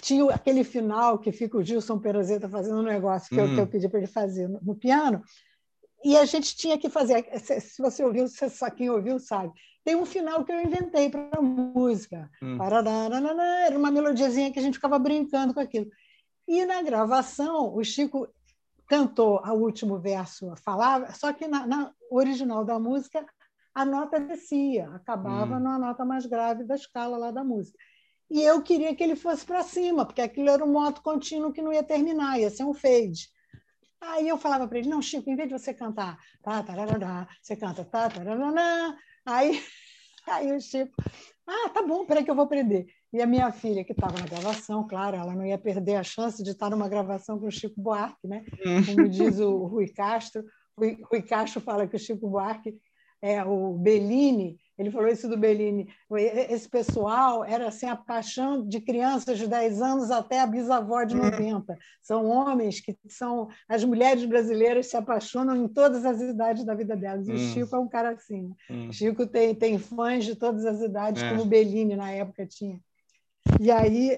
[0.02, 3.46] tinha aquele final que fica o Gilson Perozeta fazendo um negócio que, hum.
[3.46, 3.68] eu, que eu hum.
[3.68, 5.24] pedi para ele fazer no, no, piano
[6.04, 7.26] e a gente tinha que fazer.
[7.40, 9.52] Se, se você ouviu, se só quem ouviu sabe.
[9.84, 12.30] Tem um final que eu inventei para a música.
[12.42, 12.58] Hum.
[12.62, 15.90] Era uma melodiazinha que a gente ficava brincando com aquilo.
[16.48, 18.28] E na gravação, o Chico
[18.88, 23.24] cantou o último verso, falava, só que na, na, original da música
[23.74, 25.60] a nota descia, acabava hum.
[25.60, 27.78] numa nota mais grave da escala lá da música.
[28.30, 31.62] E eu queria que ele fosse para cima, porque aquilo era um moto contínuo que
[31.62, 33.30] não ia terminar, ia ser um fade.
[34.00, 37.56] Aí eu falava para ele: não, Chico, em vez de você cantar tá, tarará, você
[37.56, 38.96] canta tá, tarará.
[39.26, 39.62] Aí,
[40.28, 40.94] aí o Chico,
[41.48, 42.86] ah, tá bom, peraí que eu vou aprender.
[43.12, 46.44] E a minha filha, que estava na gravação, claro, ela não ia perder a chance
[46.44, 48.46] de estar numa gravação com o Chico Buarque, né?
[48.64, 48.86] Hum.
[48.86, 50.46] Como diz o Rui Castro.
[50.78, 52.78] Rui, Rui Castro fala que o Chico Buarque
[53.22, 55.90] é o Bellini, ele falou isso do Bellini.
[56.50, 61.18] Esse pessoal era assim, a paixão de crianças de 10 anos até a bisavó de
[61.18, 61.74] 90.
[61.74, 61.76] Hum.
[62.02, 63.50] São homens que são.
[63.68, 67.28] As mulheres brasileiras se apaixonam em todas as idades da vida delas.
[67.28, 67.36] E hum.
[67.36, 68.56] o Chico é um cara assim.
[68.72, 68.90] Hum.
[68.90, 71.30] Chico tem, tem fãs de todas as idades, é.
[71.30, 72.80] como o Bellini na época tinha.
[73.60, 74.18] E aí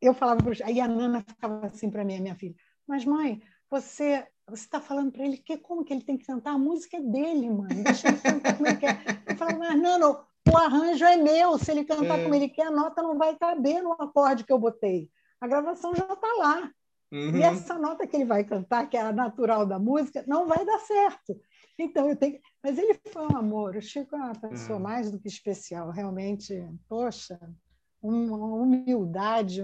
[0.00, 2.54] eu falava para aí a Nana ficava assim para mim, a minha filha,
[2.88, 6.52] mas mãe, você você está falando para ele que como que ele tem que cantar
[6.52, 8.98] a música é dele, mãe, deixa ele cantar como ele quer.
[9.26, 12.22] Eu falava, mas Nana, o arranjo é meu, se ele cantar é.
[12.22, 15.08] como ele quer, a nota não vai caber no acorde que eu botei.
[15.40, 16.70] A gravação já está lá.
[17.12, 17.36] Uhum.
[17.36, 20.64] E essa nota que ele vai cantar, que é a natural da música, não vai
[20.64, 21.38] dar certo.
[21.78, 22.40] Então eu tenho.
[22.62, 23.76] Mas ele foi um amor.
[23.76, 24.82] O Chico é uma pessoa uhum.
[24.82, 26.54] mais do que especial, realmente.
[26.88, 27.38] Poxa,
[28.02, 29.62] uma humildade,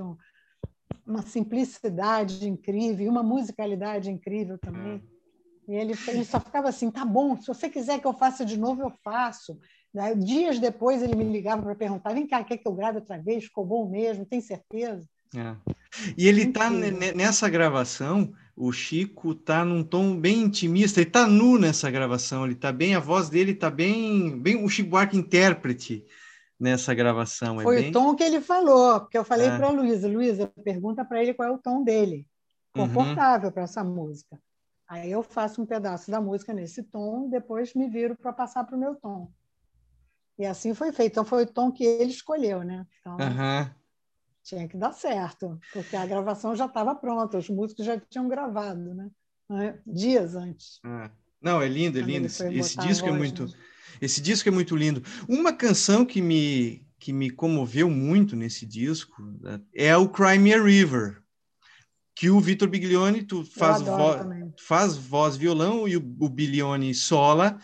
[1.09, 5.02] uma simplicidade incrível, uma musicalidade incrível também.
[5.66, 8.59] E ele, ele só ficava assim, tá bom, se você quiser que eu faça de
[8.59, 9.59] novo, eu faço.
[9.93, 13.18] Daí, dias depois ele me ligava para perguntar, vem cá, quer que eu grave outra
[13.18, 13.44] vez?
[13.44, 15.09] Ficou bom mesmo, tem certeza?
[15.35, 15.55] É.
[16.16, 21.59] E ele está nessa gravação, o Chico está num tom bem intimista, ele está nu
[21.59, 26.05] nessa gravação, ele está bem, a voz dele está bem, bem o Chico Buarque intérprete
[26.59, 27.60] nessa gravação.
[27.60, 27.90] É Foi bem...
[27.90, 29.56] o tom que ele falou, porque eu falei é.
[29.56, 32.26] para a Luísa, Luísa, pergunta para ele qual é o tom dele,
[32.76, 32.86] uhum.
[32.86, 33.52] confortável uhum.
[33.52, 34.40] para essa música.
[34.89, 38.74] Aí eu faço um pedaço da música nesse tom, depois me viro para passar para
[38.74, 39.30] o meu tom.
[40.39, 41.12] E assim foi feito.
[41.12, 42.86] Então foi o tom que ele escolheu, né?
[43.01, 43.70] Então, uhum.
[44.43, 48.94] tinha que dar certo, porque a gravação já estava pronta, os músicos já tinham gravado,
[48.94, 49.10] né?
[49.86, 50.80] Dias antes.
[50.85, 51.10] É.
[51.40, 52.26] Não, é lindo, é lindo.
[52.26, 53.47] Esse, esse disco é muito.
[53.47, 53.52] Né?
[54.01, 55.02] Esse disco é muito lindo.
[55.28, 60.52] Uma canção que me, que me comoveu muito nesse disco né, é o Cry Me
[60.55, 61.23] a River,
[62.15, 67.59] que o Vitor Biglione tu faz, vo faz voz violão e o, o Biglione sola.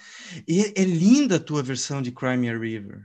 [0.46, 3.04] E é linda a tua versão de Cry Me a River.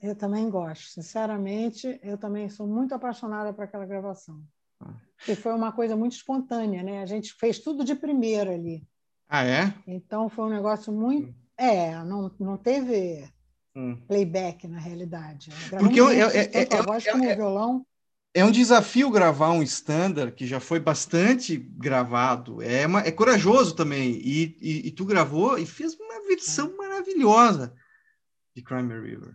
[0.00, 4.44] Eu também gosto, sinceramente, eu também sou muito apaixonada por aquela gravação.
[4.78, 4.94] Ah.
[5.26, 7.02] E foi uma coisa muito espontânea, né?
[7.02, 8.86] A gente fez tudo de primeira ali.
[9.34, 9.74] Ah, é?
[9.84, 11.28] Então foi um negócio muito.
[11.28, 11.34] Hum.
[11.58, 13.28] É, não, não teve
[13.74, 13.96] hum.
[14.06, 15.50] playback na realidade.
[15.70, 17.84] Porque eu, eu, é, é, a voz é, como é, violão.
[18.32, 22.62] É um desafio gravar um standard que já foi bastante gravado.
[22.62, 24.20] É, uma, é corajoso também.
[24.22, 26.76] E, e, e tu gravou e fez uma versão é.
[26.76, 27.74] maravilhosa
[28.54, 29.34] de Crime River.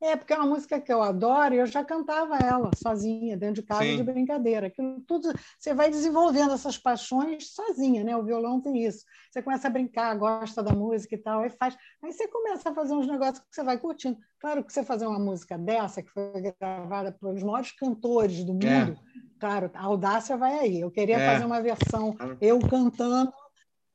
[0.00, 3.56] É, porque é uma música que eu adoro e eu já cantava ela sozinha, dentro
[3.56, 3.96] de casa Sim.
[3.96, 4.68] de brincadeira.
[4.68, 8.16] Aquilo tudo, você vai desenvolvendo essas paixões sozinha, né?
[8.16, 9.04] O violão tem isso.
[9.30, 11.76] Você começa a brincar, gosta da música e tal, aí faz.
[12.02, 14.16] Aí você começa a fazer uns negócios que você vai curtindo.
[14.40, 18.84] Claro que você fazer uma música dessa, que foi gravada pelos maiores cantores do é.
[18.84, 19.40] mundo, é.
[19.40, 20.80] claro, a audácia vai aí.
[20.80, 21.32] Eu queria é.
[21.32, 23.32] fazer uma versão, eu cantando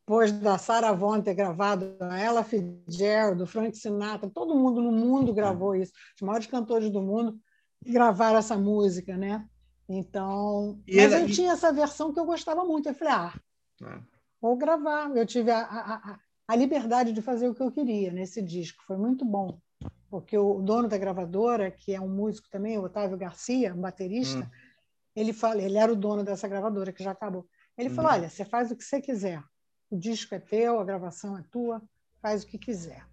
[0.05, 4.91] depois da Sarah Vaughan ter gravado, a Ella Fitzgerald, do Frank Sinatra, todo mundo no
[4.91, 5.93] mundo gravou isso.
[6.15, 7.39] Os maiores cantores do mundo
[7.85, 9.47] gravaram essa música, né?
[9.87, 12.89] Então, e mas eu tinha essa versão que eu gostava muito.
[12.89, 13.33] Eu falei, ah,
[13.81, 13.99] é.
[14.41, 15.09] vou gravar.
[15.15, 16.19] Eu tive a, a,
[16.49, 18.83] a, liberdade de fazer o que eu queria nesse disco.
[18.85, 19.57] Foi muito bom,
[20.09, 24.39] porque o dono da gravadora, que é um músico também, o Otávio Garcia, um baterista,
[24.39, 24.49] hum.
[25.15, 27.47] ele fala, ele era o dono dessa gravadora que já acabou.
[27.77, 27.95] Ele hum.
[27.95, 29.41] falou, olha, você faz o que você quiser
[29.93, 31.79] o disco é teu, a gravação é tua,
[32.19, 33.05] faz o que quiser.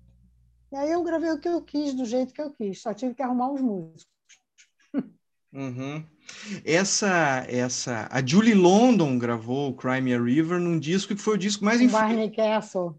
[0.73, 3.15] E aí eu gravei o que eu quis, do jeito que eu quis, só tive
[3.15, 4.07] que arrumar os músicos.
[5.53, 6.03] Uhum.
[6.65, 11.39] Essa, essa, a Julie London gravou o Crime a River num disco que foi o
[11.39, 12.07] disco mais influente.
[12.07, 12.99] Barney Castle.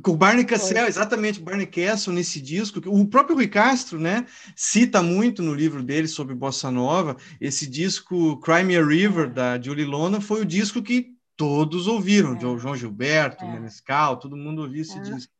[0.00, 2.80] Com o Barney Castle, exatamente, o Barney Castle nesse disco.
[2.86, 4.24] O próprio Rui Castro, né,
[4.56, 7.16] cita muito no livro dele sobre Bossa Nova.
[7.40, 12.58] Esse disco Crime a River da Julie London foi o disco que todos ouviram, é.
[12.58, 13.52] João Gilberto, é.
[13.52, 15.32] Menescal, todo mundo ouviu esse disco.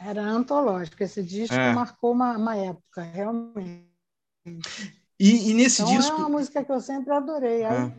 [0.00, 1.72] Era antológico, esse disco é.
[1.72, 3.88] marcou uma, uma, época, realmente.
[5.18, 6.12] E, e nesse então, disco.
[6.12, 7.62] É uma música que eu sempre adorei.
[7.62, 7.92] É.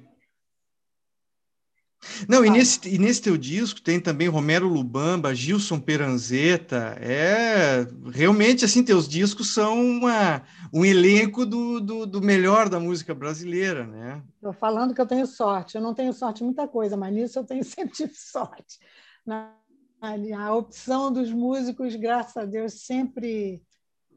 [2.27, 8.65] Não, e nesse, e nesse teu disco tem também Romero Lubamba, Gilson Peranzeta, é realmente
[8.65, 14.23] assim, teus discos são uma, um elenco do, do, do melhor da música brasileira, né?
[14.35, 17.39] Estou falando que eu tenho sorte, eu não tenho sorte em muita coisa, mas nisso
[17.39, 18.79] eu tenho sempre tive sorte.
[19.25, 19.53] Na,
[20.01, 23.63] a opção dos músicos, graças a Deus, sempre,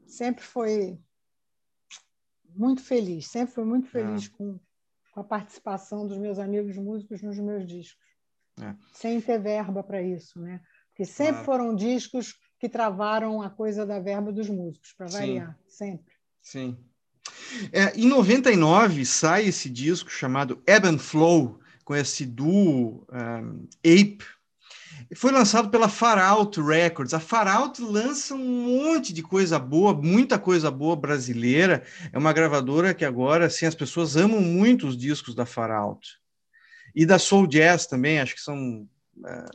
[0.05, 0.99] sempre foi
[2.55, 4.37] muito feliz, sempre fui muito feliz ah.
[4.37, 4.59] com
[5.19, 7.97] com a participação dos meus amigos músicos nos meus discos,
[8.61, 8.73] é.
[8.93, 10.61] sem ter verba para isso, né?
[10.89, 11.45] Porque sempre claro.
[11.45, 16.13] foram discos que travaram a coisa da verba dos músicos, para variar, sempre.
[16.41, 16.77] Sim.
[17.71, 24.25] É, em 99 sai esse disco chamado Ebb and Flow, com esse duo um, Ape,
[25.15, 27.13] foi lançado pela Far Out Records.
[27.13, 31.83] A Far Out lança um monte de coisa boa, muita coisa boa brasileira.
[32.13, 36.19] É uma gravadora que agora, assim, as pessoas amam muito os discos da Far Out.
[36.95, 38.87] E da Soul Jazz também, acho que são,
[39.25, 39.45] é.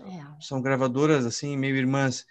[0.40, 2.26] são gravadoras, assim, meio irmãs.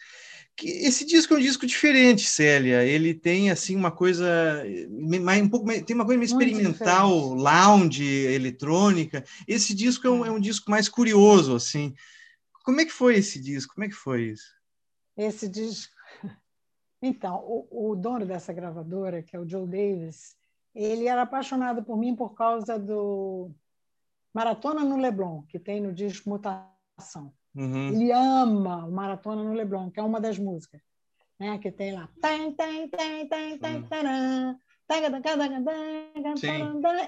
[0.62, 2.84] Esse disco é um disco diferente, Célia.
[2.84, 9.24] Ele tem assim uma coisa um pouco tem uma coisa meio experimental, lounge, eletrônica.
[9.48, 11.96] Esse disco é um, é um disco mais curioso, assim.
[12.64, 13.76] Como é que foi esse disco?
[13.76, 14.56] Como é que foi isso?
[15.16, 15.94] Esse disco.
[17.06, 20.38] Então, o, o dono dessa gravadora, que é o Joe Davis,
[20.74, 23.52] ele era apaixonado por mim por causa do
[24.34, 27.34] Maratona no Leblon, que tem no disco Mutação.
[27.54, 27.90] Uhum.
[27.90, 30.82] Ele ama o Maratona no Leblon, que é uma das músicas,
[31.38, 31.58] né?
[31.60, 32.08] Que tem lá.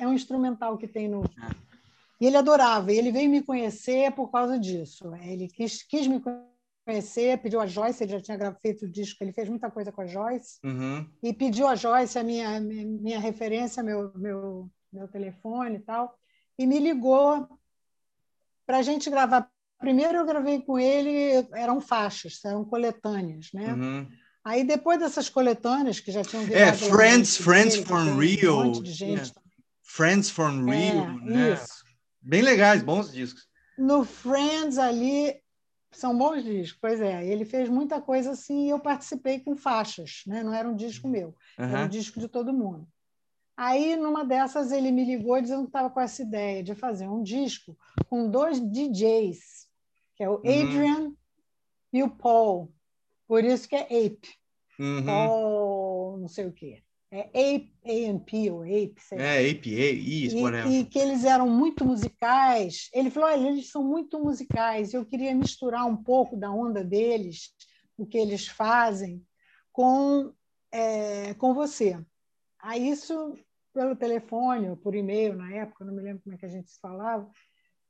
[0.02, 1.23] É um instrumental que tem no,
[2.20, 5.14] e ele adorava, e ele veio me conhecer por causa disso.
[5.16, 6.22] Ele quis, quis me
[6.86, 10.02] conhecer, pediu a Joyce, ele já tinha feito o disco, ele fez muita coisa com
[10.02, 11.08] a Joyce, uhum.
[11.22, 16.18] e pediu a Joyce a minha, minha referência, meu, meu, meu telefone e tal,
[16.58, 17.48] e me ligou
[18.66, 19.50] para a gente gravar.
[19.78, 23.74] Primeiro eu gravei com ele, eram faixas, eram coletâneas, né?
[23.74, 24.08] Uhum.
[24.44, 26.68] Aí depois dessas coletâneas que já tinham é, virado...
[26.68, 28.60] É, Friends, Friends dele, from Rio.
[28.60, 29.18] Um monte de gente.
[29.18, 29.42] Yeah.
[29.82, 31.54] Friends from é, Rio, é, né?
[31.54, 31.85] Isso.
[32.26, 33.47] Bem legais, bons discos.
[33.77, 35.39] No Friends ali
[35.91, 37.23] são bons discos, pois é.
[37.23, 40.41] Ele fez muita coisa assim e eu participei com faixas, né?
[40.41, 41.65] Não era um disco meu, uhum.
[41.65, 42.88] era um disco de todo mundo.
[43.56, 47.22] Aí, numa dessas, ele me ligou dizendo que estava com essa ideia de fazer um
[47.22, 47.77] disco
[48.10, 49.68] com dois DJs,
[50.15, 50.39] que é o uhum.
[50.39, 51.15] Adrian uhum.
[51.93, 52.73] e o Paul.
[53.27, 54.30] Por isso que é Ape.
[54.80, 55.06] Uhum.
[55.06, 57.30] Paul, não sei o quê é
[57.84, 62.90] A&P ou Ape, sei É, APA, isso, e, e que eles eram muito musicais.
[62.94, 67.53] Ele falou, olha, eles são muito musicais, eu queria misturar um pouco da onda deles,
[67.98, 69.26] o que eles fazem,
[69.72, 70.34] com,
[70.72, 71.98] é, com você.
[72.60, 73.34] aí isso
[73.73, 76.72] pelo telefone ou por e-mail na época, não me lembro como é que a gente
[76.72, 77.30] se falava.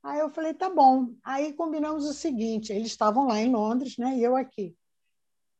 [0.02, 1.14] Aí eu falei, tá bom.
[1.24, 4.16] Aí combinamos o seguinte: eles estavam lá em Londres, né?
[4.16, 4.76] E eu aqui.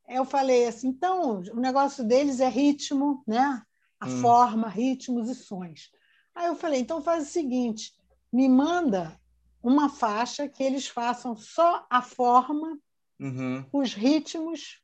[0.07, 3.61] Eu falei assim, então o negócio deles é ritmo, né?
[3.99, 4.21] A hum.
[4.21, 5.91] forma, ritmos e sons.
[6.33, 7.93] Aí eu falei, então faz o seguinte,
[8.31, 9.19] me manda
[9.61, 12.79] uma faixa que eles façam só a forma,
[13.19, 13.65] uhum.
[13.73, 14.81] os ritmos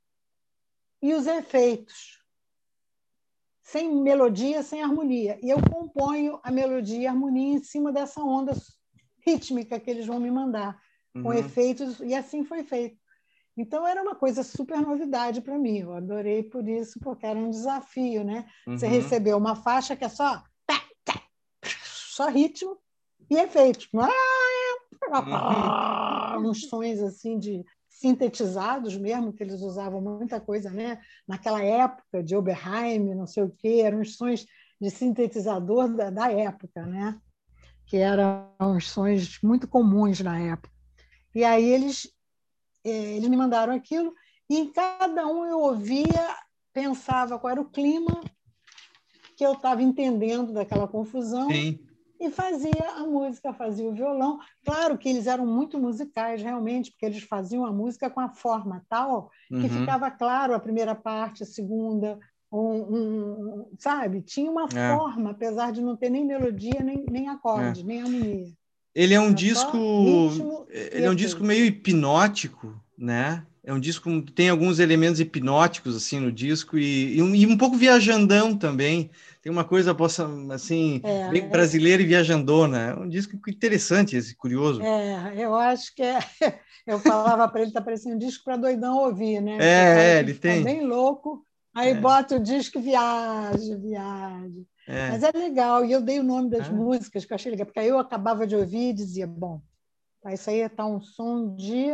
[1.01, 2.23] e os efeitos
[3.63, 5.39] sem melodia, sem harmonia.
[5.41, 8.53] E eu componho a melodia e a harmonia em cima dessa onda
[9.25, 10.79] rítmica que eles vão me mandar,
[11.15, 11.23] uhum.
[11.23, 12.99] com efeitos, e assim foi feito.
[13.55, 15.79] Então era uma coisa super novidade para mim.
[15.79, 18.45] Eu adorei por isso, porque era um desafio, né?
[18.67, 18.77] Uhum.
[18.77, 20.43] Você recebeu uma faixa que é só
[22.13, 22.77] só ritmo
[23.29, 23.89] e efeitos.
[25.11, 26.49] Uhum.
[26.49, 31.01] Uns sons assim de sintetizados mesmo, que eles usavam muita coisa, né?
[31.27, 34.45] Naquela época de Oberheim, não sei o quê, eram os sons
[34.79, 37.19] de sintetizador da, da época, né?
[37.85, 40.69] Que eram os sons muito comuns na época.
[41.35, 42.09] E aí eles,
[42.89, 44.13] eles me mandaram aquilo,
[44.49, 46.35] e em cada um eu ouvia,
[46.73, 48.21] pensava qual era o clima
[49.35, 51.49] que eu estava entendendo daquela confusão.
[51.49, 51.79] Sim
[52.25, 54.39] e fazia a música, fazia o violão.
[54.63, 58.85] Claro que eles eram muito musicais, realmente, porque eles faziam a música com a forma
[58.87, 59.69] tal que uhum.
[59.69, 62.17] ficava claro a primeira parte, a segunda,
[62.51, 64.21] um, um, sabe?
[64.21, 64.95] Tinha uma é.
[64.95, 67.83] forma, apesar de não ter nem melodia, nem, nem acorde, é.
[67.83, 68.53] nem harmonia.
[68.95, 73.43] Ele é um Era disco, ele é um disco meio hipnótico, né?
[73.63, 77.57] É um disco tem alguns elementos hipnóticos assim no disco e, e, um, e um
[77.57, 79.09] pouco viajandão também
[79.43, 79.95] tem uma coisa
[80.53, 81.47] assim é, bem é.
[81.47, 82.79] brasileira e viajandona.
[82.79, 84.81] É um disco interessante, esse curioso.
[84.81, 86.19] É, eu acho que é.
[86.85, 89.57] Eu falava para ele, está parecendo um disco para doidão ouvir, né?
[89.57, 90.63] É, é ele tem.
[90.63, 91.45] Bem louco.
[91.73, 91.95] Aí é.
[91.95, 94.61] bota o disco viaja, viaja.
[94.87, 95.09] É.
[95.09, 95.85] Mas é legal.
[95.85, 96.71] E eu dei o nome das ah.
[96.71, 99.61] músicas que eu achei legal, porque aí eu acabava de ouvir e dizia, bom,
[100.27, 101.91] isso aí está um som de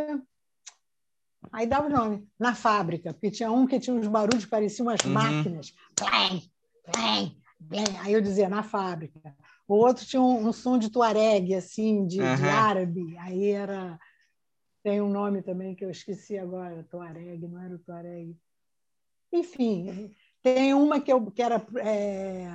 [1.52, 4.88] Aí dava o nome, na fábrica, porque tinha um que tinha uns barulhos que pareciam
[4.88, 5.12] umas uhum.
[5.12, 5.74] máquinas.
[5.96, 6.52] Plém,
[6.84, 9.36] plém, Aí eu dizia, na fábrica.
[9.68, 12.36] O outro tinha um, um som de tuareg, assim, de, uhum.
[12.36, 13.18] de, árabe.
[13.20, 14.00] Aí era...
[14.84, 18.36] Tem um nome também que eu esqueci agora, tuareg, não era o tuareg.
[19.32, 22.48] Enfim, tem uma que eu, que era, é,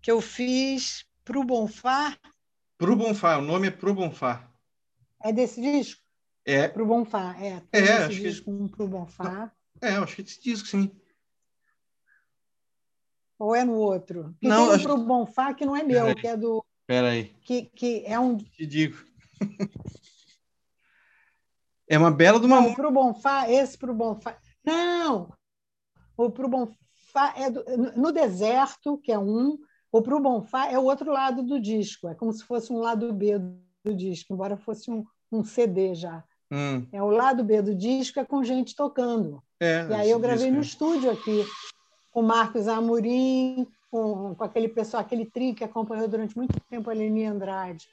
[0.00, 2.16] que eu fiz para o Bonfá.
[2.78, 4.48] Para o Bonfá, o nome é para o Bonfá.
[5.22, 6.02] É desse disco?
[6.44, 6.68] É.
[6.68, 7.60] Para o Bonfá, é.
[7.70, 8.50] Tem é, acho disco, que...
[8.50, 9.52] um para o Bonfá.
[9.80, 10.90] É, acho que é esse disco, sim.
[13.38, 14.34] Ou é no outro?
[14.40, 14.84] Não, tem acho...
[14.84, 16.64] um pro Bonfá que não é meu, que é do.
[16.86, 17.34] Peraí.
[17.42, 18.36] Que, que é um.
[18.36, 19.02] Te digo.
[21.88, 22.60] é uma bela de uma.
[22.60, 24.38] Não, pro Bonfá, esse pro Bonfá.
[24.64, 25.32] Não!
[26.16, 26.80] O pro Bonfá
[27.36, 27.64] é do...
[27.96, 29.58] no deserto, que é um.
[29.92, 32.08] O pro Bonfá é o outro lado do disco.
[32.08, 33.38] É como se fosse um lado B
[33.84, 36.22] do disco, embora fosse um, um CD já.
[36.50, 36.86] Hum.
[36.92, 39.42] É o lado B do disco é com gente tocando.
[39.58, 40.56] É, e aí eu gravei disco.
[40.56, 41.44] no estúdio aqui
[42.10, 46.92] com Marcos Amorim, com, com aquele pessoal, aquele trio que acompanhou durante muito tempo a
[46.92, 47.86] Leni Andrade.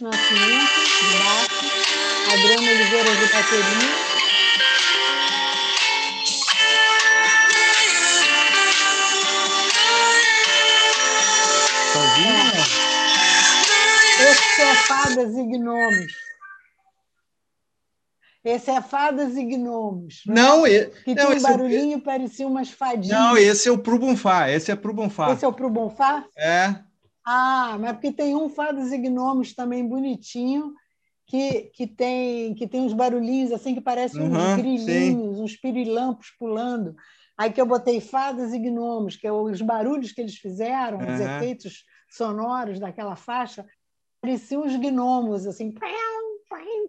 [0.00, 0.80] Nascimento,
[1.24, 1.66] baixo,
[2.32, 4.09] Adriana Oliveira de bateria.
[14.60, 16.12] Esse é Fadas e Gnomos.
[18.44, 20.22] Esse é Fadas e Gnomos.
[20.26, 23.18] Não, é, que não, tinha um barulhinho, é, parecia umas fadinhas.
[23.18, 24.50] Não, esse é o Pro Bonfá.
[24.50, 25.32] Esse é Pro Bonfá.
[25.32, 26.24] Esse é o Pro Bonfá?
[26.36, 26.74] É.
[27.24, 30.74] Ah, mas porque tem um Fadas e Gnomos também bonitinho,
[31.26, 35.42] que, que, tem, que tem uns barulhinhos assim que parecem uhum, uns grilinhos, sim.
[35.42, 36.96] uns pirilampos pulando.
[37.36, 41.14] Aí que eu botei Fadas e Gnomos, que é os barulhos que eles fizeram, uhum.
[41.14, 43.64] os efeitos sonoros daquela faixa,
[44.20, 45.72] pareciam uns gnomos, assim,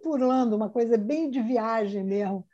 [0.02, 2.44] pulando, uma coisa bem de viagem mesmo.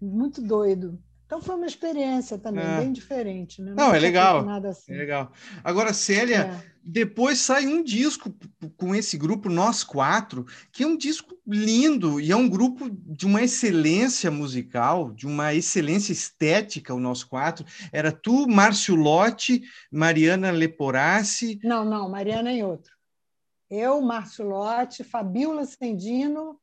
[0.00, 0.98] Muito doido.
[1.26, 2.76] Então foi uma experiência também, é.
[2.76, 3.62] bem diferente.
[3.62, 3.70] Né?
[3.70, 4.46] Não, Não é legal.
[4.66, 4.92] Assim.
[4.92, 5.32] É legal.
[5.64, 6.72] Agora, Célia, é.
[6.84, 8.32] depois sai um disco
[8.76, 13.24] com esse grupo, Nós Quatro, que é um disco lindo e é um grupo de
[13.24, 17.64] uma excelência musical, de uma excelência estética, o Nós Quatro.
[17.90, 21.58] Era tu, Márcio Lotti, Mariana Leporassi.
[21.64, 22.92] Não, não, Mariana em outro.
[23.74, 26.60] Eu, Márcio Lotti, Fabiola Sendino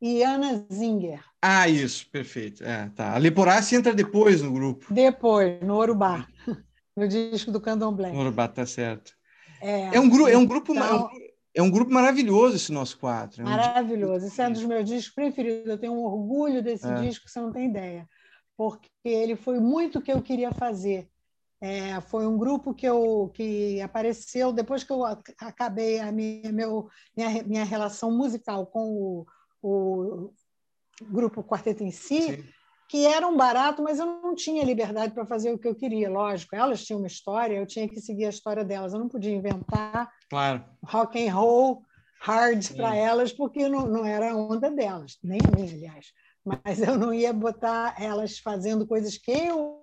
[0.00, 1.20] e Ana Zinger.
[1.42, 2.62] Ah, isso, perfeito.
[2.62, 3.14] É, tá.
[3.14, 4.86] A Leporassi entra depois no grupo.
[4.94, 6.26] Depois, no Urubá,
[6.96, 8.12] no disco do Candomblé.
[8.12, 9.12] No Urubá, tá certo.
[9.60, 11.10] É, é um, gru é um grupo então,
[11.52, 13.42] é um grupo maravilhoso esse nosso quadro.
[13.42, 14.26] É um maravilhoso.
[14.26, 14.26] Disco...
[14.28, 15.66] Esse é um dos meus discos preferidos.
[15.66, 16.94] Eu tenho um orgulho desse é.
[17.00, 18.08] disco você não tem ideia.
[18.56, 21.08] Porque ele foi muito o que eu queria fazer.
[21.60, 25.04] É, foi um grupo que, eu, que apareceu depois que eu
[25.40, 29.26] acabei a minha, meu, minha, minha relação musical com o,
[29.62, 30.34] o
[31.10, 32.44] grupo Quarteto em si, Sim.
[32.88, 36.10] que era um barato, mas eu não tinha liberdade para fazer o que eu queria,
[36.10, 36.54] lógico.
[36.54, 38.92] Elas tinham uma história, eu tinha que seguir a história delas.
[38.92, 40.62] Eu não podia inventar claro.
[40.84, 41.82] rock and roll
[42.20, 46.06] hard para elas, porque não, não era a onda delas, nem a minha, aliás.
[46.44, 49.82] Mas eu não ia botar elas fazendo coisas que eu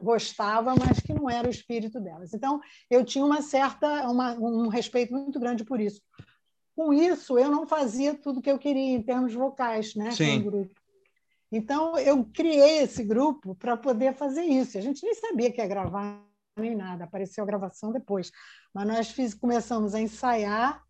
[0.00, 2.32] gostava, mas que não era o espírito delas.
[2.32, 2.60] Então,
[2.90, 6.00] eu tinha uma certa, uma, um respeito muito grande por isso.
[6.74, 10.10] Com isso, eu não fazia tudo que eu queria em termos vocais, né?
[10.12, 10.42] Sim.
[10.42, 10.80] Com o grupo.
[11.50, 14.78] Então, eu criei esse grupo para poder fazer isso.
[14.78, 16.24] A gente nem sabia que ia gravar
[16.56, 18.30] nem nada, apareceu a gravação depois.
[18.72, 20.82] Mas nós fiz, começamos a ensaiar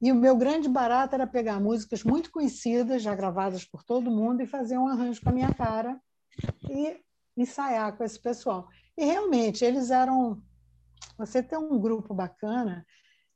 [0.00, 4.40] e o meu grande barato era pegar músicas muito conhecidas, já gravadas por todo mundo,
[4.42, 6.00] e fazer um arranjo com a minha cara
[6.70, 7.00] e
[7.42, 8.68] ensaiar com esse pessoal.
[8.96, 10.42] E realmente, eles eram.
[11.16, 12.86] Você tem um grupo bacana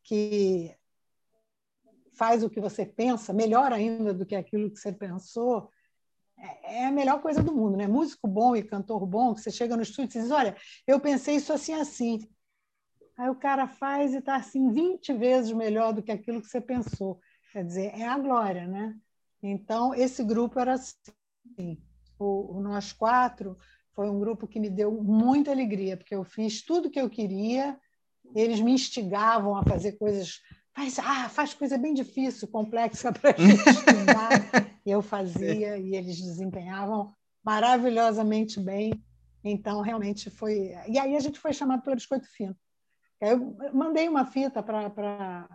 [0.02, 0.74] que
[2.14, 5.70] faz o que você pensa, melhor ainda do que aquilo que você pensou,
[6.38, 7.86] é, é a melhor coisa do mundo, né?
[7.86, 10.56] Músico bom e cantor bom, que você chega no estúdio e diz: Olha,
[10.86, 12.28] eu pensei isso assim, assim.
[13.16, 16.60] Aí o cara faz e está assim 20 vezes melhor do que aquilo que você
[16.60, 17.20] pensou.
[17.52, 18.96] Quer dizer, é a glória, né?
[19.42, 21.78] Então, esse grupo era assim.
[22.18, 23.58] O, o Nós Quatro
[23.94, 27.78] foi um grupo que me deu muita alegria, porque eu fiz tudo que eu queria,
[28.34, 30.40] eles me instigavam a fazer coisas.
[30.74, 34.30] Faz, ah, faz coisa bem difícil, complexa para a gente estudar.
[34.86, 37.12] eu fazia, e eles desempenhavam
[37.44, 38.92] maravilhosamente bem.
[39.44, 40.74] Então, realmente foi.
[40.88, 42.56] E aí a gente foi chamado pelo Biscoito Fino.
[43.20, 45.48] Eu mandei uma fita para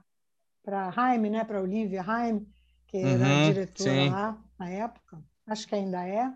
[0.68, 2.48] a Jaime, né, para Olivia Jaime,
[2.88, 4.10] que era uhum, diretora sim.
[4.10, 6.34] lá na época, acho que ainda é,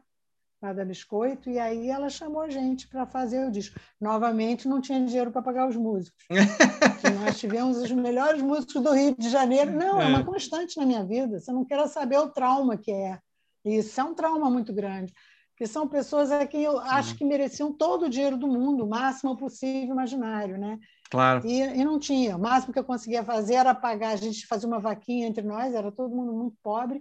[0.62, 3.80] lá da Biscoito, e aí ela chamou a gente para fazer o disco.
[4.00, 6.24] Novamente, não tinha dinheiro para pagar os músicos.
[7.24, 9.72] nós tivemos os melhores músicos do Rio de Janeiro.
[9.72, 10.06] Não, é.
[10.06, 11.40] é uma constante na minha vida.
[11.40, 13.20] Você não quer saber o trauma que é.
[13.66, 15.14] Isso é um trauma muito grande
[15.62, 18.90] que são pessoas a quem eu acho que mereciam todo o dinheiro do mundo, o
[18.90, 20.80] máximo possível imaginário, né?
[21.12, 21.46] Claro.
[21.46, 22.36] E, e, não tinha.
[22.36, 25.76] O máximo que eu conseguia fazer era pagar, a gente fazia uma vaquinha entre nós,
[25.76, 27.00] era todo mundo muito pobre,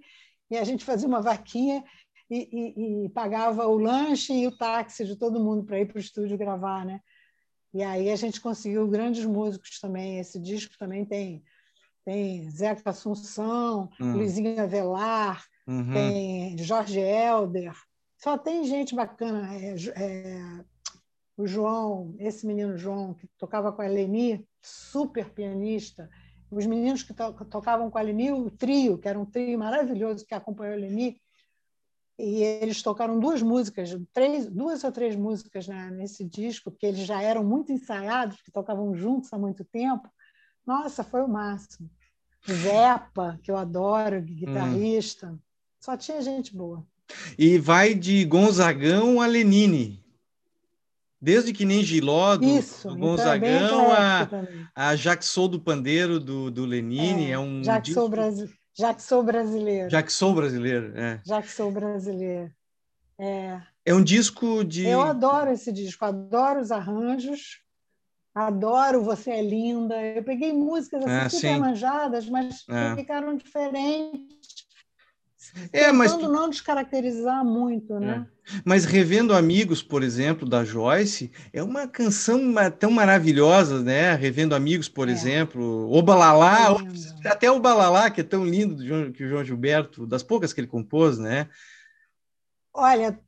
[0.50, 1.82] e a gente fazia uma vaquinha
[2.30, 5.96] e, e, e pagava o lanche e o táxi de todo mundo para ir para
[5.96, 7.00] o estúdio gravar, né?
[7.74, 10.18] E aí a gente conseguiu grandes músicos também.
[10.18, 11.42] Esse disco também tem
[12.04, 14.14] tem Zeca Assunção, hum.
[14.14, 15.92] Luizinho Avelar, uhum.
[15.92, 17.74] tem Jorge Helder,
[18.16, 19.54] só tem gente bacana.
[19.54, 20.64] É, é,
[21.36, 26.10] o João, esse menino João, que tocava com a Leni, super pianista.
[26.50, 30.26] Os meninos que to tocavam com a Leni, o trio, que era um trio maravilhoso
[30.26, 31.20] que acompanhou a Leni,
[32.20, 37.06] e eles tocaram duas músicas, três, duas ou três músicas né, nesse disco, porque eles
[37.06, 40.08] já eram muito ensaiados, que tocavam juntos há muito tempo.
[40.66, 41.90] Nossa, foi o máximo.
[42.46, 45.28] Zepa, que eu adoro, guitarrista.
[45.28, 45.38] Hum.
[45.80, 46.84] Só tinha gente boa.
[47.38, 50.04] E vai de Gonzagão a Lenine.
[51.20, 54.28] Desde que nem Giló, do, Isso, do então é Gonzagão, a,
[54.74, 57.26] a Jaxou do Pandeiro, do, do Lenine.
[57.26, 58.50] É, é um já que, sou brasi...
[58.80, 59.90] já que sou brasileiro.
[59.90, 61.20] Já que sou brasileiro, é.
[61.24, 62.50] Já que sou brasileiro.
[63.18, 63.60] É.
[63.84, 64.86] É um disco de.
[64.86, 67.60] Eu adoro esse disco, adoro os arranjos,
[68.34, 70.00] adoro Você é Linda.
[70.00, 71.60] Eu peguei músicas assim, é, super sim.
[71.60, 72.96] manjadas, mas é.
[72.96, 74.39] ficaram diferentes
[75.72, 78.26] é, mas tentando não descaracterizar muito, né?
[78.26, 78.60] É.
[78.64, 82.40] Mas revendo Amigos, por exemplo, da Joyce, é uma canção
[82.78, 84.14] tão maravilhosa, né?
[84.14, 85.12] Revendo Amigos, por é.
[85.12, 86.76] exemplo, O Balalá,
[87.24, 90.60] é até o Balalá, que é tão lindo que o João Gilberto, das poucas que
[90.60, 91.48] ele compôs, né?
[92.72, 93.18] Olha,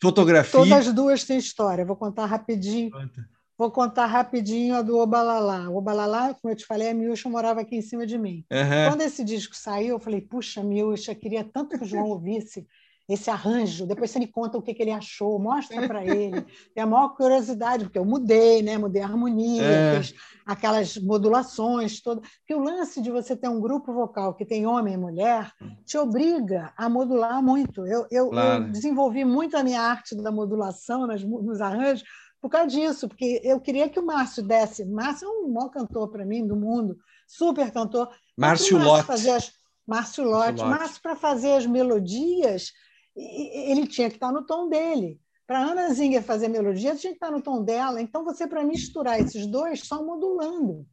[0.00, 0.52] fotografia.
[0.52, 1.84] Todas as duas têm história.
[1.84, 2.90] Vou contar rapidinho.
[2.90, 3.31] Conta.
[3.56, 5.68] Vou contar rapidinho a do Obalalá.
[5.68, 8.44] O Obalalá, como eu te falei, a Miúcha morava aqui em cima de mim.
[8.50, 8.90] Uhum.
[8.90, 12.66] Quando esse disco saiu, eu falei, puxa, Miúcha, queria tanto que o João ouvisse
[13.08, 13.86] esse arranjo.
[13.86, 16.42] Depois você me conta o que, que ele achou, mostra para ele.
[16.74, 18.78] Tem a maior curiosidade, porque eu mudei, né?
[18.78, 20.00] mudei a harmonia, é.
[20.46, 22.28] aquelas modulações todas.
[22.38, 25.52] Porque o lance de você ter um grupo vocal que tem homem e mulher
[25.84, 27.86] te obriga a modular muito.
[27.86, 28.64] Eu, eu, claro.
[28.64, 32.04] eu desenvolvi muito a minha arte da modulação nas, nos arranjos,
[32.42, 34.84] por causa disso, porque eu queria que o Márcio desse.
[34.84, 38.10] Márcio é um maior cantor para mim do mundo, super cantor.
[38.36, 39.12] Márcio Lotte.
[39.12, 39.52] As...
[39.86, 40.60] Márcio Lotte.
[40.64, 42.72] Márcio, para fazer as melodias,
[43.14, 45.20] ele tinha que estar no tom dele.
[45.46, 48.02] Para Ana Zinger fazer melodia, tinha que estar no tom dela.
[48.02, 50.84] Então, você, para misturar esses dois, só modulando.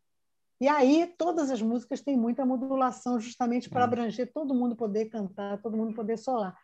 [0.61, 3.85] E aí, todas as músicas têm muita modulação, justamente para hum.
[3.85, 6.55] abranger todo mundo poder cantar, todo mundo poder solar.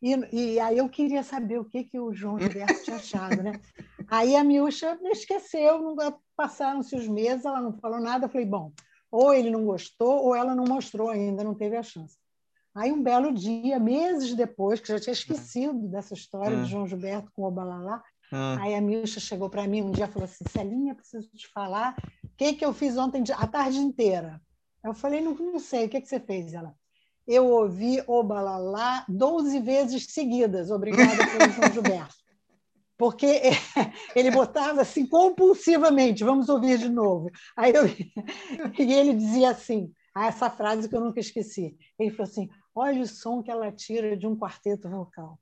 [0.00, 3.60] E, e, aí eu queria saber o que, que o João Gilberto tinha achado, né?
[4.08, 5.96] Aí a Milcha me esqueceu,
[6.36, 8.26] passaram-se os meses, ela não falou nada.
[8.26, 8.72] Eu falei, bom,
[9.10, 12.16] ou ele não gostou, ou ela não mostrou ainda, não teve a chance.
[12.74, 17.28] Aí, um belo dia, meses depois, que já tinha esquecido dessa história de João Gilberto
[17.32, 18.02] com o Balalá,
[18.60, 21.96] aí a Milcha chegou para mim um dia e falou assim: Celinha, preciso te falar
[22.22, 24.40] o que, que eu fiz ontem a tarde inteira.
[24.84, 26.54] Eu falei: não, não sei, o que, que você fez?
[26.54, 26.72] Ela,
[27.28, 32.16] eu ouvi o Balalá 12 vezes seguidas, obrigada pelo João Gilberto.
[32.96, 33.42] Porque
[34.16, 37.30] ele botava assim compulsivamente, vamos ouvir de novo.
[37.54, 37.86] Aí eu,
[38.78, 41.76] e ele dizia assim, essa frase que eu nunca esqueci.
[41.98, 45.38] Ele falou assim: olha o som que ela tira de um quarteto vocal.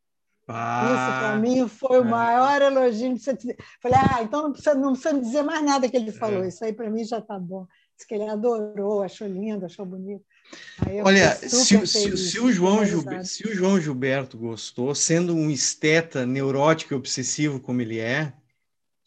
[0.48, 2.08] Ah, Isso para mim foi o é.
[2.08, 3.16] maior elogio.
[3.80, 6.44] Falei, ah, então não precisa, não precisa dizer mais nada que ele falou.
[6.44, 6.48] É.
[6.48, 7.66] Isso aí para mim já está bom.
[7.96, 10.24] Diz que ele adorou, achou lindo, achou bonito.
[11.02, 16.26] Olha, se, se, se, o João Gilberto, se o João Gilberto gostou, sendo um esteta
[16.26, 18.32] neurótico e obsessivo como ele é,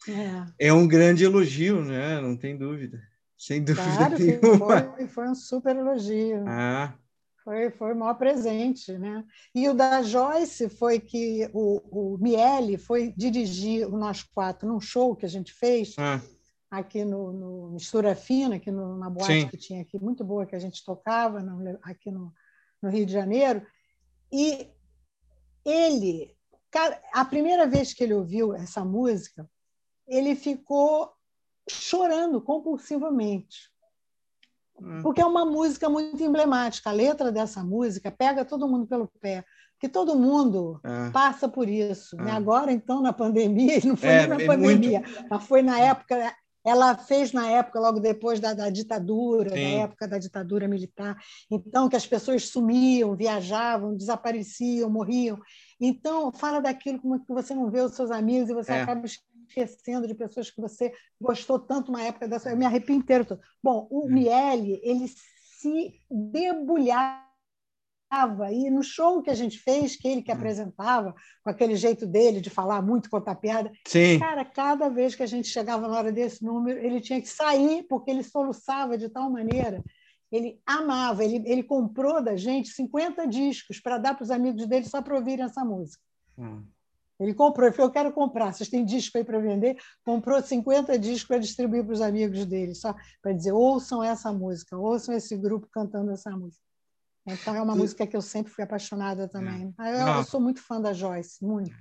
[0.08, 2.20] é, é um grande elogio, né?
[2.20, 3.00] Não tem dúvida.
[3.36, 4.94] Sem dúvida claro nenhuma.
[4.96, 6.44] Foi, foi um super elogio.
[6.46, 6.94] Ah.
[7.42, 9.24] Foi, foi o maior presente, né?
[9.54, 14.80] E o da Joyce foi que o, o Miele foi dirigir o Nós Quatro num
[14.80, 16.20] show que a gente fez ah.
[16.70, 19.48] Aqui no, no, Mistura Fina, aqui no, na boate Sim.
[19.48, 22.32] que tinha aqui, muito boa, que a gente tocava no, aqui no,
[22.80, 23.66] no Rio de Janeiro.
[24.32, 24.70] E
[25.64, 26.36] ele,
[27.12, 29.48] a primeira vez que ele ouviu essa música,
[30.06, 31.12] ele ficou
[31.68, 33.70] chorando compulsivamente.
[34.80, 35.02] Hum.
[35.02, 36.90] Porque é uma música muito emblemática.
[36.90, 39.44] A letra dessa música pega todo mundo pelo pé.
[39.74, 41.10] Porque todo mundo é.
[41.10, 42.20] passa por isso.
[42.20, 42.30] É.
[42.30, 45.26] Agora, então, na pandemia, não foi é, na pandemia, muito...
[45.28, 46.34] mas foi na época.
[46.64, 49.54] Ela fez na época, logo depois da, da ditadura, Sim.
[49.56, 51.16] da época da ditadura militar.
[51.50, 55.38] Então, que as pessoas sumiam, viajavam, desapareciam, morriam.
[55.80, 58.82] Então, fala daquilo como que você não vê os seus amigos e você é.
[58.82, 62.50] acaba esquecendo de pessoas que você gostou tanto na época dessa.
[62.50, 63.26] Eu me arrepio inteiro.
[63.62, 64.10] Bom, o hum.
[64.10, 67.29] Miele, ele se debulhava.
[68.52, 70.34] E no show que a gente fez, que ele que hum.
[70.34, 74.18] apresentava, com aquele jeito dele de falar muito, contar piada, Sim.
[74.18, 77.84] cara, cada vez que a gente chegava na hora desse número, ele tinha que sair,
[77.88, 79.82] porque ele soluçava de tal maneira
[80.30, 84.84] ele amava, ele, ele comprou da gente 50 discos para dar para os amigos dele
[84.86, 86.02] só para ouvirem essa música.
[86.38, 86.64] Hum.
[87.18, 89.76] Ele comprou, ele falou: Eu quero comprar, vocês têm disco aí para vender?
[90.04, 94.76] Comprou 50 discos para distribuir para os amigos dele, só para dizer: ouçam essa música,
[94.76, 96.62] ouçam esse grupo cantando essa música.
[97.26, 99.74] Então, é uma música que eu sempre fui apaixonada também.
[99.78, 100.02] É.
[100.02, 101.74] Eu, eu sou muito fã da Joyce, muito.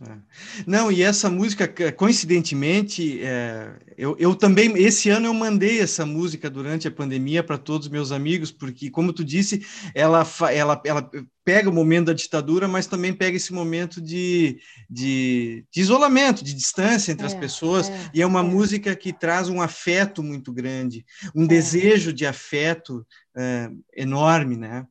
[0.00, 0.16] É.
[0.64, 6.48] Não, e essa música, coincidentemente, é, eu, eu, também, esse ano eu mandei essa música
[6.48, 11.10] durante a pandemia para todos os meus amigos, porque, como tu disse, ela, ela, ela
[11.44, 16.54] pega o momento da ditadura, mas também pega esse momento de, de, de isolamento, de
[16.54, 18.44] distância entre é, as pessoas, é, e é uma é.
[18.44, 21.04] música que traz um afeto muito grande,
[21.34, 21.48] um é.
[21.48, 23.04] desejo de afeto
[23.96, 24.84] enorme, né?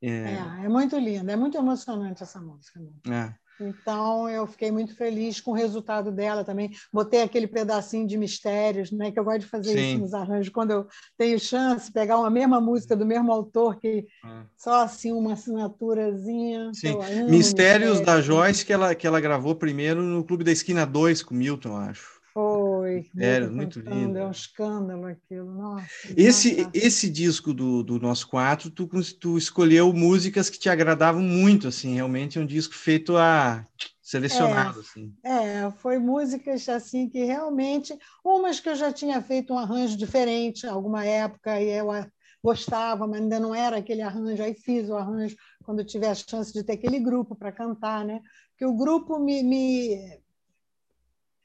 [0.00, 2.80] É, é, muito linda, é muito emocionante essa música.
[3.06, 3.36] Né?
[3.60, 3.64] É.
[3.64, 6.70] Então, eu fiquei muito feliz com o resultado dela também.
[6.92, 9.92] Botei aquele pedacinho de mistérios, né, que eu gosto de fazer Sim.
[9.92, 14.06] isso nos arranjos, quando eu tenho chance, pegar uma mesma música do mesmo autor, que
[14.24, 14.44] ah.
[14.56, 16.70] só assim uma assinaturazinha.
[16.74, 16.98] Sim.
[17.28, 21.34] Mistérios da Joyce, que ela, que ela gravou primeiro no Clube da Esquina 2 com
[21.34, 22.11] Milton, acho.
[22.82, 23.08] Foi.
[23.16, 24.18] Era muito lindo.
[24.18, 25.52] É um escândalo aquilo.
[25.52, 25.86] Nossa,
[26.16, 28.88] esse, esse disco do, do Nosso Quatro, tu,
[29.20, 33.64] tu escolheu músicas que te agradavam muito, assim, realmente é um disco feito a
[34.02, 35.14] selecionado, é, assim.
[35.24, 40.66] É, foi músicas assim que realmente, umas que eu já tinha feito um arranjo diferente
[40.66, 41.86] alguma época e eu
[42.42, 46.52] gostava, mas ainda não era aquele arranjo, aí fiz o arranjo quando tive a chance
[46.52, 48.20] de ter aquele grupo para cantar, né?
[48.50, 50.20] Porque o grupo me, me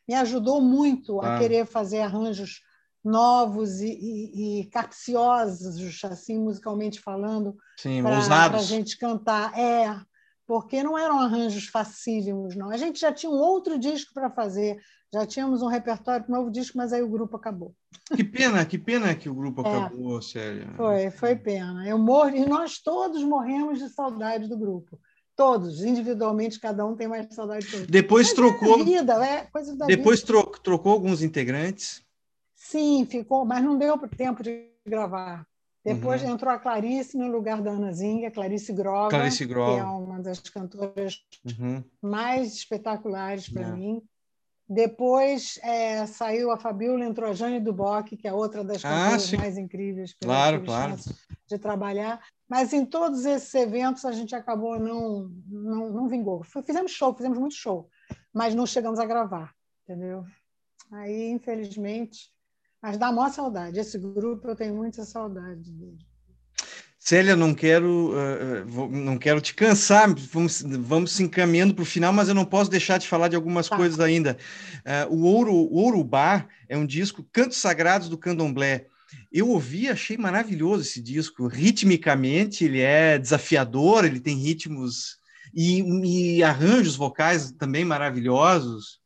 [0.07, 1.39] me ajudou muito a ah.
[1.39, 2.61] querer fazer arranjos
[3.03, 7.55] novos e, e, e capciosos, assim, musicalmente falando,
[8.01, 9.57] para a gente cantar.
[9.57, 9.99] É,
[10.45, 12.69] porque não eram arranjos facílimos, não.
[12.69, 14.79] A gente já tinha um outro disco para fazer,
[15.13, 17.75] já tínhamos um repertório para um novo disco, mas aí o grupo acabou.
[18.15, 20.73] Que pena, que pena que o grupo é, acabou, sério.
[20.77, 21.85] Foi, foi pena.
[21.85, 24.97] Eu morro, e nós todos morremos de saudade do grupo.
[25.38, 28.81] Todos, individualmente, cada um tem mais saudade de Depois Mas trocou.
[28.81, 30.26] É vida, é depois vida.
[30.26, 32.01] Trocou, trocou alguns integrantes?
[32.55, 35.45] Sim, ficou, mas não deu tempo de gravar.
[35.85, 36.31] Depois uhum.
[36.31, 39.76] entrou a Clarice no lugar da Ana Zinga, Clarice Grova, Clarice Grova.
[39.76, 41.84] que é uma das cantoras uhum.
[42.01, 43.72] mais espetaculares para é.
[43.72, 44.01] mim.
[44.69, 49.38] Depois é, saiu a Fabiola, entrou a Jane Duboc, que é outra das cantoras ah,
[49.38, 50.95] mais incríveis claro, claro.
[51.48, 52.22] de trabalhar.
[52.49, 56.44] Mas em todos esses eventos a gente acabou não, não, não vingou.
[56.44, 57.89] Fizemos show, fizemos muito show,
[58.34, 59.53] mas não chegamos a gravar.
[59.84, 60.26] entendeu?
[60.91, 62.30] Aí, infelizmente,
[62.81, 63.80] mas dá maior saudade.
[63.80, 66.06] Esse grupo eu tenho muita saudade dele.
[67.07, 72.11] Célia, não quero, uh, não quero te cansar, vamos, vamos se encaminhando para o final,
[72.11, 73.77] mas eu não posso deixar de falar de algumas tá.
[73.77, 74.38] coisas ainda.
[75.09, 78.88] Uh, o Ouro, o Ouro Bar é um disco Cantos Sagrados do Candomblé.
[79.31, 81.47] Eu ouvi, achei maravilhoso esse disco.
[81.47, 85.17] Ritmicamente, ele é desafiador, ele tem ritmos
[85.53, 85.79] e,
[86.38, 88.99] e arranjos vocais também maravilhosos.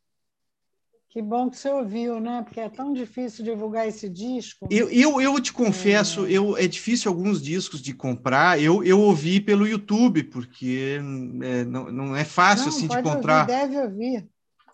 [1.11, 2.41] Que bom que você ouviu, né?
[2.41, 4.65] Porque é tão difícil divulgar esse disco.
[4.71, 6.31] Eu, eu, eu te confesso, é...
[6.31, 8.61] Eu, é difícil alguns discos de comprar.
[8.61, 10.99] Eu, eu ouvi pelo YouTube, porque
[11.43, 13.41] é, não, não é fácil não, assim de encontrar.
[13.41, 14.29] Ouvir, deve ouvir.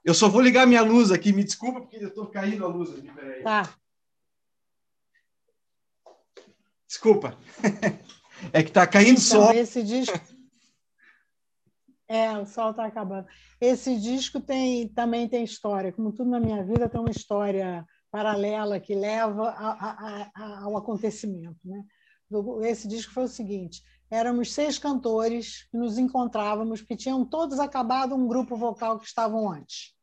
[0.06, 2.92] Eu só vou ligar minha luz aqui, me desculpa, porque eu estou caindo a luz
[2.92, 3.12] aqui.
[3.12, 3.42] Peraí.
[3.42, 3.74] Tá.
[6.88, 7.36] Desculpa.
[8.54, 9.54] é que está caindo então, sol.
[9.54, 10.37] Esse disco.
[12.08, 13.28] É, o sol está acabando.
[13.60, 18.80] Esse disco tem, também tem história, como tudo na minha vida tem uma história paralela
[18.80, 21.60] que leva a, a, a, ao acontecimento.
[21.66, 21.84] Né?
[22.64, 28.16] Esse disco foi o seguinte: éramos seis cantores que nos encontrávamos, que tinham todos acabado
[28.16, 29.97] um grupo vocal que estavam antes.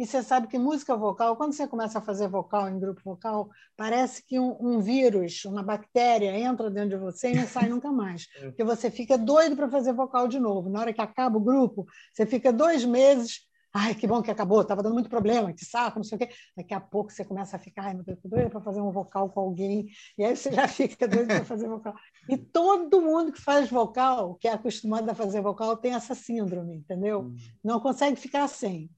[0.00, 3.50] E você sabe que música vocal, quando você começa a fazer vocal em grupo vocal,
[3.76, 7.92] parece que um, um vírus, uma bactéria entra dentro de você e não sai nunca
[7.92, 8.26] mais.
[8.36, 8.46] É.
[8.46, 10.70] Porque você fica doido para fazer vocal de novo.
[10.70, 13.46] Na hora que acaba o grupo, você fica dois meses.
[13.74, 16.30] Ai, que bom que acabou, estava dando muito problema, que saco, não sei o quê.
[16.56, 19.28] Daqui a pouco você começa a ficar, ai, meu Deus, doido para fazer um vocal
[19.28, 19.90] com alguém.
[20.16, 21.94] E aí você já fica doido para fazer vocal.
[22.26, 26.76] E todo mundo que faz vocal, que é acostumado a fazer vocal, tem essa síndrome,
[26.76, 27.24] entendeu?
[27.24, 27.36] Hum.
[27.62, 28.90] Não consegue ficar sem.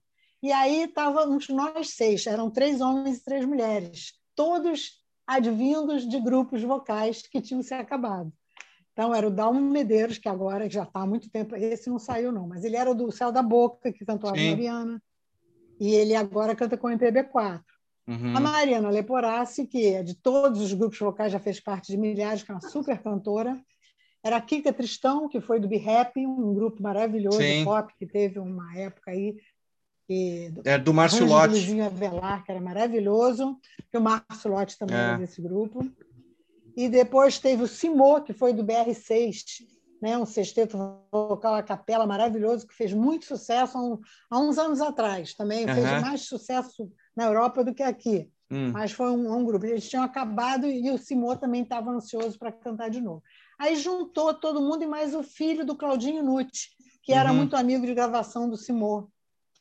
[0.42, 6.62] E aí estávamos nós seis, eram três homens e três mulheres, todos advindos de grupos
[6.62, 8.32] vocais que tinham se acabado.
[8.92, 12.30] Então, era o Dalmo Medeiros, que agora já está há muito tempo, esse não saiu,
[12.30, 15.02] não, mas ele era o do Céu da Boca, que cantou a Mariana,
[15.80, 17.62] e ele agora canta com o MPB4.
[18.06, 18.36] Uhum.
[18.36, 22.42] A Mariana Leporassi, que é de todos os grupos vocais, já fez parte de milhares,
[22.42, 23.58] que é uma super cantora.
[24.22, 27.60] Era a Kika Tristão, que foi do Be Happy, um grupo maravilhoso Sim.
[27.60, 29.36] de pop, que teve uma época aí
[30.12, 31.54] e é do Márcio Lotti.
[31.54, 33.58] Luizinho Avelar, que era maravilhoso,
[33.90, 35.00] que o Márcio Lotti também é.
[35.00, 35.86] era desse grupo.
[36.76, 39.64] E depois teve o Simô, que foi do BR6,
[40.00, 40.76] né, um sexteto
[41.12, 43.98] vocal a capela maravilhoso, que fez muito sucesso há, um,
[44.30, 45.34] há uns anos atrás.
[45.34, 45.74] Também uhum.
[45.74, 48.30] fez mais sucesso na Europa do que aqui.
[48.50, 48.70] Hum.
[48.72, 49.64] Mas foi um, um, grupo.
[49.64, 53.22] Eles tinham acabado e o Simô também estava ansioso para cantar de novo.
[53.58, 56.70] Aí juntou todo mundo e mais o filho do Claudinho Nutti,
[57.02, 57.36] que era uhum.
[57.36, 59.08] muito amigo de gravação do Simô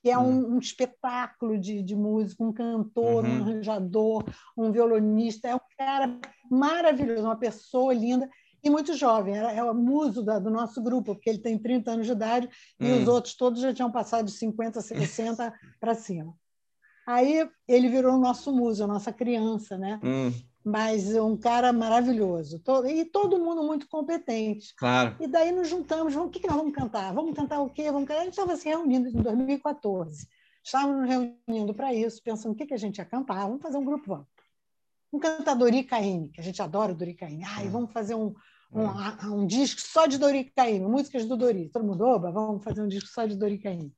[0.02, 0.56] que é um, hum.
[0.56, 3.32] um espetáculo de, de música, um cantor, uhum.
[3.32, 4.24] um arranjador,
[4.58, 6.18] um violonista, é um cara
[6.50, 8.30] maravilhoso, uma pessoa linda
[8.64, 11.92] e muito jovem, era, é o muso da, do nosso grupo, porque ele tem 30
[11.92, 12.50] anos de idade
[12.80, 13.12] e os hum.
[13.12, 16.36] outros todos já tinham passado de 50, 60 para cima.
[17.08, 20.00] Aí ele virou o nosso muso, a nossa criança, né?
[20.04, 20.32] Hum
[20.64, 22.62] mas um cara maravilhoso.
[22.88, 24.76] E todo mundo muito competente.
[24.76, 25.16] Claro.
[25.20, 27.14] E daí nos juntamos, vamos, o que, que nós vamos cantar?
[27.14, 27.92] Vamos cantar o quê?
[27.92, 28.22] Vamos cantar?
[28.22, 30.28] A gente estava se reunindo em 2014.
[30.64, 33.48] Estávamos nos reunindo para isso, pensando o que, que a gente ia cantar.
[33.48, 34.28] Vamos fazer um grupo, vamos.
[35.12, 36.98] Um cantar Dori Caymmi, que a gente adora o.
[37.46, 37.72] Ai, hum.
[37.72, 38.34] vamos fazer um,
[38.72, 39.42] um, hum.
[39.42, 41.70] um, disco só de Dori Caymmi, músicas do Dori.
[41.70, 43.92] Todo mundo, oba, vamos fazer um disco só de Dori Caymmi.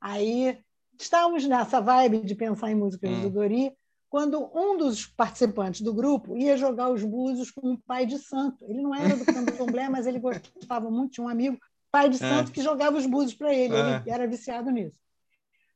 [0.00, 0.58] Aí
[0.98, 3.22] estávamos nessa vibe de pensar em músicas hum.
[3.22, 3.72] do Dori,
[4.10, 8.64] quando um dos participantes do grupo ia jogar os búzios com um pai de santo.
[8.68, 11.56] Ele não era do candomblé, mas ele gostava muito de um amigo,
[11.92, 12.18] pai de é.
[12.18, 12.52] santo, é.
[12.52, 13.74] que jogava os búzios para ele.
[13.74, 14.00] É.
[14.00, 14.98] Ele era viciado nisso.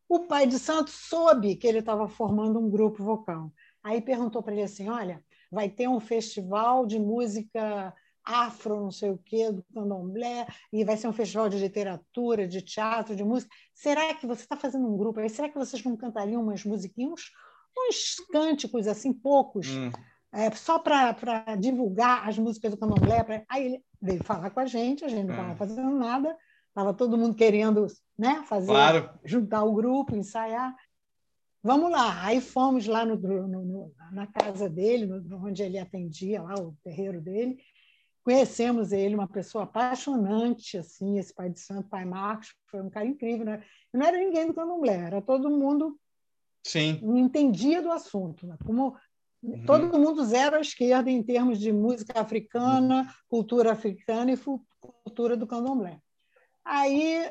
[0.08, 3.52] O pai de santo soube que ele estava formando um grupo vocal.
[3.82, 7.94] Aí perguntou para ele assim: Olha, vai ter um festival de música
[8.24, 12.62] afro, não sei o quê, do candomblé, e vai ser um festival de literatura, de
[12.62, 13.54] teatro, de música.
[13.72, 15.28] Será que você está fazendo um grupo aí?
[15.28, 17.30] Será que vocês não cantariam umas musiquinhas?
[17.76, 19.90] Uns cânticos, assim, poucos, hum.
[20.32, 23.22] é, só para divulgar as músicas do candomblé.
[23.22, 23.42] Pra...
[23.48, 25.56] Aí ele veio falar com a gente, a gente não estava hum.
[25.56, 26.36] fazendo nada,
[26.68, 27.86] estava todo mundo querendo
[28.18, 29.10] né, fazer, claro.
[29.24, 30.74] juntar o grupo, ensaiar.
[31.62, 32.24] Vamos lá.
[32.24, 37.20] Aí fomos lá no, no, no, na casa dele, onde ele atendia, lá o terreiro
[37.20, 37.58] dele.
[38.22, 43.06] Conhecemos ele, uma pessoa apaixonante, assim, esse pai de santo, pai Marcos, foi um cara
[43.06, 43.44] incrível.
[43.44, 43.62] Né?
[43.92, 45.98] Não era ninguém do candomblé, era todo mundo
[46.64, 46.98] Sim.
[47.02, 48.46] não entendia do assunto.
[48.46, 48.56] Né?
[48.64, 48.96] Como
[49.42, 49.64] uhum.
[49.66, 53.08] todo mundo zero à esquerda em termos de música africana, uhum.
[53.28, 54.38] cultura africana e
[55.04, 56.00] cultura do candomblé.
[56.64, 57.30] Aí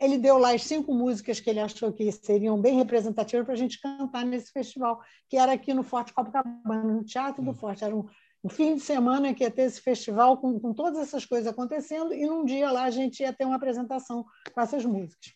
[0.00, 3.58] ele deu lá as cinco músicas que ele achou que seriam bem representativas para a
[3.58, 7.54] gente cantar nesse festival, que era aqui no Forte Copacabana, no Teatro do uhum.
[7.54, 7.84] Forte.
[7.84, 8.04] Era um,
[8.42, 12.12] um fim de semana que ia ter esse festival com, com todas essas coisas acontecendo,
[12.12, 15.32] e num dia lá a gente ia ter uma apresentação com essas músicas.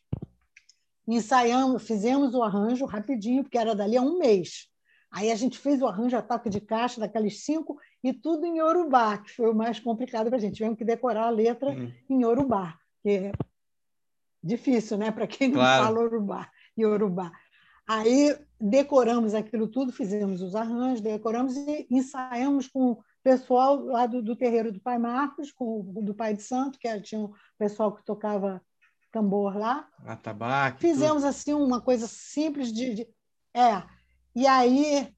[1.15, 4.69] Ensaiamos, fizemos o arranjo rapidinho, porque era dali a um mês.
[5.11, 9.19] Aí a gente fez o arranjo, ataque de caixa daqueles cinco, e tudo em Yorubá,
[9.19, 10.57] que foi o mais complicado para a gente.
[10.57, 11.93] Tivemos que decorar a letra uhum.
[12.11, 13.33] em Yorubá, que é
[14.43, 15.11] difícil, né?
[15.11, 15.85] Para quem não claro.
[15.85, 16.51] fala Yorubá.
[16.79, 17.33] Yorubá.
[17.89, 24.23] Aí decoramos aquilo tudo, fizemos os arranjos, decoramos e ensaiamos com o pessoal lá do,
[24.23, 27.95] do terreiro do Pai Marcos, com o do Pai de Santo, que tinha um pessoal
[27.95, 28.61] que tocava
[29.11, 29.89] tambor lá.
[30.05, 30.81] Atabaque.
[30.81, 31.29] Fizemos tudo.
[31.29, 33.09] assim uma coisa simples de, de,
[33.55, 33.83] é.
[34.35, 35.13] E aí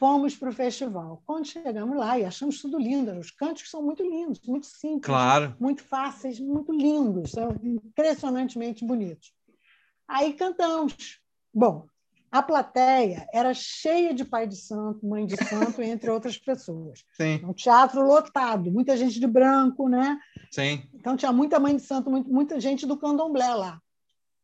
[0.00, 1.22] fomos para o festival.
[1.26, 5.54] Quando chegamos lá e achamos tudo lindo, os cânticos são muito lindos, muito simples, claro.
[5.60, 9.34] muito fáceis, muito lindos, são impressionantemente bonitos.
[10.08, 11.20] Aí cantamos.
[11.52, 11.86] Bom,
[12.30, 17.04] a plateia era cheia de pai de santo, mãe de santo, entre outras pessoas.
[17.14, 17.44] Sim.
[17.44, 20.18] Um teatro lotado, muita gente de branco, né?
[20.50, 20.88] Sim.
[20.94, 23.82] Então tinha muita mãe de santo, muita gente do candomblé lá.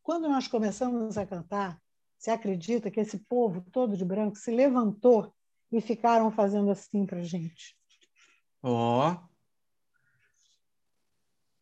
[0.03, 1.79] Quando nós começamos a cantar,
[2.17, 5.33] você acredita que esse povo todo de branco se levantou
[5.71, 7.75] e ficaram fazendo assim para gente?
[8.61, 9.11] Ó.
[9.11, 9.27] Oh.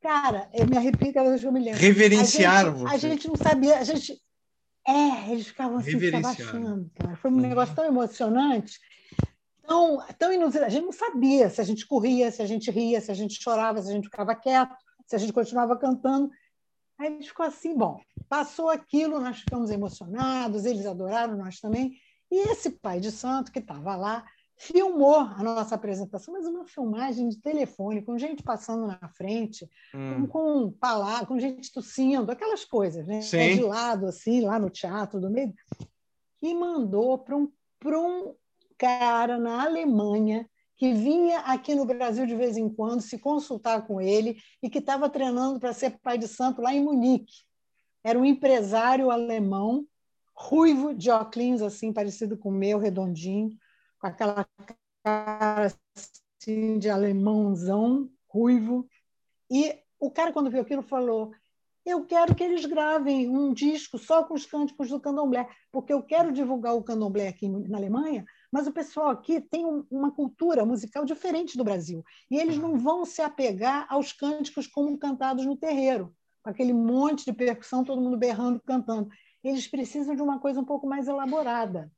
[0.02, 1.80] Cara, eu me arrepio cada vez que eu me lembro.
[1.80, 3.06] Reverenciaram a gente, você.
[3.06, 4.25] A gente não sabia, a gente
[4.88, 7.16] é, eles ficavam assim, se abaixando, cara.
[7.16, 7.42] Foi um uhum.
[7.42, 8.80] negócio tão emocionante,
[9.66, 10.66] tão, tão inusitado.
[10.66, 13.42] A gente não sabia se a gente corria, se a gente ria, se a gente
[13.42, 14.76] chorava, se a gente ficava quieto,
[15.08, 16.30] se a gente continuava cantando.
[16.98, 18.00] Aí gente ficou assim, bom,
[18.30, 21.94] passou aquilo, nós ficamos emocionados, eles adoraram, nós também.
[22.32, 24.26] E esse pai de santo que estava lá,
[24.58, 30.28] filmou a nossa apresentação, mas uma filmagem de telefone, com gente passando na frente, hum.
[30.28, 33.22] com, com palavras, com gente tossindo, aquelas coisas, né?
[33.22, 33.56] Sim.
[33.56, 35.54] De lado, assim, lá no teatro do meio.
[36.42, 37.52] E mandou para um,
[37.86, 38.36] um
[38.78, 44.02] cara na Alemanha que vinha aqui no Brasil de vez em quando se consultar com
[44.02, 47.44] ele e que estava treinando para ser pai de santo lá em Munique.
[48.04, 49.86] Era um empresário alemão,
[50.34, 53.58] ruivo, de óculos assim, parecido com o meu, redondinho,
[54.08, 54.48] aquela
[55.04, 58.88] cara assim, de alemãozão, ruivo.
[59.50, 61.32] E o cara, quando viu aquilo, falou:
[61.86, 66.04] Eu quero que eles gravem um disco só com os cânticos do candomblé, porque eu
[66.04, 71.04] quero divulgar o candomblé aqui na Alemanha, mas o pessoal aqui tem uma cultura musical
[71.04, 72.04] diferente do Brasil.
[72.30, 77.34] E eles não vão se apegar aos cânticos como cantados no terreiro, aquele monte de
[77.34, 79.10] percussão, todo mundo berrando, cantando.
[79.44, 81.92] Eles precisam de uma coisa um pouco mais elaborada.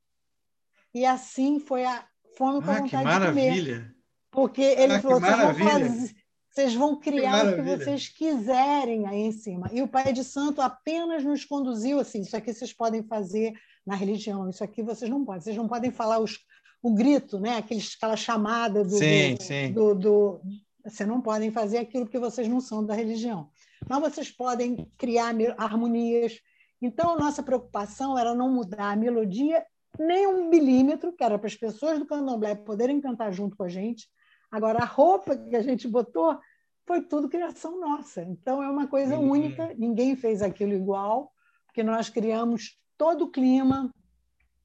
[0.98, 2.04] E assim foi a
[2.36, 3.52] fome com ah, vontade que maravilha.
[3.54, 3.96] de comer.
[4.32, 6.16] Porque ele ah, falou: vocês vão, fazer,
[6.50, 9.70] vocês vão criar o que vocês quiserem aí em cima.
[9.72, 13.54] E o Pai de Santo apenas nos conduziu assim: isso aqui vocês podem fazer
[13.86, 15.42] na religião, isso aqui vocês não podem.
[15.42, 16.40] Vocês não podem falar os,
[16.82, 17.58] o grito, né?
[17.58, 19.72] Aqueles, aquela chamada do, sim, do, sim.
[19.72, 20.42] do, do
[20.84, 23.52] vocês não podem fazer aquilo porque vocês não são da religião.
[23.88, 26.40] Mas vocês podem criar harmonias.
[26.82, 29.64] Então, a nossa preocupação era não mudar a melodia
[30.00, 33.70] nem um milímetro, que era para as pessoas do candomblé poderem cantar junto com a
[33.70, 34.08] gente.
[34.52, 36.40] Agora, a roupa que a gente botou
[36.86, 38.22] foi tudo criação nossa.
[38.24, 39.32] Então, é uma coisa uhum.
[39.32, 41.32] única, ninguém fez aquilo igual,
[41.66, 43.94] porque nós criamos todo o clima,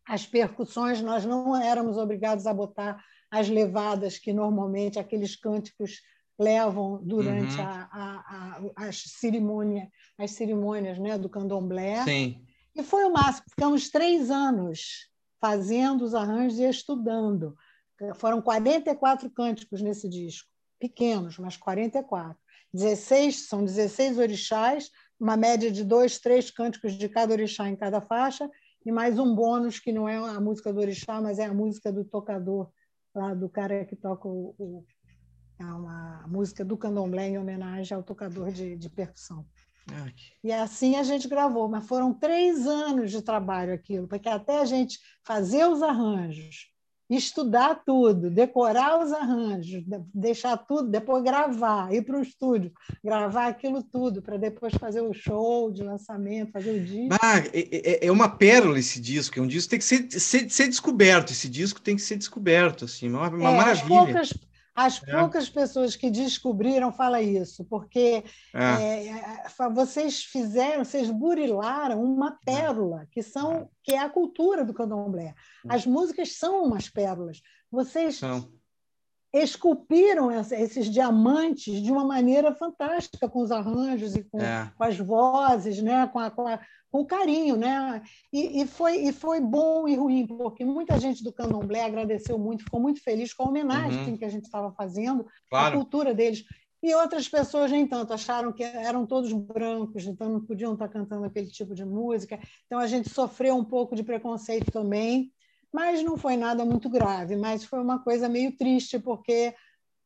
[0.06, 6.00] as percussões, nós não éramos obrigados a botar as levadas que normalmente aqueles cânticos
[6.38, 7.64] levam durante uhum.
[7.64, 9.88] a, a, a, as cerimônias,
[10.18, 12.02] as cerimônias né, do candomblé.
[12.04, 12.44] Sim.
[12.74, 13.46] E foi o máximo.
[13.48, 15.11] Ficamos três anos
[15.42, 17.56] fazendo os arranjos e estudando.
[18.14, 20.48] Foram 44 cânticos nesse disco,
[20.78, 22.40] pequenos, mas 44.
[22.72, 28.00] 16, são 16 orixás, uma média de dois, três cânticos de cada orixá em cada
[28.00, 28.48] faixa,
[28.86, 31.92] e mais um bônus que não é a música do orixá, mas é a música
[31.92, 32.70] do tocador,
[33.12, 34.86] lá do cara que toca o, o
[35.58, 39.46] é uma música do candomblé em homenagem ao tocador de, de percussão.
[40.42, 44.64] E assim a gente gravou, mas foram três anos de trabalho aquilo, porque até a
[44.64, 46.72] gente fazer os arranjos,
[47.10, 49.84] estudar tudo, decorar os arranjos,
[50.14, 52.72] deixar tudo, depois gravar, ir para o estúdio,
[53.04, 57.16] gravar aquilo tudo, para depois fazer o show de lançamento, fazer o disco.
[57.20, 59.78] Ah, é, é, é, uma pérola esse disco, é um disco que tem
[60.08, 63.56] que ser, ser, ser descoberto, esse disco tem que ser descoberto, assim, uma, uma é,
[63.56, 63.72] maravilha.
[63.72, 64.34] As poucas,
[64.74, 65.18] as é.
[65.18, 68.24] poucas pessoas que descobriram falam isso, porque
[68.54, 69.06] é.
[69.06, 75.34] É, vocês fizeram, vocês burilaram uma pérola, que, são, que é a cultura do candomblé.
[75.68, 77.42] As músicas são umas pérolas.
[77.70, 78.50] Vocês são.
[79.32, 84.70] Esculpiram esses diamantes de uma maneira fantástica, com os arranjos e com, é.
[84.76, 86.06] com as vozes, né?
[86.08, 86.60] com, a, com, a,
[86.90, 88.02] com carinho, né?
[88.30, 92.64] E, e, foi, e foi bom e ruim, porque muita gente do candomblé agradeceu muito,
[92.64, 94.16] ficou muito feliz com a homenagem uhum.
[94.18, 95.74] que a gente estava fazendo, claro.
[95.74, 96.44] a cultura deles.
[96.82, 101.24] e outras pessoas nem tanto, acharam que eram todos brancos, então não podiam estar cantando
[101.24, 102.38] aquele tipo de música.
[102.66, 105.32] Então a gente sofreu um pouco de preconceito também,
[105.72, 109.54] mas não foi nada muito grave, mas foi uma coisa meio triste, porque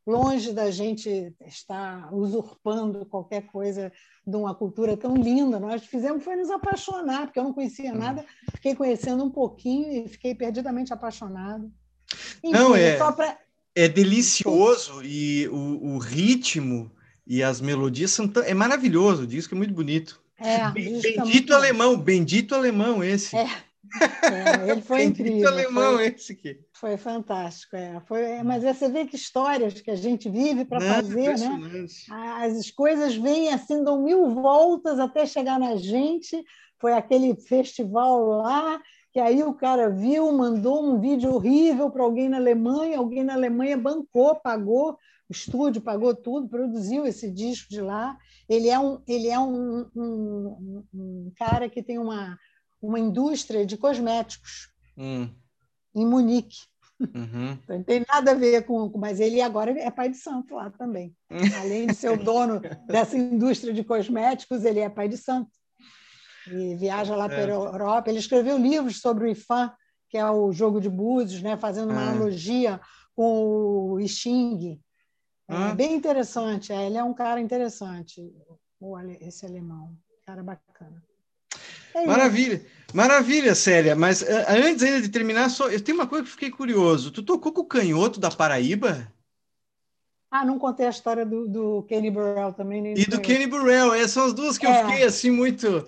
[0.07, 3.91] longe da gente estar usurpando qualquer coisa
[4.25, 7.97] de uma cultura tão linda, nós fizemos foi nos apaixonar, porque eu não conhecia hum.
[7.97, 8.25] nada,
[8.55, 11.69] fiquei conhecendo um pouquinho e fiquei perdidamente apaixonado.
[12.41, 13.37] Enfim, não, é, pra...
[13.75, 16.89] é delicioso e o, o, ritmo
[17.25, 20.21] e as melodias são tão, é maravilhoso, o disco é muito bonito.
[20.39, 23.35] É, bendito muito alemão, bendito alemão esse.
[23.35, 23.66] É.
[24.23, 25.47] É, ele foi incrível.
[25.47, 26.59] alemão foi, esse aqui.
[26.73, 28.01] Foi fantástico, é.
[28.05, 31.85] Foi, mas você vê que histórias que a gente vive para fazer, né?
[32.09, 36.43] As coisas vêm assim, dão mil voltas até chegar na gente.
[36.79, 38.79] Foi aquele festival lá,
[39.11, 43.33] que aí o cara viu, mandou um vídeo horrível para alguém na Alemanha, alguém na
[43.33, 44.97] Alemanha bancou, pagou,
[45.29, 48.17] o estúdio pagou tudo, produziu esse disco de lá.
[48.47, 52.37] Ele é um, ele é um, um, um cara que tem uma
[52.81, 55.29] uma indústria de cosméticos hum.
[55.95, 56.57] em Munique.
[56.99, 57.51] Uhum.
[57.63, 58.91] Então, não tem nada a ver com.
[58.97, 61.15] Mas ele agora é pai de santo lá também.
[61.59, 65.51] Além de ser o dono dessa indústria de cosméticos, ele é pai de santo.
[66.47, 67.29] E viaja lá é.
[67.29, 68.09] pela Europa.
[68.09, 69.71] Ele escreveu livros sobre o IFAM,
[70.09, 71.57] que é o jogo de búzios, né?
[71.57, 72.09] fazendo uma ah.
[72.09, 72.79] analogia
[73.15, 74.79] com o Xing.
[75.49, 75.75] É ah.
[75.75, 76.71] bem interessante.
[76.71, 78.21] É, ele é um cara interessante,
[79.21, 79.95] esse alemão.
[80.25, 81.01] Cara bacana.
[81.97, 82.61] É Maravilha.
[82.93, 83.95] Maravilha, Célia.
[83.95, 87.11] Mas uh, antes ainda de terminar, só, eu tenho uma coisa que fiquei curioso.
[87.11, 89.11] Tu tocou com o canhoto da Paraíba?
[90.29, 92.93] Ah, não contei a história do, do Kenny Burrell também.
[92.95, 93.93] e do, do Kenny Burrell.
[93.93, 94.69] Essas são as duas que é.
[94.69, 95.87] eu fiquei assim muito...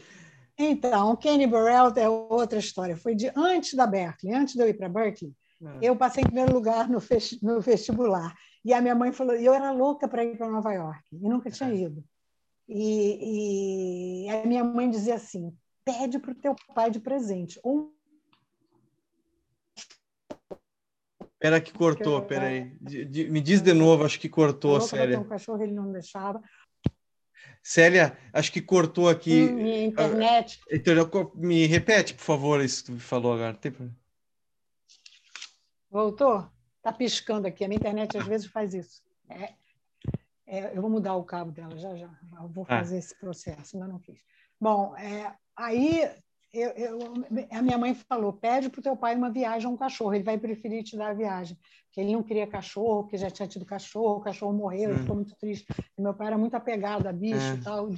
[0.62, 2.98] Então, o Kenny Burrell é outra história.
[2.98, 5.32] Foi de antes da Berkeley, antes de eu ir para Berkeley,
[5.64, 5.78] ah.
[5.82, 8.36] eu passei em primeiro lugar no, festi no vestibular.
[8.66, 11.30] E a minha mãe falou, e eu era louca para ir para Nova York, e
[11.30, 12.04] nunca tinha ido.
[12.68, 15.56] E, e a minha mãe dizia assim:
[15.92, 17.60] pede para o teu pai de presente.
[17.64, 17.94] Ou
[21.22, 22.78] Espera que cortou, peraí.
[23.30, 25.18] Me diz de novo, acho que cortou, Célia.
[25.18, 26.42] Um cachorro, ele não deixava.
[27.64, 29.44] Célia, acho que cortou aqui.
[29.44, 30.60] Hum, minha internet.
[30.70, 33.58] Então, me repete, por favor, isso que tu falou agora.
[35.90, 36.46] Voltou?
[36.78, 37.64] Está piscando aqui.
[37.64, 39.02] A minha internet às vezes faz isso.
[39.30, 39.54] É,
[40.46, 42.10] é, eu vou mudar o cabo dela já já.
[42.42, 42.80] Eu vou ah.
[42.80, 43.00] fazer ah.
[43.00, 44.20] esse processo, ainda não fiz.
[44.60, 46.10] Bom, é, Aí
[46.54, 47.00] eu, eu,
[47.52, 50.24] a minha mãe falou: pede para o teu pai uma viagem a um cachorro, ele
[50.24, 51.58] vai preferir te dar a viagem.
[51.86, 55.16] Porque ele não queria cachorro, porque já tinha tido cachorro, o cachorro morreu, ele ficou
[55.16, 55.68] muito triste.
[55.98, 57.56] Meu pai era muito apegado a bicho é.
[57.56, 57.90] e tal,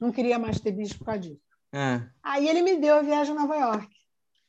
[0.00, 1.40] não queria mais ter bicho por causa disso.
[1.72, 2.02] É.
[2.22, 3.94] Aí ele me deu a viagem a Nova York.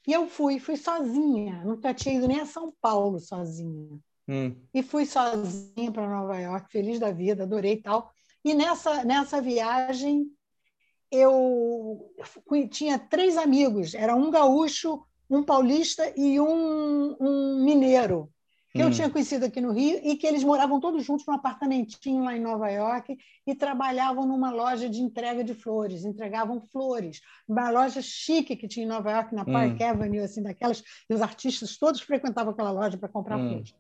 [0.08, 4.00] E eu fui, fui sozinha, nunca tinha ido nem a São Paulo sozinha.
[4.28, 4.56] Hum.
[4.74, 8.12] E fui sozinha para Nova York, feliz da vida, adorei e tal.
[8.44, 10.32] E nessa, nessa viagem
[11.11, 12.11] eu
[12.69, 18.30] tinha três amigos, era um gaúcho, um paulista e um, um mineiro,
[18.72, 18.88] que hum.
[18.88, 22.36] eu tinha conhecido aqui no Rio e que eles moravam todos juntos num apartamentinho lá
[22.36, 23.18] em Nova York
[23.48, 28.86] e trabalhavam numa loja de entrega de flores, entregavam flores, uma loja chique que tinha
[28.86, 29.53] em Nova York, na hum.
[29.53, 33.49] Park Avenue, assim, daquelas, e os artistas todos frequentavam aquela loja para comprar hum.
[33.49, 33.73] flores.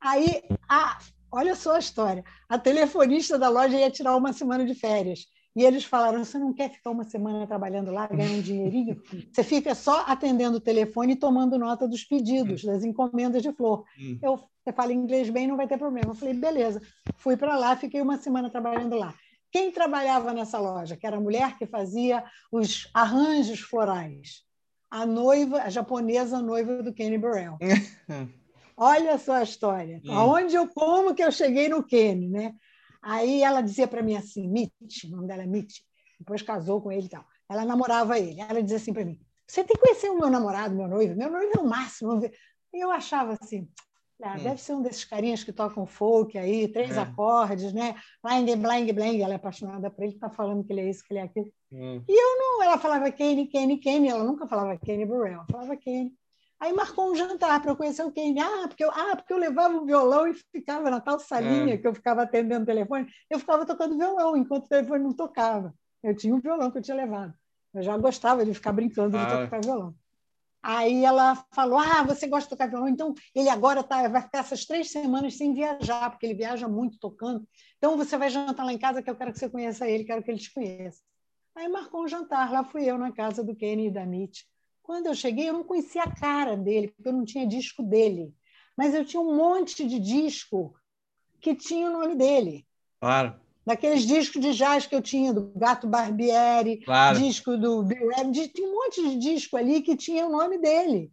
[0.00, 0.98] Aí, a,
[1.30, 5.64] olha só a história, a telefonista da loja ia tirar uma semana de férias e
[5.64, 9.00] eles falaram: você não quer ficar uma semana trabalhando lá, ganhando um dinheirinho?
[9.32, 13.84] Você fica só atendendo o telefone e tomando nota dos pedidos, das encomendas de flor.
[13.98, 14.18] Hum.
[14.22, 16.10] Eu, você fala inglês bem, não vai ter problema.
[16.10, 16.80] Eu falei: beleza.
[17.16, 19.14] Fui para lá, fiquei uma semana trabalhando lá.
[19.50, 20.96] Quem trabalhava nessa loja?
[20.96, 24.42] Que era a mulher que fazia os arranjos florais.
[24.90, 27.58] A noiva, a japonesa noiva do Kenny Burrell.
[28.76, 30.00] Olha só a história.
[30.04, 30.12] Hum.
[30.12, 32.54] Aonde eu como que eu cheguei no Kenny, né?
[33.02, 35.80] Aí ela dizia para mim assim, Mitch, o nome dela é Mitch,
[36.18, 37.24] depois casou com ele e tal.
[37.48, 38.40] Ela namorava ele.
[38.40, 41.16] Ela dizia assim para mim: Você tem que conhecer o meu namorado, meu noivo.
[41.16, 42.20] Meu noivo é o máximo.
[42.72, 43.68] E eu achava assim:
[44.22, 44.42] ah, hum.
[44.44, 47.00] Deve ser um desses carinhas que tocam folk aí, três é.
[47.00, 47.96] acordes, né?
[48.22, 49.20] Blang, blang, blang.
[49.20, 51.52] Ela é apaixonada por ele, está falando que ele é isso, que ele é aquilo.
[51.72, 52.02] Hum.
[52.08, 54.08] E eu não, ela falava Kenny, Kenny, Kenny.
[54.08, 56.14] Ela nunca falava Kenny Burrell, ela falava Kenny.
[56.62, 58.38] Aí marcou um jantar para conhecer o Kenny.
[58.38, 61.76] Ah porque, eu, ah, porque eu levava o violão e ficava na tal salinha é.
[61.76, 63.08] que eu ficava atendendo o telefone.
[63.28, 65.74] Eu ficava tocando violão enquanto o telefone não tocava.
[66.04, 67.34] Eu tinha um violão que eu tinha levado.
[67.74, 69.44] Eu já gostava de ficar brincando de ah.
[69.44, 69.92] tocar violão.
[70.62, 72.86] Aí ela falou: Ah, você gosta de tocar violão?
[72.86, 76.96] Então, ele agora tá, vai ficar essas três semanas sem viajar, porque ele viaja muito
[76.96, 77.44] tocando.
[77.76, 80.22] Então, você vai jantar lá em casa, que eu quero que você conheça ele, quero
[80.22, 81.02] que ele te conheça.
[81.56, 82.52] Aí marcou um jantar.
[82.52, 84.42] Lá fui eu na casa do Kenny e da Mitch.
[84.82, 88.34] Quando eu cheguei, eu não conhecia a cara dele, porque eu não tinha disco dele.
[88.76, 90.74] Mas eu tinha um monte de disco
[91.40, 92.66] que tinha o nome dele.
[93.00, 93.34] Claro.
[93.66, 97.18] daqueles discos de jazz que eu tinha, do Gato Barbieri, claro.
[97.18, 101.12] disco do Bill Evans, tinha um monte de disco ali que tinha o nome dele.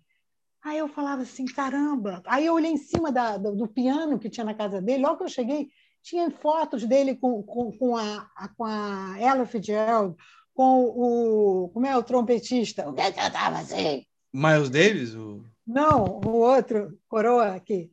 [0.63, 2.21] Aí eu falava assim, caramba.
[2.27, 5.17] Aí eu olhei em cima da, do, do, piano que tinha na casa dele, logo
[5.17, 5.69] que eu cheguei,
[6.03, 10.15] tinha fotos dele com, com, com, a, com a Ella Fitzgerald,
[10.59, 11.69] com o.
[11.69, 12.89] Como é o trompetista?
[12.89, 14.05] O que cantava assim?
[14.33, 15.15] Miles Davis?
[15.15, 15.41] O...
[15.65, 17.89] Não, o outro, coroa aqui.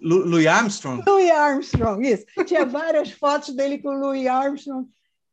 [0.00, 1.02] Lu, Louis Armstrong?
[1.06, 2.24] Louis Armstrong, isso.
[2.46, 4.88] Tinha várias fotos dele com Louis Armstrong.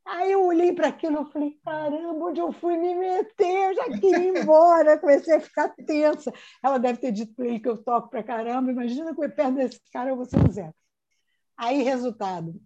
[0.06, 3.70] Aí eu olhei para aquilo e falei, caramba, onde eu fui me meter?
[3.70, 6.34] Eu já queria ir embora, comecei a ficar tensa.
[6.62, 9.80] Ela deve ter dito para ele que eu toco para caramba, imagina que perto desse
[9.94, 10.74] cara eu vou ser um Zé.
[11.56, 12.60] Aí, resultado,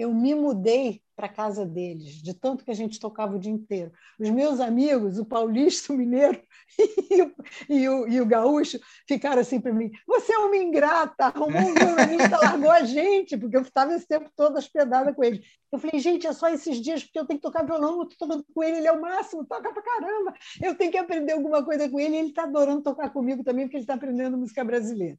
[0.00, 3.52] eu me mudei para a casa deles, de tanto que a gente tocava o dia
[3.52, 3.92] inteiro.
[4.18, 6.40] Os meus amigos, o paulista, o mineiro
[7.10, 7.34] e o,
[7.68, 11.74] e o, e o gaúcho, ficaram assim para mim: você é uma ingrata, arrumou um
[11.74, 15.42] violonista, largou a gente, porque eu estava esse tempo todo hospedada com ele.
[15.70, 18.26] Eu falei: gente, é só esses dias, porque eu tenho que tocar violão, eu estou
[18.26, 20.34] tocando com ele, ele é o máximo, toca para caramba.
[20.62, 23.66] Eu tenho que aprender alguma coisa com ele, e ele está adorando tocar comigo também,
[23.66, 25.18] porque ele está aprendendo música brasileira.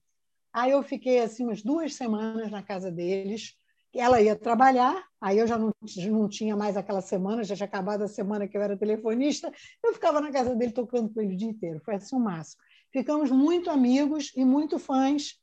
[0.52, 3.56] Aí eu fiquei assim umas duas semanas na casa deles
[4.00, 5.74] ela ia trabalhar, aí eu já não,
[6.10, 9.52] não tinha mais aquela semana, já tinha acabado a semana que eu era telefonista,
[9.84, 12.62] eu ficava na casa dele tocando com ele o dia inteiro, foi assim o máximo.
[12.92, 15.40] Ficamos muito amigos e muito fãs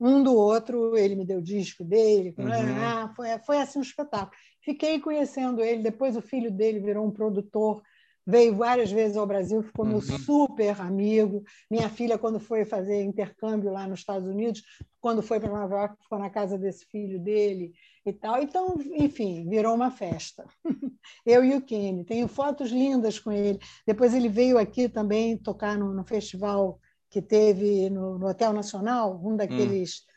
[0.00, 2.46] um do outro, ele me deu o disco dele, uhum.
[2.82, 4.32] ah, foi, foi assim um espetáculo.
[4.62, 7.82] Fiquei conhecendo ele, depois o filho dele virou um produtor
[8.30, 10.18] veio várias vezes ao Brasil, ficou meu uhum.
[10.18, 11.42] super amigo.
[11.70, 14.62] Minha filha, quando foi fazer intercâmbio lá nos Estados Unidos,
[15.00, 17.72] quando foi para Nova York, ficou na casa desse filho dele
[18.06, 18.42] e tal.
[18.42, 20.44] Então, enfim, virou uma festa.
[21.26, 22.04] Eu e o Kenny.
[22.04, 23.58] Tenho fotos lindas com ele.
[23.86, 26.78] Depois ele veio aqui também tocar no, no festival
[27.10, 30.02] que teve no, no, Hotel Nacional, um daqueles.
[30.06, 30.10] Hum.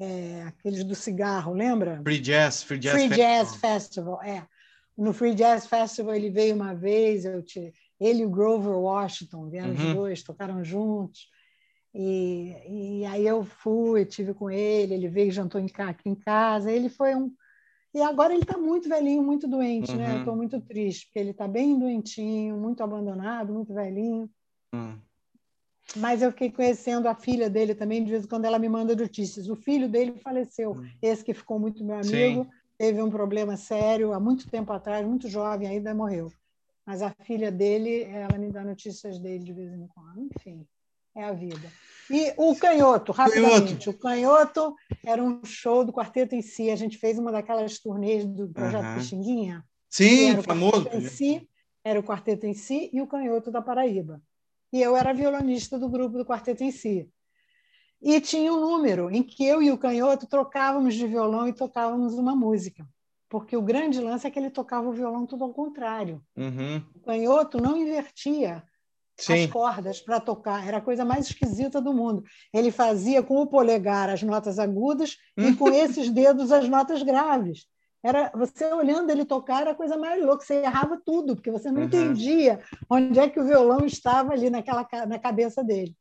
[0.00, 2.00] É, aqueles do cigarro, lembra?
[2.02, 3.44] Free Jazz, Free Jazz, Free Festival.
[3.44, 4.46] Jazz Festival, é.
[4.96, 9.48] No Free Jazz Festival ele veio uma vez, eu te, ele e o Grover Washington
[9.48, 9.88] vieram uhum.
[9.88, 11.28] os dois, tocaram juntos.
[11.94, 16.70] E, e aí eu fui, tive com ele, ele veio jantou em, aqui em casa.
[16.70, 17.32] Ele foi um.
[17.94, 19.98] E agora ele está muito velhinho, muito doente, uhum.
[19.98, 20.14] né?
[20.14, 20.38] Eu estou uhum.
[20.38, 24.28] muito triste, porque ele está bem doentinho, muito abandonado, muito velhinho.
[24.74, 24.98] Uhum.
[25.96, 28.96] Mas eu fiquei conhecendo a filha dele também, de vez em quando ela me manda
[28.96, 29.48] notícias.
[29.48, 30.88] O filho dele faleceu, uhum.
[31.02, 32.44] esse que ficou muito meu amigo.
[32.44, 36.32] Sim teve um problema sério há muito tempo atrás, muito jovem ainda morreu.
[36.84, 40.28] Mas a filha dele, ela me dá notícias dele de vez em quando.
[40.34, 40.66] Enfim,
[41.14, 41.70] é a vida.
[42.10, 43.76] E o Canhoto, rapidamente.
[43.76, 43.90] Canhoto.
[43.90, 44.76] O Canhoto
[45.06, 46.72] era um show do quarteto em si.
[46.72, 48.94] A gente fez uma daquelas turnês do Projeto uhum.
[48.96, 49.64] Pixinguinha.
[49.88, 50.88] Sim, famoso.
[50.92, 51.48] Em si,
[51.84, 54.20] era o quarteto em si e o Canhoto da Paraíba.
[54.72, 57.08] E eu era violonista do grupo do quarteto em si.
[58.02, 62.14] E tinha um número em que eu e o canhoto trocávamos de violão e tocávamos
[62.14, 62.84] uma música.
[63.28, 66.20] Porque o grande lance é que ele tocava o violão tudo ao contrário.
[66.36, 66.82] Uhum.
[66.96, 68.62] O canhoto não invertia
[69.16, 69.44] Sim.
[69.44, 70.66] as cordas para tocar.
[70.66, 72.24] Era a coisa mais esquisita do mundo.
[72.52, 77.66] Ele fazia com o polegar as notas agudas e com esses dedos as notas graves.
[78.04, 80.44] Era você olhando ele tocar era a coisa mais louca.
[80.44, 81.86] Você errava tudo porque você não uhum.
[81.86, 82.60] entendia
[82.90, 85.96] onde é que o violão estava ali naquela na cabeça dele.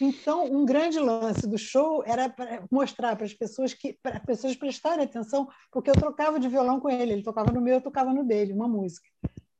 [0.00, 2.34] Então, um grande lance do show era
[2.70, 6.80] mostrar para as pessoas que para as pessoas prestarem atenção, porque eu trocava de violão
[6.80, 9.06] com ele, ele tocava no meu, eu tocava no dele, uma música.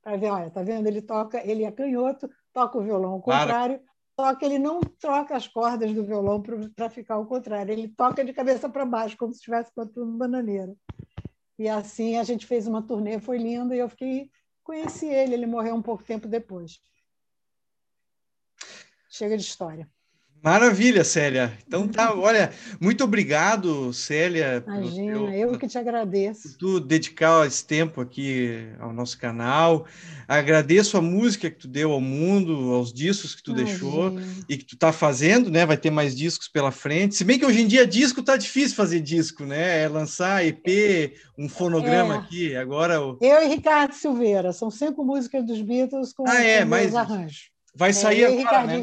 [0.03, 0.87] Para ver, olha, tá vendo?
[0.87, 4.33] Ele toca, ele é canhoto, toca o violão ao contrário, claro.
[4.33, 6.43] só que ele não troca as cordas do violão
[6.75, 10.75] para ficar ao contrário, ele toca de cabeça para baixo, como se estivesse botando bananeira.
[11.59, 14.31] E assim a gente fez uma turnê, foi lindo, e eu fiquei
[14.65, 16.81] conheci ele, ele morreu um pouco tempo depois.
[19.09, 19.89] Chega de história.
[20.45, 21.57] Maravilha, Célia.
[21.67, 24.63] Então tá, olha, muito obrigado, Célia.
[24.67, 26.51] Imagina, teu, eu que te agradeço.
[26.51, 29.87] Por tu dedicar esse tempo aqui ao nosso canal.
[30.29, 33.71] Agradeço a música que tu deu ao mundo, aos discos que tu Imagina.
[33.71, 34.13] deixou
[34.47, 35.65] e que tu tá fazendo, né?
[35.65, 37.15] Vai ter mais discos pela frente.
[37.15, 39.85] Se bem que hoje em dia disco tá difícil fazer disco, né?
[39.85, 42.19] É lançar EP, um fonograma é.
[42.19, 42.55] aqui.
[42.55, 43.17] Agora o...
[43.23, 47.49] Eu e Ricardo Silveira, são cinco músicas dos Beatles com, ah, é, mas arranjos.
[47.75, 48.83] Vai sair é, agora, né?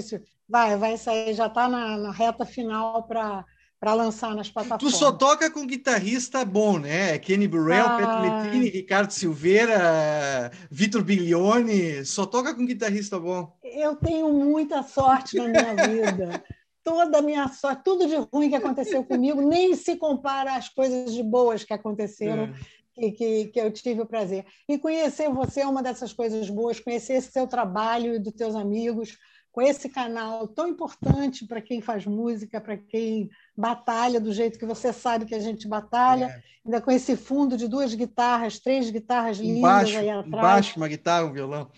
[0.52, 3.46] Vai, vai sair, já está na, na, reta final para
[3.80, 4.94] para lançar nas plataformas.
[4.94, 7.18] Tu só toca com guitarrista bom, né?
[7.18, 7.98] Kenny Burrell, ah.
[7.98, 13.58] Petro Mettini, Ricardo Silveira, Vitor Biglione, só toca com guitarrista bom.
[13.64, 16.44] Eu tenho muita sorte na minha vida.
[16.84, 21.12] Toda a minha sorte, tudo de ruim que aconteceu comigo, nem se compara às coisas
[21.12, 22.44] de boas que aconteceram.
[22.44, 22.54] É.
[22.94, 24.46] Que, que, que, eu tive o prazer.
[24.70, 28.54] E conhecer você é uma dessas coisas boas, conhecer esse seu trabalho e dos teus
[28.54, 29.18] amigos,
[29.52, 34.66] com esse canal tão importante para quem faz música, para quem batalha do jeito que
[34.66, 36.44] você sabe que a gente batalha, é.
[36.66, 40.28] ainda com esse fundo de duas guitarras, três guitarras lindas embaixo, aí atrás.
[40.28, 41.70] Embaixo, uma guitarra, um violão.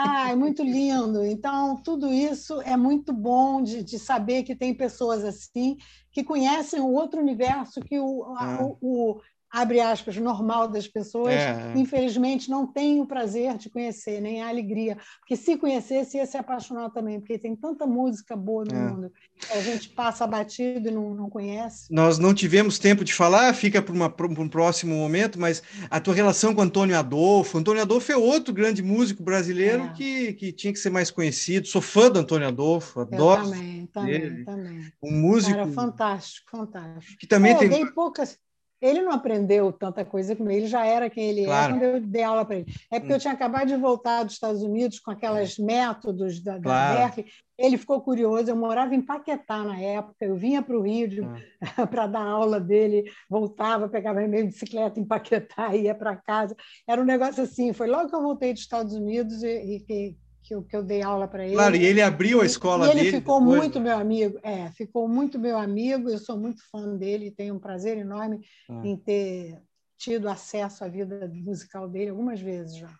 [0.00, 1.24] Ah, é muito lindo.
[1.24, 5.76] Então, tudo isso é muito bom de, de saber que tem pessoas assim
[6.12, 8.58] que conhecem o outro universo que o, ah.
[8.62, 11.78] o, o, abre aspas, normal das pessoas, é, é.
[11.78, 14.98] infelizmente não tem o prazer de conhecer, nem a alegria.
[15.20, 18.78] Porque se conhecesse, ia se apaixonar também, porque tem tanta música boa no é.
[18.78, 19.12] mundo.
[19.50, 21.92] A gente passa batido e não, não conhece.
[21.92, 26.54] Nós não tivemos tempo de falar, fica para um próximo momento, mas a tua relação
[26.54, 27.58] com Antônio Adolfo.
[27.58, 29.92] Antônio Adolfo é outro grande músico brasileiro é.
[29.92, 31.66] que, que tinha que ser mais conhecido.
[31.66, 33.42] Sou fã do Antônio Adolfo, adoro.
[33.42, 34.92] Eu também, também, também.
[35.02, 35.56] Um músico.
[35.56, 37.18] Cara, fantástico, fantástico.
[37.18, 37.68] Que também Pô, tem.
[37.68, 38.38] Dei poucas
[38.80, 41.74] ele não aprendeu tanta coisa como ele já era quem ele claro.
[41.74, 42.72] é quando eu dei aula para ele.
[42.90, 43.16] É porque hum.
[43.16, 46.94] eu tinha acabado de voltar dos Estados Unidos com aqueles métodos da, claro.
[46.94, 47.26] da Berkeley.
[47.58, 48.50] Ele ficou curioso.
[48.50, 50.24] Eu morava em Paquetá na época.
[50.24, 51.28] Eu vinha para o Rio
[51.60, 51.86] ah.
[51.86, 56.54] para dar aula dele, voltava, pegava minha bicicleta em Paquetá, ia para casa.
[56.86, 57.72] Era um negócio assim.
[57.72, 60.16] Foi logo que eu voltei dos Estados Unidos e, e
[60.48, 61.54] que eu, que eu dei aula para ele.
[61.54, 63.08] Claro, e ele abriu a escola e ele dele.
[63.08, 63.84] Ele ficou depois, muito né?
[63.84, 66.08] meu amigo, é, ficou muito meu amigo.
[66.08, 68.80] Eu sou muito fã dele e tenho um prazer enorme ah.
[68.82, 69.60] em ter
[69.98, 72.90] tido acesso à vida musical dele algumas vezes já.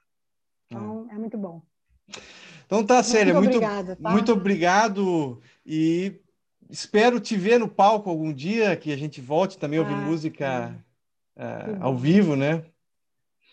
[0.67, 1.15] Então, ah.
[1.15, 1.63] é muito bom.
[2.67, 4.11] Então tá, Célia, muito, muito, obrigada, tá?
[4.11, 6.21] muito obrigado e
[6.69, 9.97] espero te ver no palco algum dia, que a gente volte também a ouvir ah,
[9.97, 10.85] música
[11.35, 12.63] uh, ao vivo, né?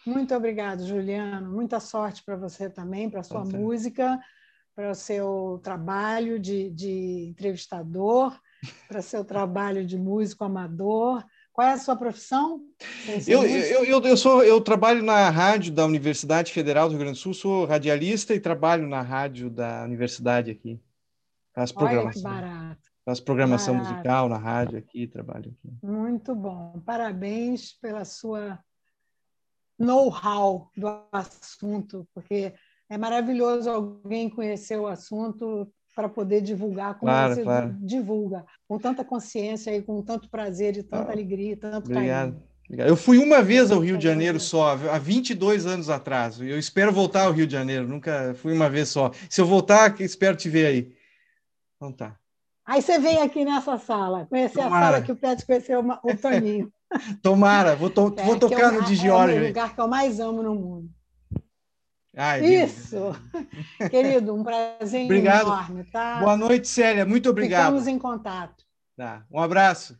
[0.05, 1.51] Muito obrigado, Juliano.
[1.51, 4.19] Muita sorte para você também, para a sua música,
[4.75, 8.37] para o seu trabalho de, de entrevistador,
[8.87, 11.23] para o seu trabalho de músico amador.
[11.51, 12.59] Qual é a sua profissão?
[13.25, 17.17] Eu, eu, eu, eu, sou, eu trabalho na rádio da Universidade Federal do Rio Grande
[17.17, 20.79] do Sul, sou radialista e trabalho na rádio da universidade aqui.
[21.53, 22.29] Faz programação.
[22.29, 22.89] Olha que barato.
[23.05, 23.93] Faz programação barato.
[23.93, 25.73] musical na rádio aqui, trabalho aqui.
[25.81, 26.81] Muito bom.
[26.85, 28.59] Parabéns pela sua
[29.77, 32.53] know-how do assunto, porque
[32.89, 37.75] é maravilhoso alguém conhecer o assunto para poder divulgar como claro, você claro.
[37.79, 42.33] divulga, com tanta consciência e com tanto prazer e tanta ah, alegria e tanto obrigado.
[42.33, 42.55] carinho.
[42.69, 46.41] Eu fui uma vez ao Rio de Janeiro só, há 22 anos atrás.
[46.41, 49.11] Eu espero voltar ao Rio de Janeiro, nunca fui uma vez só.
[49.29, 50.93] Se eu voltar, espero te ver aí.
[51.75, 52.17] Então tá.
[52.65, 54.75] Aí você vem aqui nessa sala, conhecer Tomara.
[54.75, 56.73] a sala que o Pet conheceu o Toninho.
[57.21, 59.37] Tomara, vou, to é, vou tocar é no de Jorge.
[59.37, 60.89] É o lugar que eu mais amo no mundo.
[62.15, 63.13] Ai, Isso!
[63.91, 65.47] Querido, um prazer obrigado.
[65.47, 65.83] enorme.
[65.85, 66.19] Tá?
[66.19, 67.05] Boa noite, Célia.
[67.05, 67.75] Muito obrigado.
[67.75, 68.63] Estamos em contato.
[68.95, 69.25] Tá.
[69.29, 69.99] Um abraço.